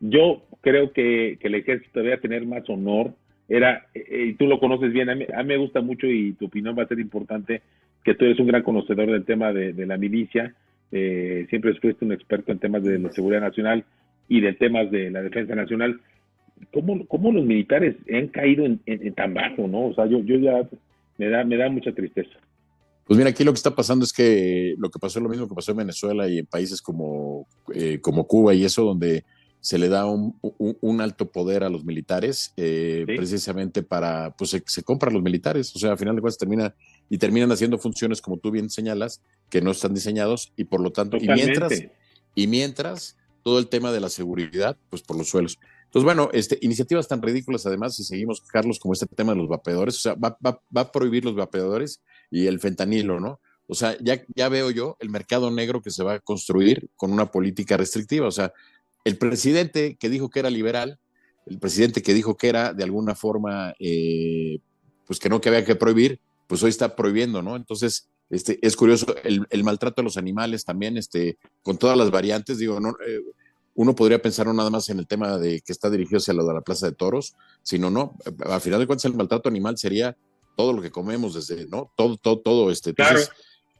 yo 0.00 0.42
creo 0.60 0.92
que, 0.92 1.38
que 1.40 1.48
el 1.48 1.54
ejército 1.54 2.02
debe 2.02 2.18
tener 2.18 2.44
más 2.46 2.68
honor. 2.68 3.12
Era, 3.48 3.86
eh, 3.94 4.26
y 4.30 4.34
tú 4.34 4.46
lo 4.46 4.58
conoces 4.58 4.92
bien, 4.92 5.08
a 5.08 5.14
mí, 5.14 5.24
a 5.32 5.42
mí 5.42 5.48
me 5.48 5.56
gusta 5.56 5.80
mucho 5.80 6.06
y 6.06 6.32
tu 6.32 6.46
opinión 6.46 6.76
va 6.78 6.82
a 6.82 6.88
ser 6.88 6.98
importante, 6.98 7.62
que 8.04 8.14
tú 8.14 8.24
eres 8.24 8.38
un 8.40 8.48
gran 8.48 8.62
conocedor 8.62 9.10
del 9.10 9.24
tema 9.24 9.52
de, 9.52 9.72
de 9.72 9.86
la 9.86 9.96
milicia, 9.96 10.52
eh, 10.92 11.46
siempre 11.48 11.72
fuiste 11.74 12.04
un 12.04 12.12
experto 12.12 12.52
en 12.52 12.58
temas 12.58 12.82
de 12.82 12.98
la 12.98 13.12
seguridad 13.12 13.40
nacional 13.40 13.84
y 14.28 14.40
de 14.40 14.52
temas 14.54 14.90
de 14.90 15.10
la 15.10 15.22
defensa 15.22 15.54
nacional. 15.54 16.00
¿Cómo, 16.72 17.06
cómo 17.06 17.32
los 17.32 17.44
militares 17.44 17.96
han 18.12 18.28
caído 18.28 18.64
en, 18.64 18.80
en- 18.86 19.06
en 19.06 19.14
tan 19.14 19.34
bajo, 19.34 19.68
no? 19.68 19.86
O 19.86 19.94
sea, 19.94 20.06
yo, 20.06 20.20
yo 20.20 20.36
ya 20.38 20.68
me 21.18 21.28
da, 21.28 21.44
me 21.44 21.56
da 21.56 21.68
mucha 21.68 21.92
tristeza. 21.92 22.36
Pues 23.06 23.16
mira, 23.16 23.30
aquí 23.30 23.44
lo 23.44 23.52
que 23.52 23.56
está 23.58 23.74
pasando 23.74 24.04
es 24.04 24.12
que 24.12 24.74
lo 24.78 24.90
que 24.90 24.98
pasó 24.98 25.18
es 25.18 25.22
lo 25.22 25.28
mismo 25.28 25.48
que 25.48 25.54
pasó 25.54 25.70
en 25.70 25.76
Venezuela 25.78 26.28
y 26.28 26.38
en 26.38 26.46
países 26.46 26.82
como, 26.82 27.46
eh, 27.72 28.00
como 28.00 28.26
Cuba 28.26 28.52
y 28.52 28.64
eso, 28.64 28.82
donde 28.84 29.24
se 29.60 29.78
le 29.78 29.88
da 29.88 30.06
un, 30.06 30.36
un- 30.42 30.76
un 30.80 31.00
alto 31.00 31.30
poder 31.30 31.62
a 31.64 31.68
los 31.68 31.84
militares, 31.84 32.52
eh, 32.56 33.04
Sí. 33.06 33.16
precisamente 33.16 33.82
para, 33.82 34.34
pues 34.36 34.50
se, 34.50 34.62
se 34.66 34.82
compran 34.82 35.14
los 35.14 35.22
militares, 35.22 35.74
o 35.74 35.78
sea, 35.78 35.92
a 35.92 35.96
final 35.96 36.14
de 36.16 36.20
cuentas 36.20 36.38
termina 36.38 36.74
y 37.08 37.18
terminan 37.18 37.50
haciendo 37.52 37.78
funciones, 37.78 38.20
como 38.20 38.38
tú 38.38 38.50
bien 38.50 38.70
señalas, 38.70 39.20
que 39.50 39.60
no 39.60 39.70
están 39.70 39.94
diseñados 39.94 40.52
y 40.56 40.64
por 40.64 40.80
lo 40.80 40.90
tanto, 40.90 41.16
y 41.16 41.28
mientras, 41.28 41.82
y 42.34 42.46
mientras 42.48 43.16
todo 43.42 43.58
el 43.60 43.68
tema 43.68 43.92
de 43.92 44.00
la 44.00 44.08
seguridad, 44.08 44.76
pues 44.90 45.02
por 45.02 45.16
los 45.16 45.28
suelos. 45.28 45.58
Entonces, 45.86 46.04
bueno, 46.04 46.28
este, 46.32 46.58
iniciativas 46.60 47.08
tan 47.08 47.22
ridículas, 47.22 47.64
además, 47.66 47.96
si 47.96 48.04
seguimos, 48.04 48.42
Carlos, 48.42 48.78
como 48.78 48.92
este 48.92 49.06
tema 49.06 49.32
de 49.32 49.38
los 49.38 49.48
vapeadores, 49.48 49.96
o 49.96 50.00
sea, 50.00 50.14
va, 50.14 50.36
va- 50.44 50.60
va 50.76 50.80
a 50.82 50.92
prohibir 50.92 51.24
los 51.24 51.34
vapeadores 51.34 52.00
y 52.30 52.46
el 52.46 52.60
fentanilo, 52.60 53.18
¿no? 53.20 53.40
O 53.68 53.74
sea, 53.74 53.96
ya, 54.00 54.22
ya 54.34 54.48
veo 54.48 54.70
yo 54.70 54.96
el 55.00 55.10
mercado 55.10 55.50
negro 55.50 55.80
que 55.82 55.90
se 55.90 56.04
va 56.04 56.14
a 56.14 56.20
construir 56.20 56.88
con 56.96 57.12
una 57.12 57.30
política 57.32 57.76
restrictiva. 57.76 58.26
O 58.28 58.30
sea, 58.30 58.52
el 59.04 59.16
presidente 59.18 59.96
que 59.98 60.08
dijo 60.08 60.28
que 60.30 60.40
era 60.40 60.50
liberal, 60.50 60.98
el 61.46 61.58
presidente 61.58 62.02
que 62.02 62.14
dijo 62.14 62.36
que 62.36 62.48
era 62.48 62.72
de 62.74 62.84
alguna 62.84 63.14
forma, 63.14 63.74
eh, 63.78 64.58
pues 65.06 65.18
que 65.18 65.28
no, 65.28 65.40
que 65.40 65.48
había 65.48 65.64
que 65.64 65.76
prohibir, 65.76 66.20
pues 66.46 66.62
hoy 66.62 66.70
está 66.70 66.94
prohibiendo, 66.94 67.42
¿no? 67.42 67.56
Entonces, 67.56 68.08
este, 68.30 68.58
es 68.62 68.76
curioso, 68.76 69.14
el, 69.24 69.46
el 69.50 69.64
maltrato 69.64 70.00
a 70.00 70.04
los 70.04 70.16
animales 70.16 70.64
también, 70.64 70.96
este, 70.96 71.38
con 71.62 71.78
todas 71.78 71.96
las 71.96 72.10
variantes, 72.10 72.58
digo, 72.58 72.80
no, 72.80 72.90
eh, 73.06 73.20
uno 73.76 73.94
podría 73.94 74.20
pensar 74.20 74.46
no 74.46 74.52
nada 74.54 74.70
más 74.70 74.88
en 74.90 74.98
el 74.98 75.06
tema 75.06 75.38
de 75.38 75.60
que 75.60 75.72
está 75.72 75.88
dirigido 75.90 76.18
hacia 76.18 76.34
lo 76.34 76.44
de 76.46 76.54
la 76.54 76.60
Plaza 76.62 76.86
de 76.86 76.92
Toros, 76.96 77.34
sino 77.62 77.90
no, 77.90 78.16
a 78.46 78.58
final 78.58 78.80
de 78.80 78.86
cuentas 78.86 79.04
el 79.04 79.14
maltrato 79.14 79.48
animal 79.48 79.76
sería 79.78 80.16
todo 80.56 80.72
lo 80.72 80.82
que 80.82 80.90
comemos 80.90 81.34
desde, 81.34 81.66
¿no? 81.68 81.92
Todo, 81.96 82.16
todo, 82.16 82.38
todo, 82.40 82.70
este. 82.70 82.90
Entonces, 82.90 83.30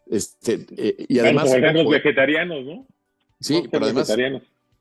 este, 0.09 0.67
eh, 0.77 1.07
y 1.09 1.19
además, 1.19 1.51
los 1.51 1.81
ojo, 1.83 1.91
vegetarianos, 1.91 2.65
¿no? 2.65 2.87
sí, 3.41 3.55
ser 3.55 3.71
pero 3.71 3.87
además, 3.87 4.15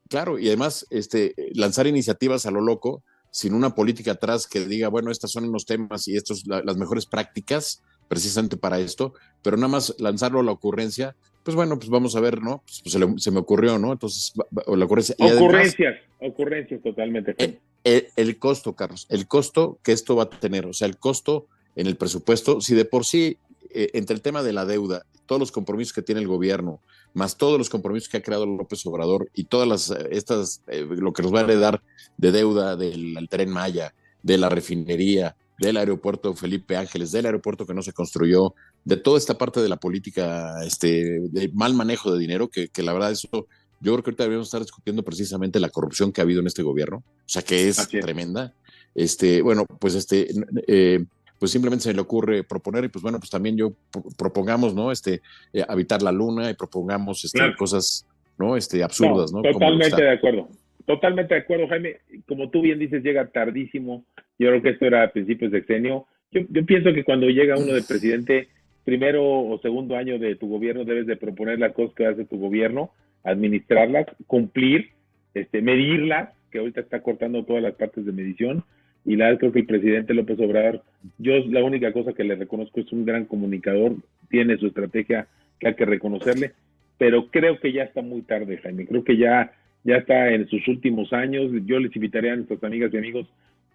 claro, 0.10 0.38
y 0.38 0.48
además, 0.48 0.86
este, 0.90 1.34
lanzar 1.54 1.88
iniciativas 1.88 2.46
a 2.46 2.52
lo 2.52 2.62
loco, 2.62 3.02
sin 3.32 3.54
una 3.54 3.74
política 3.74 4.12
atrás 4.14 4.48
que 4.48 4.66
diga, 4.66 4.90
bueno, 4.90 5.12
estas 5.12 5.32
son 5.32 5.46
unos 5.46 5.66
temas 5.66 6.08
y 6.08 6.16
estos 6.16 6.46
la- 6.46 6.62
las 6.64 6.78
mejores 6.78 7.06
prácticas 7.06 7.82
precisamente 8.08 8.56
para 8.56 8.80
esto, 8.80 9.14
pero 9.42 9.58
nada 9.58 9.68
más 9.70 9.96
lanzarlo 9.98 10.40
a 10.40 10.44
la 10.44 10.52
ocurrencia, 10.52 11.16
pues 11.46 11.56
bueno, 11.56 11.78
pues 11.78 11.90
vamos 11.90 12.16
a 12.16 12.20
ver, 12.20 12.42
¿no? 12.42 12.64
Pues, 12.66 12.82
pues 12.82 13.24
se, 13.24 13.32
me 13.32 13.40
ocurrió, 13.40 13.78
¿no? 13.78 13.92
Entonces, 13.92 14.34
o 14.66 14.76
la 14.76 14.86
ocurrencia. 14.86 15.16
Ocurrencias, 15.20 15.96
ocurrencias 16.20 16.82
totalmente. 16.82 17.36
El, 17.84 18.08
el, 18.16 18.40
costo, 18.40 18.74
Carlos, 18.74 19.06
el 19.12 19.28
costo 19.28 19.78
que 19.84 19.92
esto 19.92 20.16
va 20.16 20.24
a 20.24 20.30
tener, 20.32 20.66
o 20.66 20.74
sea, 20.74 20.88
el 20.88 20.98
costo 20.98 21.46
en 21.76 21.86
el 21.86 21.98
presupuesto, 21.98 22.62
si 22.62 22.74
de 22.74 22.86
por 22.86 23.06
sí, 23.06 23.38
eh, 23.70 23.92
entre 23.94 24.16
el 24.16 24.24
tema 24.24 24.42
de 24.42 24.54
la 24.54 24.66
deuda, 24.66 25.06
todos 25.28 25.40
los 25.40 25.52
compromisos 25.52 25.94
que 25.94 26.02
tiene 26.02 26.20
el 26.20 26.28
gobierno, 26.28 26.80
más 27.14 27.38
todos 27.38 27.60
los 27.60 27.70
compromisos 27.70 28.10
que 28.10 28.18
ha 28.18 28.24
creado 28.24 28.48
López 28.48 28.84
Obrador 28.88 29.30
y 29.36 29.44
todas 29.44 29.68
las, 29.68 29.92
eh, 29.92 30.08
estas, 30.10 30.64
eh, 30.66 30.84
lo 30.90 31.14
que 31.14 31.22
nos 31.22 31.32
va 31.32 31.42
a 31.42 31.44
heredar 31.44 31.84
de 32.18 32.32
deuda 32.32 32.76
del 32.76 33.28
tren 33.30 33.52
Maya, 33.52 33.94
de 34.24 34.40
la 34.40 34.50
refinería, 34.50 35.36
del 35.58 35.78
aeropuerto 35.78 36.34
Felipe 36.36 36.76
Ángeles, 36.76 37.12
del 37.12 37.26
aeropuerto 37.26 37.66
que 37.66 37.74
no 37.74 37.82
se 37.82 37.94
construyó, 37.94 38.54
de 38.84 38.98
toda 38.98 39.18
esta 39.18 39.38
parte 39.38 39.62
de 39.62 39.70
la 39.70 39.78
política, 39.78 40.64
este, 40.66 41.20
de 41.30 41.50
mal 41.54 41.74
manejo 41.74 42.14
de 42.14 42.20
dinero, 42.20 42.50
que, 42.50 42.70
la 42.84 42.94
verdad 42.94 43.12
eso, 43.12 43.30
yo 43.32 43.94
creo 43.94 44.04
que 44.04 44.10
ahorita 44.10 44.24
deberíamos 44.24 44.48
estar 44.48 44.62
discutiendo 44.62 45.04
precisamente 45.04 45.60
la 45.60 45.70
corrupción 45.70 46.12
que 46.12 46.22
ha 46.22 46.24
habido 46.24 46.42
en 46.42 46.48
este 46.48 46.64
gobierno, 46.64 46.98
o 46.98 47.04
sea 47.26 47.42
que 47.42 47.68
es, 47.68 47.88
tremenda. 47.88 48.54
Este, 48.94 49.42
bueno, 49.42 49.66
pues 49.66 49.96
este, 49.96 50.30
eh, 50.68 51.04
pues 51.38 51.52
simplemente 51.52 51.84
se 51.84 51.94
le 51.94 52.02
ocurre 52.02 52.44
proponer 52.44 52.86
y 52.86 52.88
pues 52.88 53.04
bueno, 53.04 53.20
pues 53.20 53.30
también 53.30 53.58
yo 53.58 53.74
propongamos, 54.18 54.74
¿no? 54.74 54.92
Este, 54.92 55.22
eh, 55.52 55.66
habitar 55.68 56.02
la 56.02 56.12
luna 56.12 56.50
y 56.50 56.54
propongamos 56.54 57.26
este, 57.26 57.56
cosas, 57.58 58.06
¿no? 58.38 58.56
Este, 58.56 58.84
absurdas, 58.84 59.34
¿no? 59.34 59.42
Totalmente 59.42 60.02
de 60.02 60.12
acuerdo. 60.12 60.48
Totalmente 60.86 61.34
de 61.34 61.42
acuerdo, 61.42 61.68
Jaime. 61.68 61.98
Como 62.28 62.50
tú 62.50 62.62
bien 62.62 62.80
dices, 62.80 63.04
llega 63.04 63.28
tardísimo. 63.28 64.06
Yo 64.38 64.50
creo 64.50 64.62
que 64.62 64.70
esto 64.70 64.86
era 64.86 65.04
a 65.04 65.12
principios 65.12 65.52
de 65.52 65.60
sexenio. 65.60 66.06
Yo, 66.32 66.42
yo 66.50 66.66
pienso 66.66 66.94
que 66.94 67.04
cuando 67.04 67.28
llega 67.28 67.58
uno 67.58 67.74
de 67.74 67.82
presidente, 67.82 68.50
primero 68.84 69.24
o 69.24 69.60
segundo 69.60 69.96
año 69.96 70.20
de 70.20 70.36
tu 70.36 70.48
gobierno, 70.48 70.86
debes 70.86 71.08
de 71.08 71.18
proponer 71.18 71.60
las 71.60 71.74
cosas 71.74 71.96
que 71.96 72.06
hace 72.06 72.26
tu 72.26 72.38
gobierno, 72.38 72.92
administrarlas, 73.24 74.06
cumplir, 74.28 74.92
este, 75.34 75.62
medirlas, 75.62 76.30
que 76.52 76.60
ahorita 76.60 76.82
está 76.82 77.02
cortando 77.02 77.44
todas 77.44 77.64
las 77.64 77.74
partes 77.74 78.06
de 78.06 78.12
medición. 78.12 78.64
Y 79.04 79.16
la 79.16 79.38
creo 79.38 79.52
que 79.52 79.60
el 79.60 79.66
presidente 79.66 80.14
López 80.14 80.40
Obrador, 80.40 80.84
yo 81.18 81.34
la 81.50 81.64
única 81.64 81.92
cosa 81.94 82.14
que 82.14 82.24
le 82.24 82.36
reconozco 82.36 82.80
es 82.80 82.92
un 82.92 83.06
gran 83.06 83.26
comunicador, 83.26 83.96
tiene 84.30 84.58
su 84.58 84.68
estrategia 84.68 85.28
que 85.60 85.68
hay 85.68 85.76
que 85.76 85.86
reconocerle, 85.86 86.54
pero 86.98 87.28
creo 87.28 87.60
que 87.60 87.72
ya 87.72 87.84
está 87.84 88.02
muy 88.02 88.22
tarde, 88.22 88.58
Jaime. 88.58 88.88
Creo 88.88 89.04
que 89.04 89.18
ya 89.18 89.52
ya 89.86 89.98
está 89.98 90.34
en 90.34 90.48
sus 90.50 90.68
últimos 90.68 91.14
años. 91.14 91.52
Yo 91.66 91.80
les 91.80 91.96
invitaría 91.96 92.34
a 92.34 92.36
nuestras 92.36 92.62
amigas 92.64 92.92
y 92.94 92.98
amigos 92.98 93.28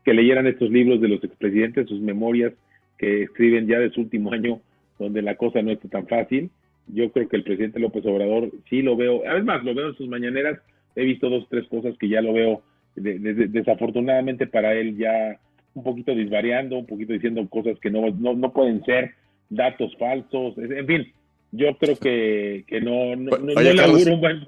que 0.04 0.12
leyeran 0.12 0.46
estos 0.46 0.70
libros 0.70 1.00
de 1.00 1.08
los 1.08 1.22
expresidentes, 1.24 1.88
sus 1.88 2.00
memorias 2.00 2.52
que 2.98 3.22
escriben 3.22 3.66
ya 3.66 3.78
de 3.78 3.90
su 3.90 4.02
último 4.02 4.32
año, 4.34 4.60
donde 4.98 5.22
la 5.22 5.36
cosa 5.36 5.62
no 5.62 5.70
está 5.70 5.88
tan 5.88 6.06
fácil. 6.06 6.50
Yo 6.88 7.10
creo 7.12 7.28
que 7.28 7.36
el 7.36 7.44
presidente 7.44 7.78
López 7.78 8.04
Obrador 8.04 8.50
sí 8.68 8.82
lo 8.82 8.96
veo, 8.96 9.22
además 9.26 9.64
lo 9.64 9.74
veo 9.74 9.90
en 9.90 9.94
sus 9.94 10.08
mañaneras, 10.08 10.58
he 10.96 11.04
visto 11.04 11.30
dos 11.30 11.46
tres 11.48 11.66
cosas 11.68 11.96
que 11.98 12.08
ya 12.08 12.20
lo 12.20 12.32
veo 12.32 12.62
desafortunadamente 12.96 14.48
para 14.48 14.74
él 14.74 14.96
ya 14.96 15.38
un 15.74 15.84
poquito 15.84 16.12
disvariando, 16.12 16.76
un 16.76 16.86
poquito 16.86 17.12
diciendo 17.12 17.48
cosas 17.48 17.78
que 17.78 17.90
no, 17.90 18.10
no, 18.10 18.34
no 18.34 18.52
pueden 18.52 18.84
ser, 18.84 19.12
datos 19.48 19.96
falsos, 19.96 20.58
en 20.58 20.86
fin, 20.86 21.12
yo 21.52 21.76
creo 21.78 21.96
que, 21.96 22.64
que 22.66 22.80
no, 22.80 23.14
no, 23.14 23.38
no, 23.38 23.82
auguro 23.82 24.14
un 24.14 24.20
buen 24.20 24.44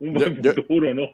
un 0.00 0.14
buen 0.14 0.42
futuro, 0.54 0.94
¿no? 0.94 1.08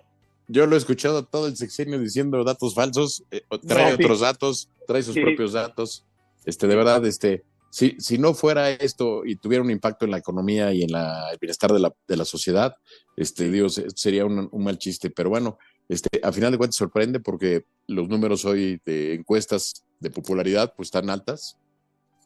Yo 0.47 0.67
lo 0.67 0.75
he 0.75 0.79
escuchado 0.79 1.25
todo 1.25 1.47
el 1.47 1.57
sexenio 1.57 1.99
diciendo 1.99 2.45
datos 2.45 2.75
falsos, 2.75 3.25
eh, 3.31 3.43
trae 3.67 3.95
otros 3.95 4.21
datos, 4.21 4.69
trae 4.87 5.03
sus 5.03 5.15
propios 5.15 5.53
datos. 5.53 6.05
Este, 6.45 6.67
de 6.67 6.77
verdad, 6.77 7.05
este, 7.07 7.45
si, 7.71 7.97
si 7.99 8.19
no 8.19 8.35
fuera 8.35 8.71
esto 8.71 9.25
y 9.25 9.37
tuviera 9.37 9.65
un 9.65 9.71
impacto 9.71 10.05
en 10.05 10.11
la 10.11 10.19
economía 10.19 10.73
y 10.75 10.83
en 10.83 10.93
la, 10.93 11.31
el 11.33 11.39
bienestar 11.39 11.73
de 11.73 11.81
la, 11.81 11.95
de 12.07 12.17
la 12.17 12.27
sociedad, 12.27 12.77
este, 13.17 13.51
Dios, 13.51 13.83
sería 13.97 14.27
un, 14.27 14.51
mal 14.53 14.79
chiste. 14.79 15.09
Pero 15.09 15.31
bueno, 15.31 15.59
este, 15.89 16.21
a 16.23 16.31
final 16.31 16.53
de 16.53 16.59
cuentas 16.59 16.77
sorprende 16.77 17.21
porque 17.21 17.65
los 17.87 18.09
números 18.09 18.45
hoy 18.45 18.81
de 18.85 19.15
encuestas 19.15 19.85
de 19.99 20.11
popularidad 20.11 20.75
pues 20.77 20.89
están 20.89 21.09
altas. 21.09 21.57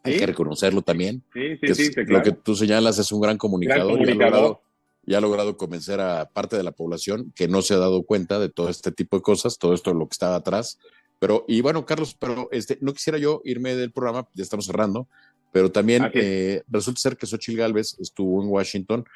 Hay 0.02 0.16
que 0.16 0.26
reconocerlo 0.26 0.82
también. 0.82 1.22
Sí, 1.32 1.74
sí, 1.74 1.84
sí, 1.86 1.90
Lo 2.06 2.22
que 2.22 2.32
tú 2.32 2.54
señalas 2.54 2.98
es 2.98 3.12
un 3.12 3.20
gran 3.20 3.36
comunicador. 3.36 3.94
Gran 3.94 3.98
comunicador 3.98 4.60
y 5.08 5.14
ha 5.14 5.22
logrado 5.22 5.56
convencer 5.56 6.00
a 6.00 6.28
parte 6.28 6.58
de 6.58 6.62
la 6.62 6.72
población 6.72 7.32
que 7.34 7.48
no 7.48 7.62
se 7.62 7.72
ha 7.72 7.78
dado 7.78 8.02
cuenta 8.02 8.38
de 8.38 8.50
todo 8.50 8.68
este 8.68 8.92
tipo 8.92 9.16
de 9.16 9.22
cosas, 9.22 9.56
todo 9.56 9.72
esto 9.72 9.94
lo 9.94 10.06
que 10.06 10.12
estaba 10.12 10.36
atrás. 10.36 10.78
Pero, 11.18 11.46
y 11.48 11.62
bueno, 11.62 11.86
Carlos, 11.86 12.14
pero 12.14 12.50
este, 12.52 12.76
no 12.82 12.92
quisiera 12.92 13.16
yo 13.16 13.40
irme 13.44 13.74
del 13.74 13.90
programa, 13.90 14.28
ya 14.34 14.42
estamos 14.42 14.66
cerrando, 14.66 15.08
pero 15.50 15.72
también 15.72 16.02
ah, 16.02 16.10
eh, 16.12 16.62
resulta 16.68 17.00
ser 17.00 17.16
que 17.16 17.26
Xochitl 17.26 17.56
Galvez 17.56 17.96
estuvo 17.98 18.42
en 18.42 18.50
Washington. 18.50 19.06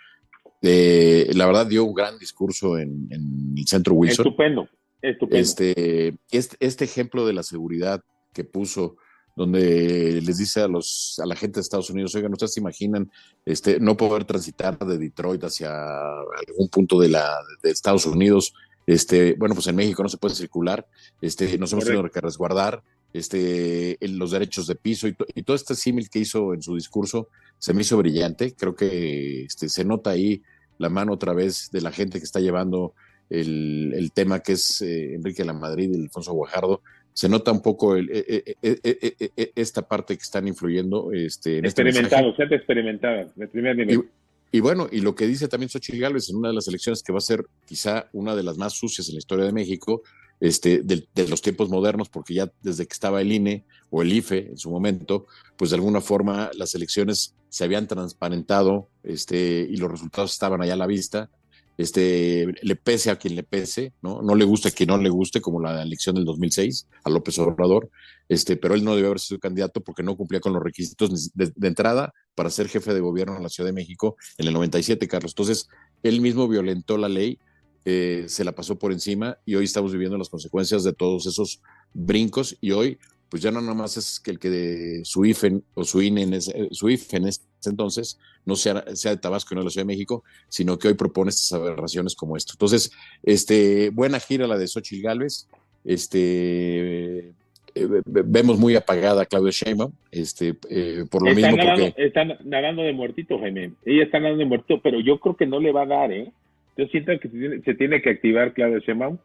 Eh, 0.62 1.28
la 1.34 1.44
verdad 1.44 1.66
dio 1.66 1.84
un 1.84 1.92
gran 1.92 2.18
discurso 2.18 2.78
en, 2.78 3.08
el 3.10 3.66
centro 3.66 3.92
Wilson. 3.92 4.26
Estupendo, 4.26 4.68
estupendo. 5.02 5.42
Este, 5.42 6.14
este, 6.30 6.56
este 6.58 6.84
ejemplo 6.86 7.26
de 7.26 7.34
la 7.34 7.42
seguridad 7.42 8.02
que 8.32 8.44
puso 8.44 8.96
donde 9.34 10.20
les 10.22 10.38
dice 10.38 10.60
a 10.60 10.68
los 10.68 11.18
a 11.22 11.26
la 11.26 11.36
gente 11.36 11.56
de 11.56 11.62
Estados 11.62 11.90
Unidos, 11.90 12.14
oigan, 12.14 12.32
ustedes 12.32 12.54
se 12.54 12.60
imaginan 12.60 13.10
este 13.44 13.80
no 13.80 13.96
poder 13.96 14.24
transitar 14.24 14.78
de 14.78 14.98
Detroit 14.98 15.44
hacia 15.44 15.70
algún 15.70 16.68
punto 16.70 17.00
de 17.00 17.08
la 17.08 17.38
de 17.62 17.70
Estados 17.70 18.06
Unidos, 18.06 18.54
este, 18.86 19.34
bueno, 19.38 19.54
pues 19.54 19.66
en 19.68 19.76
México 19.76 20.02
no 20.02 20.08
se 20.08 20.18
puede 20.18 20.34
circular, 20.34 20.86
este, 21.20 21.56
nos 21.58 21.72
hemos 21.72 21.84
tenido 21.84 22.08
que 22.10 22.20
resguardar, 22.20 22.82
este, 23.12 23.98
los 24.00 24.30
derechos 24.30 24.66
de 24.66 24.74
piso 24.74 25.06
y, 25.06 25.16
y 25.34 25.42
todo 25.42 25.56
este 25.56 25.74
símil 25.74 26.08
que 26.08 26.20
hizo 26.20 26.54
en 26.54 26.62
su 26.62 26.74
discurso 26.74 27.28
se 27.58 27.74
me 27.74 27.82
hizo 27.82 27.98
brillante. 27.98 28.54
Creo 28.54 28.74
que 28.74 29.44
este, 29.44 29.68
se 29.68 29.84
nota 29.84 30.10
ahí 30.10 30.42
la 30.78 30.88
mano 30.88 31.12
otra 31.12 31.32
vez 31.32 31.70
de 31.70 31.80
la 31.80 31.92
gente 31.92 32.18
que 32.18 32.24
está 32.24 32.40
llevando 32.40 32.94
el, 33.30 33.92
el 33.94 34.12
tema 34.12 34.40
que 34.40 34.52
es 34.52 34.82
eh, 34.82 35.14
Enrique 35.14 35.44
La 35.44 35.52
Madrid 35.52 35.90
y 35.92 36.02
Alfonso 36.02 36.32
Guajardo 36.32 36.82
se 37.14 37.28
nota 37.28 37.52
un 37.52 37.60
poco 37.60 37.96
el, 37.96 38.10
eh, 38.10 38.56
eh, 38.62 39.30
eh, 39.36 39.52
esta 39.54 39.82
parte 39.82 40.16
que 40.16 40.22
están 40.22 40.48
influyendo. 40.48 41.12
Este, 41.12 41.58
en 41.58 41.66
este 41.66 41.82
Experimentado, 41.82 42.34
gente 42.34 42.54
experimentada, 42.54 43.26
de 43.34 43.48
primer 43.48 43.76
nivel. 43.76 44.08
Y, 44.50 44.60
bueno, 44.60 44.86
y 44.90 45.00
lo 45.00 45.14
que 45.14 45.26
dice 45.26 45.48
también 45.48 45.70
Xochitl 45.70 45.98
Gálvez 45.98 46.28
en 46.28 46.36
una 46.36 46.48
de 46.48 46.54
las 46.54 46.68
elecciones 46.68 47.02
que 47.02 47.12
va 47.12 47.18
a 47.18 47.22
ser 47.22 47.46
quizá 47.66 48.08
una 48.12 48.36
de 48.36 48.42
las 48.42 48.58
más 48.58 48.74
sucias 48.74 49.08
en 49.08 49.14
la 49.14 49.18
historia 49.18 49.46
de 49.46 49.52
México, 49.52 50.02
este, 50.40 50.82
de, 50.82 51.06
los 51.28 51.40
tiempos 51.40 51.70
modernos, 51.70 52.10
porque 52.10 52.34
ya 52.34 52.50
desde 52.62 52.86
que 52.86 52.92
estaba 52.92 53.22
el 53.22 53.32
INE 53.32 53.64
o 53.90 54.02
el 54.02 54.12
IFE 54.12 54.48
en 54.50 54.58
su 54.58 54.70
momento, 54.70 55.26
pues 55.56 55.70
de 55.70 55.76
alguna 55.76 56.02
forma 56.02 56.50
las 56.54 56.74
elecciones 56.74 57.34
se 57.48 57.64
habían 57.64 57.86
transparentado 57.86 58.88
este, 59.04 59.66
y 59.70 59.76
los 59.76 59.90
resultados 59.90 60.32
estaban 60.32 60.60
allá 60.60 60.74
a 60.74 60.78
la 60.78 60.86
vista 60.86 61.30
este, 61.78 62.46
le 62.62 62.76
pese 62.76 63.10
a 63.10 63.16
quien 63.16 63.34
le 63.34 63.42
pese, 63.42 63.92
¿no? 64.02 64.22
No 64.22 64.34
le 64.34 64.44
guste 64.44 64.68
a 64.68 64.70
quien 64.70 64.88
no 64.88 64.98
le 64.98 65.08
guste, 65.08 65.40
como 65.40 65.60
la 65.60 65.82
elección 65.82 66.14
del 66.14 66.24
2006 66.24 66.86
a 67.04 67.10
López 67.10 67.38
Obrador, 67.38 67.90
este, 68.28 68.56
pero 68.56 68.74
él 68.74 68.84
no 68.84 68.94
debió 68.94 69.08
haber 69.08 69.20
sido 69.20 69.40
candidato 69.40 69.80
porque 69.80 70.02
no 70.02 70.16
cumplía 70.16 70.40
con 70.40 70.52
los 70.52 70.62
requisitos 70.62 71.32
de, 71.34 71.52
entrada 71.66 72.12
para 72.34 72.50
ser 72.50 72.68
jefe 72.68 72.94
de 72.94 73.00
gobierno 73.00 73.36
en 73.36 73.42
la 73.42 73.48
Ciudad 73.48 73.68
de 73.68 73.74
México 73.74 74.16
en 74.38 74.48
el 74.48 74.54
97, 74.54 75.08
Carlos. 75.08 75.32
Entonces, 75.32 75.68
él 76.02 76.20
mismo 76.20 76.48
violentó 76.48 76.98
la 76.98 77.08
ley, 77.08 77.38
eh, 77.84 78.26
se 78.28 78.44
la 78.44 78.52
pasó 78.52 78.78
por 78.78 78.92
encima 78.92 79.38
y 79.44 79.56
hoy 79.56 79.64
estamos 79.64 79.92
viviendo 79.92 80.16
las 80.16 80.28
consecuencias 80.28 80.84
de 80.84 80.92
todos 80.92 81.26
esos 81.26 81.60
brincos 81.92 82.56
y 82.60 82.70
hoy 82.70 82.98
pues 83.28 83.42
ya 83.42 83.50
no 83.50 83.62
nada 83.62 83.74
más 83.74 83.96
es 83.96 84.20
que 84.20 84.30
el 84.30 84.38
que 84.38 84.50
de 84.50 85.00
su 85.04 85.24
IFE 85.24 85.62
o 85.72 85.84
su 85.84 86.02
INE 86.02 86.22
en 86.22 86.34
ese, 86.34 86.68
su 86.70 86.90
IFE 86.90 87.16
en 87.16 87.28
entonces 87.70 88.18
no 88.44 88.56
sea, 88.56 88.84
sea 88.94 89.12
de 89.12 89.16
Tabasco 89.18 89.52
y 89.52 89.56
no 89.56 89.60
de 89.60 89.66
la 89.66 89.70
Ciudad 89.70 89.86
de 89.86 89.92
México, 89.92 90.24
sino 90.48 90.78
que 90.78 90.88
hoy 90.88 90.94
propone 90.94 91.30
estas 91.30 91.52
aberraciones 91.52 92.14
como 92.14 92.36
esto. 92.36 92.54
Entonces, 92.54 92.92
este, 93.22 93.90
buena 93.90 94.20
gira 94.20 94.46
la 94.46 94.58
de 94.58 94.66
Xochitl 94.66 95.02
Gálvez, 95.02 95.48
este, 95.84 97.32
eh, 97.74 98.02
vemos 98.04 98.58
muy 98.58 98.76
apagada 98.76 99.22
a 99.22 99.26
Claudia 99.26 99.50
Sheinbaum, 99.50 99.92
este, 100.10 100.54
eh, 100.68 101.04
por 101.10 101.26
lo 101.26 101.34
mismo 101.34 101.56
porque... 101.56 101.94
Están 101.96 102.36
nadando 102.44 102.82
de 102.82 102.92
muertito, 102.92 103.38
Jaime, 103.38 103.72
ella 103.84 104.04
está 104.04 104.18
nadando 104.18 104.40
de 104.40 104.46
muertito, 104.46 104.80
pero 104.82 105.00
yo 105.00 105.18
creo 105.18 105.36
que 105.36 105.46
no 105.46 105.60
le 105.60 105.72
va 105.72 105.82
a 105.82 105.86
dar, 105.86 106.12
¿eh? 106.12 106.30
Yo 106.76 106.86
siento 106.86 107.12
que 107.18 107.28
se 107.28 107.38
tiene, 107.38 107.62
se 107.62 107.74
tiene 107.74 108.02
que 108.02 108.10
activar 108.10 108.54
Claudia 108.54 108.78
Sheinbaum, 108.78 109.18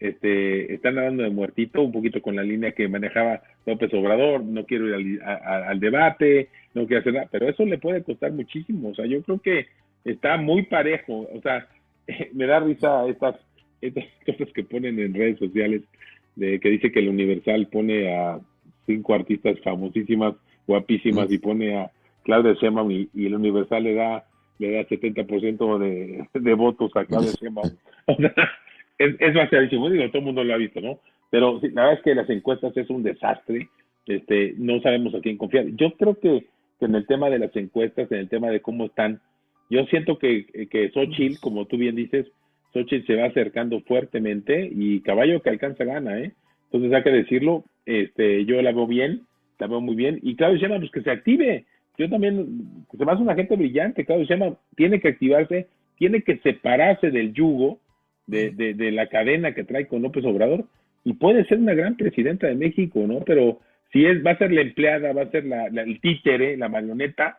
este, 0.00 0.74
están 0.74 0.98
hablando 0.98 1.24
de 1.24 1.30
muertito, 1.30 1.82
un 1.82 1.92
poquito 1.92 2.22
con 2.22 2.36
la 2.36 2.42
línea 2.42 2.72
que 2.72 2.88
manejaba 2.88 3.42
López 3.66 3.92
Obrador, 3.94 4.44
no 4.44 4.64
quiero 4.64 4.98
ir 5.00 5.20
al, 5.22 5.80
debate, 5.80 6.50
no 6.74 6.86
quiero 6.86 7.00
hacer 7.00 7.14
nada, 7.14 7.28
pero 7.30 7.48
eso 7.48 7.64
le 7.64 7.78
puede 7.78 8.02
costar 8.02 8.32
muchísimo, 8.32 8.90
o 8.90 8.94
sea, 8.94 9.06
yo 9.06 9.22
creo 9.22 9.40
que 9.40 9.66
está 10.04 10.36
muy 10.36 10.62
parejo, 10.62 11.28
o 11.32 11.40
sea, 11.42 11.66
me 12.32 12.46
da 12.46 12.60
risa 12.60 13.08
estas, 13.08 13.36
estas 13.80 14.04
cosas 14.26 14.48
que 14.54 14.64
ponen 14.64 14.98
en 15.00 15.14
redes 15.14 15.38
sociales, 15.38 15.82
de 16.36 16.60
que 16.60 16.70
dice 16.70 16.92
que 16.92 17.00
el 17.00 17.08
Universal 17.08 17.66
pone 17.66 18.16
a 18.16 18.38
cinco 18.86 19.14
artistas 19.14 19.58
famosísimas, 19.64 20.34
guapísimas, 20.68 21.30
y 21.32 21.38
pone 21.38 21.76
a 21.76 21.90
Claudia 22.22 22.54
Sheinbaum 22.54 22.92
y, 22.92 23.26
el 23.26 23.34
Universal 23.34 23.82
le 23.82 23.94
da 23.94 24.24
le 24.60 24.72
da 24.72 24.88
70% 24.88 25.78
de, 25.78 26.26
de 26.34 26.54
votos 26.54 26.90
a 26.94 27.04
Claudia 27.04 27.32
Sheinbaum. 27.40 27.70
O 28.06 28.16
sea, 28.16 28.34
es, 28.98 29.14
es 29.20 29.32
digo, 29.32 30.08
todo 30.08 30.18
el 30.18 30.24
mundo 30.24 30.44
lo 30.44 30.54
ha 30.54 30.58
visto, 30.58 30.80
¿no? 30.80 30.98
Pero 31.30 31.60
la 31.62 31.82
verdad 31.82 31.92
es 31.94 32.02
que 32.02 32.14
las 32.14 32.30
encuestas 32.30 32.76
es 32.76 32.88
un 32.90 33.02
desastre, 33.02 33.68
este, 34.06 34.54
no 34.56 34.80
sabemos 34.80 35.14
a 35.14 35.20
quién 35.20 35.36
confiar. 35.36 35.66
Yo 35.76 35.92
creo 35.92 36.18
que, 36.18 36.46
en 36.80 36.94
el 36.94 37.06
tema 37.06 37.28
de 37.28 37.38
las 37.38 37.54
encuestas, 37.56 38.10
en 38.10 38.18
el 38.18 38.28
tema 38.28 38.50
de 38.50 38.60
cómo 38.60 38.86
están 38.86 39.20
Yo 39.68 39.84
siento 39.86 40.18
que, 40.18 40.46
que 40.70 40.90
Xochitl, 40.90 41.40
como 41.40 41.66
tú 41.66 41.76
bien 41.76 41.96
dices, 41.96 42.26
Xochitl 42.72 43.06
se 43.06 43.16
va 43.16 43.26
acercando 43.26 43.80
fuertemente 43.80 44.70
y 44.72 45.00
caballo 45.00 45.42
que 45.42 45.50
alcanza 45.50 45.84
gana, 45.84 46.18
¿eh? 46.20 46.32
Entonces 46.64 46.92
hay 46.92 47.02
que 47.02 47.10
decirlo, 47.10 47.64
este, 47.86 48.44
yo 48.44 48.60
la 48.62 48.72
veo 48.72 48.86
bien, 48.86 49.22
la 49.58 49.66
veo 49.66 49.80
muy 49.80 49.94
bien. 49.94 50.20
Y 50.22 50.36
Claudio 50.36 50.58
Sheinbaum, 50.58 50.80
pues 50.80 50.92
que 50.92 51.02
se 51.02 51.10
active. 51.10 51.64
Yo 51.96 52.08
también, 52.08 52.84
se 52.96 53.04
me 53.04 53.12
hace 53.12 53.22
una 53.22 53.34
gente 53.34 53.56
brillante, 53.56 54.04
Claudio 54.04 54.26
Sheinbaum 54.26 54.56
tiene 54.76 55.00
que 55.00 55.08
activarse, 55.08 55.66
tiene 55.98 56.22
que 56.22 56.38
separarse 56.38 57.10
del 57.10 57.32
yugo, 57.32 57.80
de, 58.28 58.50
de, 58.50 58.92
la 58.92 59.08
cadena 59.08 59.54
que 59.54 59.64
trae 59.64 59.88
con 59.88 60.02
López 60.02 60.24
Obrador, 60.24 60.64
y 61.04 61.14
puede 61.14 61.44
ser 61.46 61.58
una 61.58 61.74
gran 61.74 61.96
presidenta 61.96 62.46
de 62.46 62.54
México, 62.54 63.00
¿no? 63.06 63.20
Pero 63.20 63.60
si 63.92 64.04
es, 64.04 64.24
va 64.24 64.32
a 64.32 64.38
ser 64.38 64.52
la 64.52 64.60
empleada, 64.60 65.12
va 65.12 65.22
a 65.22 65.30
ser 65.30 65.46
la, 65.46 65.66
el 65.66 66.00
títere, 66.00 66.56
la 66.56 66.68
marioneta, 66.68 67.38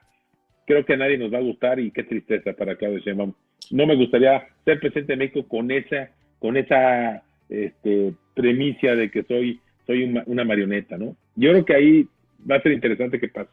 creo 0.66 0.86
que 0.86 0.94
a 0.94 0.98
nadie 0.98 1.18
nos 1.18 1.34
va 1.34 1.38
a 1.38 1.42
gustar 1.42 1.80
y 1.80 1.92
qué 1.92 2.04
tristeza 2.04 2.54
para 2.54 2.76
Claudio 2.76 3.00
Sheinbaum. 3.00 3.34
No 3.72 3.86
me 3.86 3.96
gustaría 3.96 4.48
ser 4.66 4.80
presidente 4.80 5.14
de 5.14 5.18
México 5.18 5.48
con 5.48 5.72
esa, 5.72 6.10
con 6.40 6.58
esa 6.58 7.24
este, 7.50 8.14
premicia 8.34 8.96
de 8.96 9.12
que 9.12 9.24
soy, 9.24 9.60
soy 9.86 10.04
una, 10.04 10.44
marioneta, 10.44 10.98
¿no? 10.98 11.16
Yo 11.36 11.52
creo 11.52 11.66
que 11.66 11.76
ahí 11.76 12.08
va 12.50 12.56
a 12.56 12.62
ser 12.62 12.72
interesante 12.72 13.20
que 13.20 13.28
pase. 13.28 13.50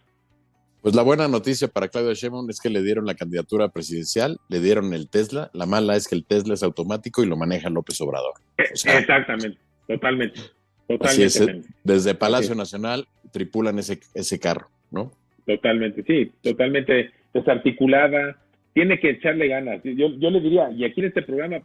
Pues 0.87 0.95
la 0.95 1.03
buena 1.03 1.27
noticia 1.27 1.67
para 1.67 1.89
Claudio 1.89 2.15
Sheinbaum 2.15 2.49
es 2.49 2.61
que 2.61 2.71
le 2.71 2.81
dieron 2.81 3.07
la 3.07 3.17
candidatura 3.17 3.71
presidencial, 3.71 4.39
le 4.49 4.61
dieron 4.61 4.95
el 4.95 5.11
Tesla. 5.11 5.51
La 5.53 5.67
mala 5.67 5.97
es 5.97 6.07
que 6.07 6.15
el 6.15 6.25
Tesla 6.25 6.55
es 6.55 6.63
automático 6.63 7.25
y 7.25 7.27
lo 7.27 7.37
maneja 7.37 7.69
López 7.71 8.01
Obrador. 8.03 8.35
Exactamente, 8.57 9.59
totalmente. 9.89 10.41
totalmente. 10.87 11.63
desde 11.83 12.15
Palacio 12.15 12.55
Nacional 12.55 13.09
tripulan 13.33 13.81
ese, 13.81 13.99
ese 14.15 14.39
carro, 14.39 14.69
¿no? 14.93 15.11
Totalmente, 15.45 16.05
sí, 16.05 16.31
totalmente 16.41 17.11
desarticulada, 17.35 18.37
tiene 18.73 19.01
que 19.01 19.11
echarle 19.11 19.49
ganas. 19.49 19.81
Yo, 19.83 20.11
yo 20.17 20.31
le 20.31 20.41
diría, 20.41 20.71
y 20.71 20.85
aquí 20.85 21.01
en 21.01 21.09
este 21.09 21.23
programa, 21.23 21.63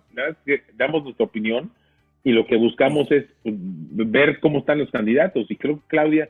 que 0.48 0.64
damos 0.74 1.04
nuestra 1.04 1.28
opinión 1.28 1.70
y 2.24 2.32
lo 2.32 2.48
que 2.48 2.56
buscamos 2.56 3.12
es 3.12 3.26
pues, 3.44 3.54
ver 3.56 4.40
cómo 4.40 4.58
están 4.58 4.80
los 4.80 4.90
candidatos. 4.90 5.46
Y 5.48 5.58
creo 5.58 5.76
que 5.76 5.88
Claudia, 5.90 6.30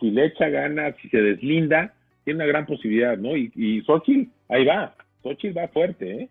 si 0.00 0.10
le 0.10 0.26
echa 0.26 0.48
ganas, 0.48 0.96
si 1.00 1.08
se 1.08 1.22
deslinda, 1.22 1.94
tiene 2.24 2.38
una 2.38 2.46
gran 2.46 2.66
posibilidad, 2.66 3.16
¿no? 3.16 3.36
Y, 3.36 3.50
y 3.54 3.80
Xochitl, 3.82 4.30
ahí 4.48 4.64
va, 4.64 4.94
Xochitl 5.22 5.56
va 5.56 5.68
fuerte, 5.68 6.22
¿eh? 6.22 6.28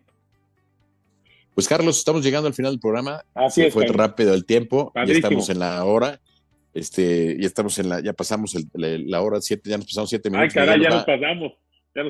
Pues 1.54 1.68
Carlos, 1.68 1.98
estamos 1.98 2.24
llegando 2.24 2.48
al 2.48 2.54
final 2.54 2.72
del 2.72 2.80
programa. 2.80 3.22
Así 3.34 3.62
es, 3.62 3.74
fue 3.74 3.86
rápido 3.86 4.32
el 4.32 4.46
tiempo, 4.46 4.90
ya 4.94 5.12
estamos 5.12 5.50
en 5.50 5.58
la 5.58 5.84
hora. 5.84 6.20
Este, 6.72 7.36
ya 7.38 7.46
estamos 7.46 7.78
en 7.78 7.90
la, 7.90 8.00
ya 8.00 8.14
pasamos 8.14 8.56
la 8.72 9.20
hora 9.20 9.38
siete, 9.42 9.68
ya 9.68 9.76
nos 9.76 9.84
pasamos 9.86 10.08
siete 10.08 10.30
minutos. 10.30 10.56
Ay, 10.56 10.66
caray, 10.66 10.82
ya 10.82 10.88
nos 10.88 11.04
pasamos. 11.04 11.52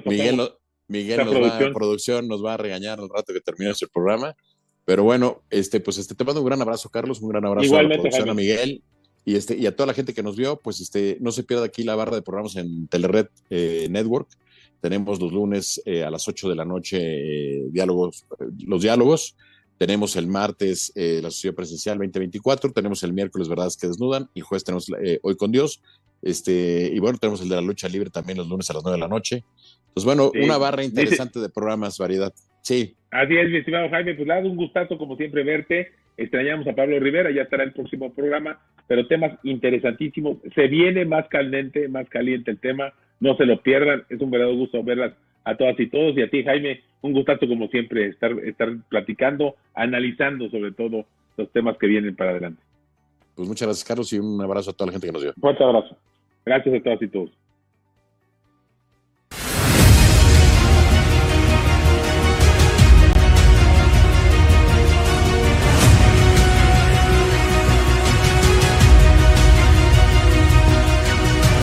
Miguel, 0.04 0.40
Miguel 0.86 1.18
nos 1.18 1.28
producción. 1.30 1.70
Va, 1.70 1.74
producción 1.74 2.28
nos 2.28 2.44
va 2.44 2.54
a 2.54 2.56
regañar 2.56 3.00
al 3.00 3.08
rato 3.08 3.32
que 3.32 3.40
termine 3.40 3.70
el 3.72 3.88
programa. 3.92 4.36
Pero 4.84 5.02
bueno, 5.02 5.42
este, 5.50 5.80
pues 5.80 5.98
este, 5.98 6.14
te 6.14 6.24
mando 6.24 6.40
un 6.40 6.46
gran 6.46 6.62
abrazo, 6.62 6.88
Carlos, 6.88 7.20
un 7.20 7.30
gran 7.30 7.44
abrazo 7.44 7.76
a 7.76 7.82
la 7.82 7.88
producción, 7.88 8.30
a 8.30 8.34
Miguel 8.34 8.82
y, 9.24 9.36
este, 9.36 9.56
y 9.56 9.66
a 9.66 9.76
toda 9.76 9.86
la 9.86 9.94
gente 9.94 10.14
que 10.14 10.22
nos 10.22 10.36
vio, 10.36 10.60
pues 10.60 10.80
este, 10.80 11.18
no 11.20 11.30
se 11.32 11.44
pierda 11.44 11.66
aquí 11.66 11.84
la 11.84 11.94
barra 11.94 12.16
de 12.16 12.22
programas 12.22 12.56
en 12.56 12.88
Telered 12.88 13.28
eh, 13.50 13.86
Network. 13.90 14.28
Tenemos 14.80 15.20
los 15.20 15.32
lunes 15.32 15.80
eh, 15.84 16.02
a 16.02 16.10
las 16.10 16.26
8 16.26 16.48
de 16.48 16.56
la 16.56 16.64
noche 16.64 16.98
eh, 17.00 17.64
diálogos, 17.70 18.26
los 18.66 18.82
diálogos. 18.82 19.36
Tenemos 19.78 20.14
el 20.16 20.28
martes 20.28 20.92
la 20.94 21.30
sociedad 21.30 21.56
presencial 21.56 21.98
2024, 21.98 22.70
tenemos 22.70 23.02
el 23.02 23.12
miércoles 23.12 23.48
Verdades 23.48 23.76
que 23.76 23.88
Desnudan 23.88 24.28
y 24.32 24.40
jueves 24.40 24.62
tenemos 24.62 24.86
Hoy 25.22 25.36
con 25.36 25.50
Dios. 25.50 25.82
Este, 26.20 26.88
y 26.92 27.00
bueno, 27.00 27.18
tenemos 27.18 27.42
el 27.42 27.48
de 27.48 27.56
la 27.56 27.62
lucha 27.62 27.88
libre 27.88 28.08
también 28.08 28.38
los 28.38 28.48
lunes 28.48 28.70
a 28.70 28.74
las 28.74 28.84
9 28.84 28.96
de 28.96 29.00
la 29.00 29.08
noche. 29.08 29.44
Entonces, 29.88 30.04
bueno, 30.04 30.30
una 30.40 30.56
barra 30.56 30.84
interesante 30.84 31.40
de 31.40 31.48
programas, 31.48 31.98
variedad. 31.98 32.32
Sí. 32.62 32.96
Así 33.10 33.36
es, 33.36 33.50
mi 33.50 33.58
estimado 33.58 33.90
Jaime, 33.90 34.14
pues 34.14 34.26
nada, 34.26 34.40
un 34.42 34.56
gustazo 34.56 34.96
como 34.96 35.16
siempre 35.16 35.42
verte. 35.42 35.90
Extrañamos 36.16 36.66
a 36.66 36.74
Pablo 36.74 36.98
Rivera, 37.00 37.30
ya 37.30 37.42
estará 37.42 37.64
el 37.64 37.72
próximo 37.72 38.14
programa, 38.14 38.60
pero 38.86 39.06
temas 39.06 39.38
interesantísimos. 39.42 40.38
Se 40.54 40.68
viene 40.68 41.04
más 41.04 41.28
caliente, 41.28 41.88
más 41.88 42.08
caliente 42.08 42.50
el 42.50 42.58
tema, 42.58 42.92
no 43.20 43.36
se 43.36 43.46
lo 43.46 43.62
pierdan, 43.62 44.04
es 44.08 44.20
un 44.20 44.30
verdadero 44.30 44.56
gusto 44.56 44.82
verlas 44.82 45.12
a 45.44 45.56
todas 45.56 45.78
y 45.78 45.88
todos 45.88 46.16
y 46.16 46.22
a 46.22 46.30
ti 46.30 46.44
Jaime, 46.44 46.82
un 47.00 47.12
gustazo 47.12 47.48
como 47.48 47.68
siempre 47.68 48.08
estar, 48.08 48.32
estar 48.44 48.68
platicando, 48.88 49.56
analizando 49.74 50.48
sobre 50.50 50.72
todo 50.72 51.04
los 51.36 51.50
temas 51.52 51.76
que 51.78 51.86
vienen 51.86 52.14
para 52.14 52.30
adelante. 52.30 52.62
Pues 53.34 53.48
muchas 53.48 53.66
gracias 53.66 53.84
Carlos 53.86 54.12
y 54.12 54.18
un 54.18 54.40
abrazo 54.40 54.70
a 54.70 54.72
toda 54.72 54.86
la 54.86 54.92
gente 54.92 55.06
que 55.06 55.12
nos 55.12 55.22
vio. 55.22 55.32
Fuerte 55.40 55.64
abrazo. 55.64 55.96
Gracias 56.44 56.74
a 56.74 56.82
todas 56.82 57.02
y 57.02 57.08
todos. 57.08 57.30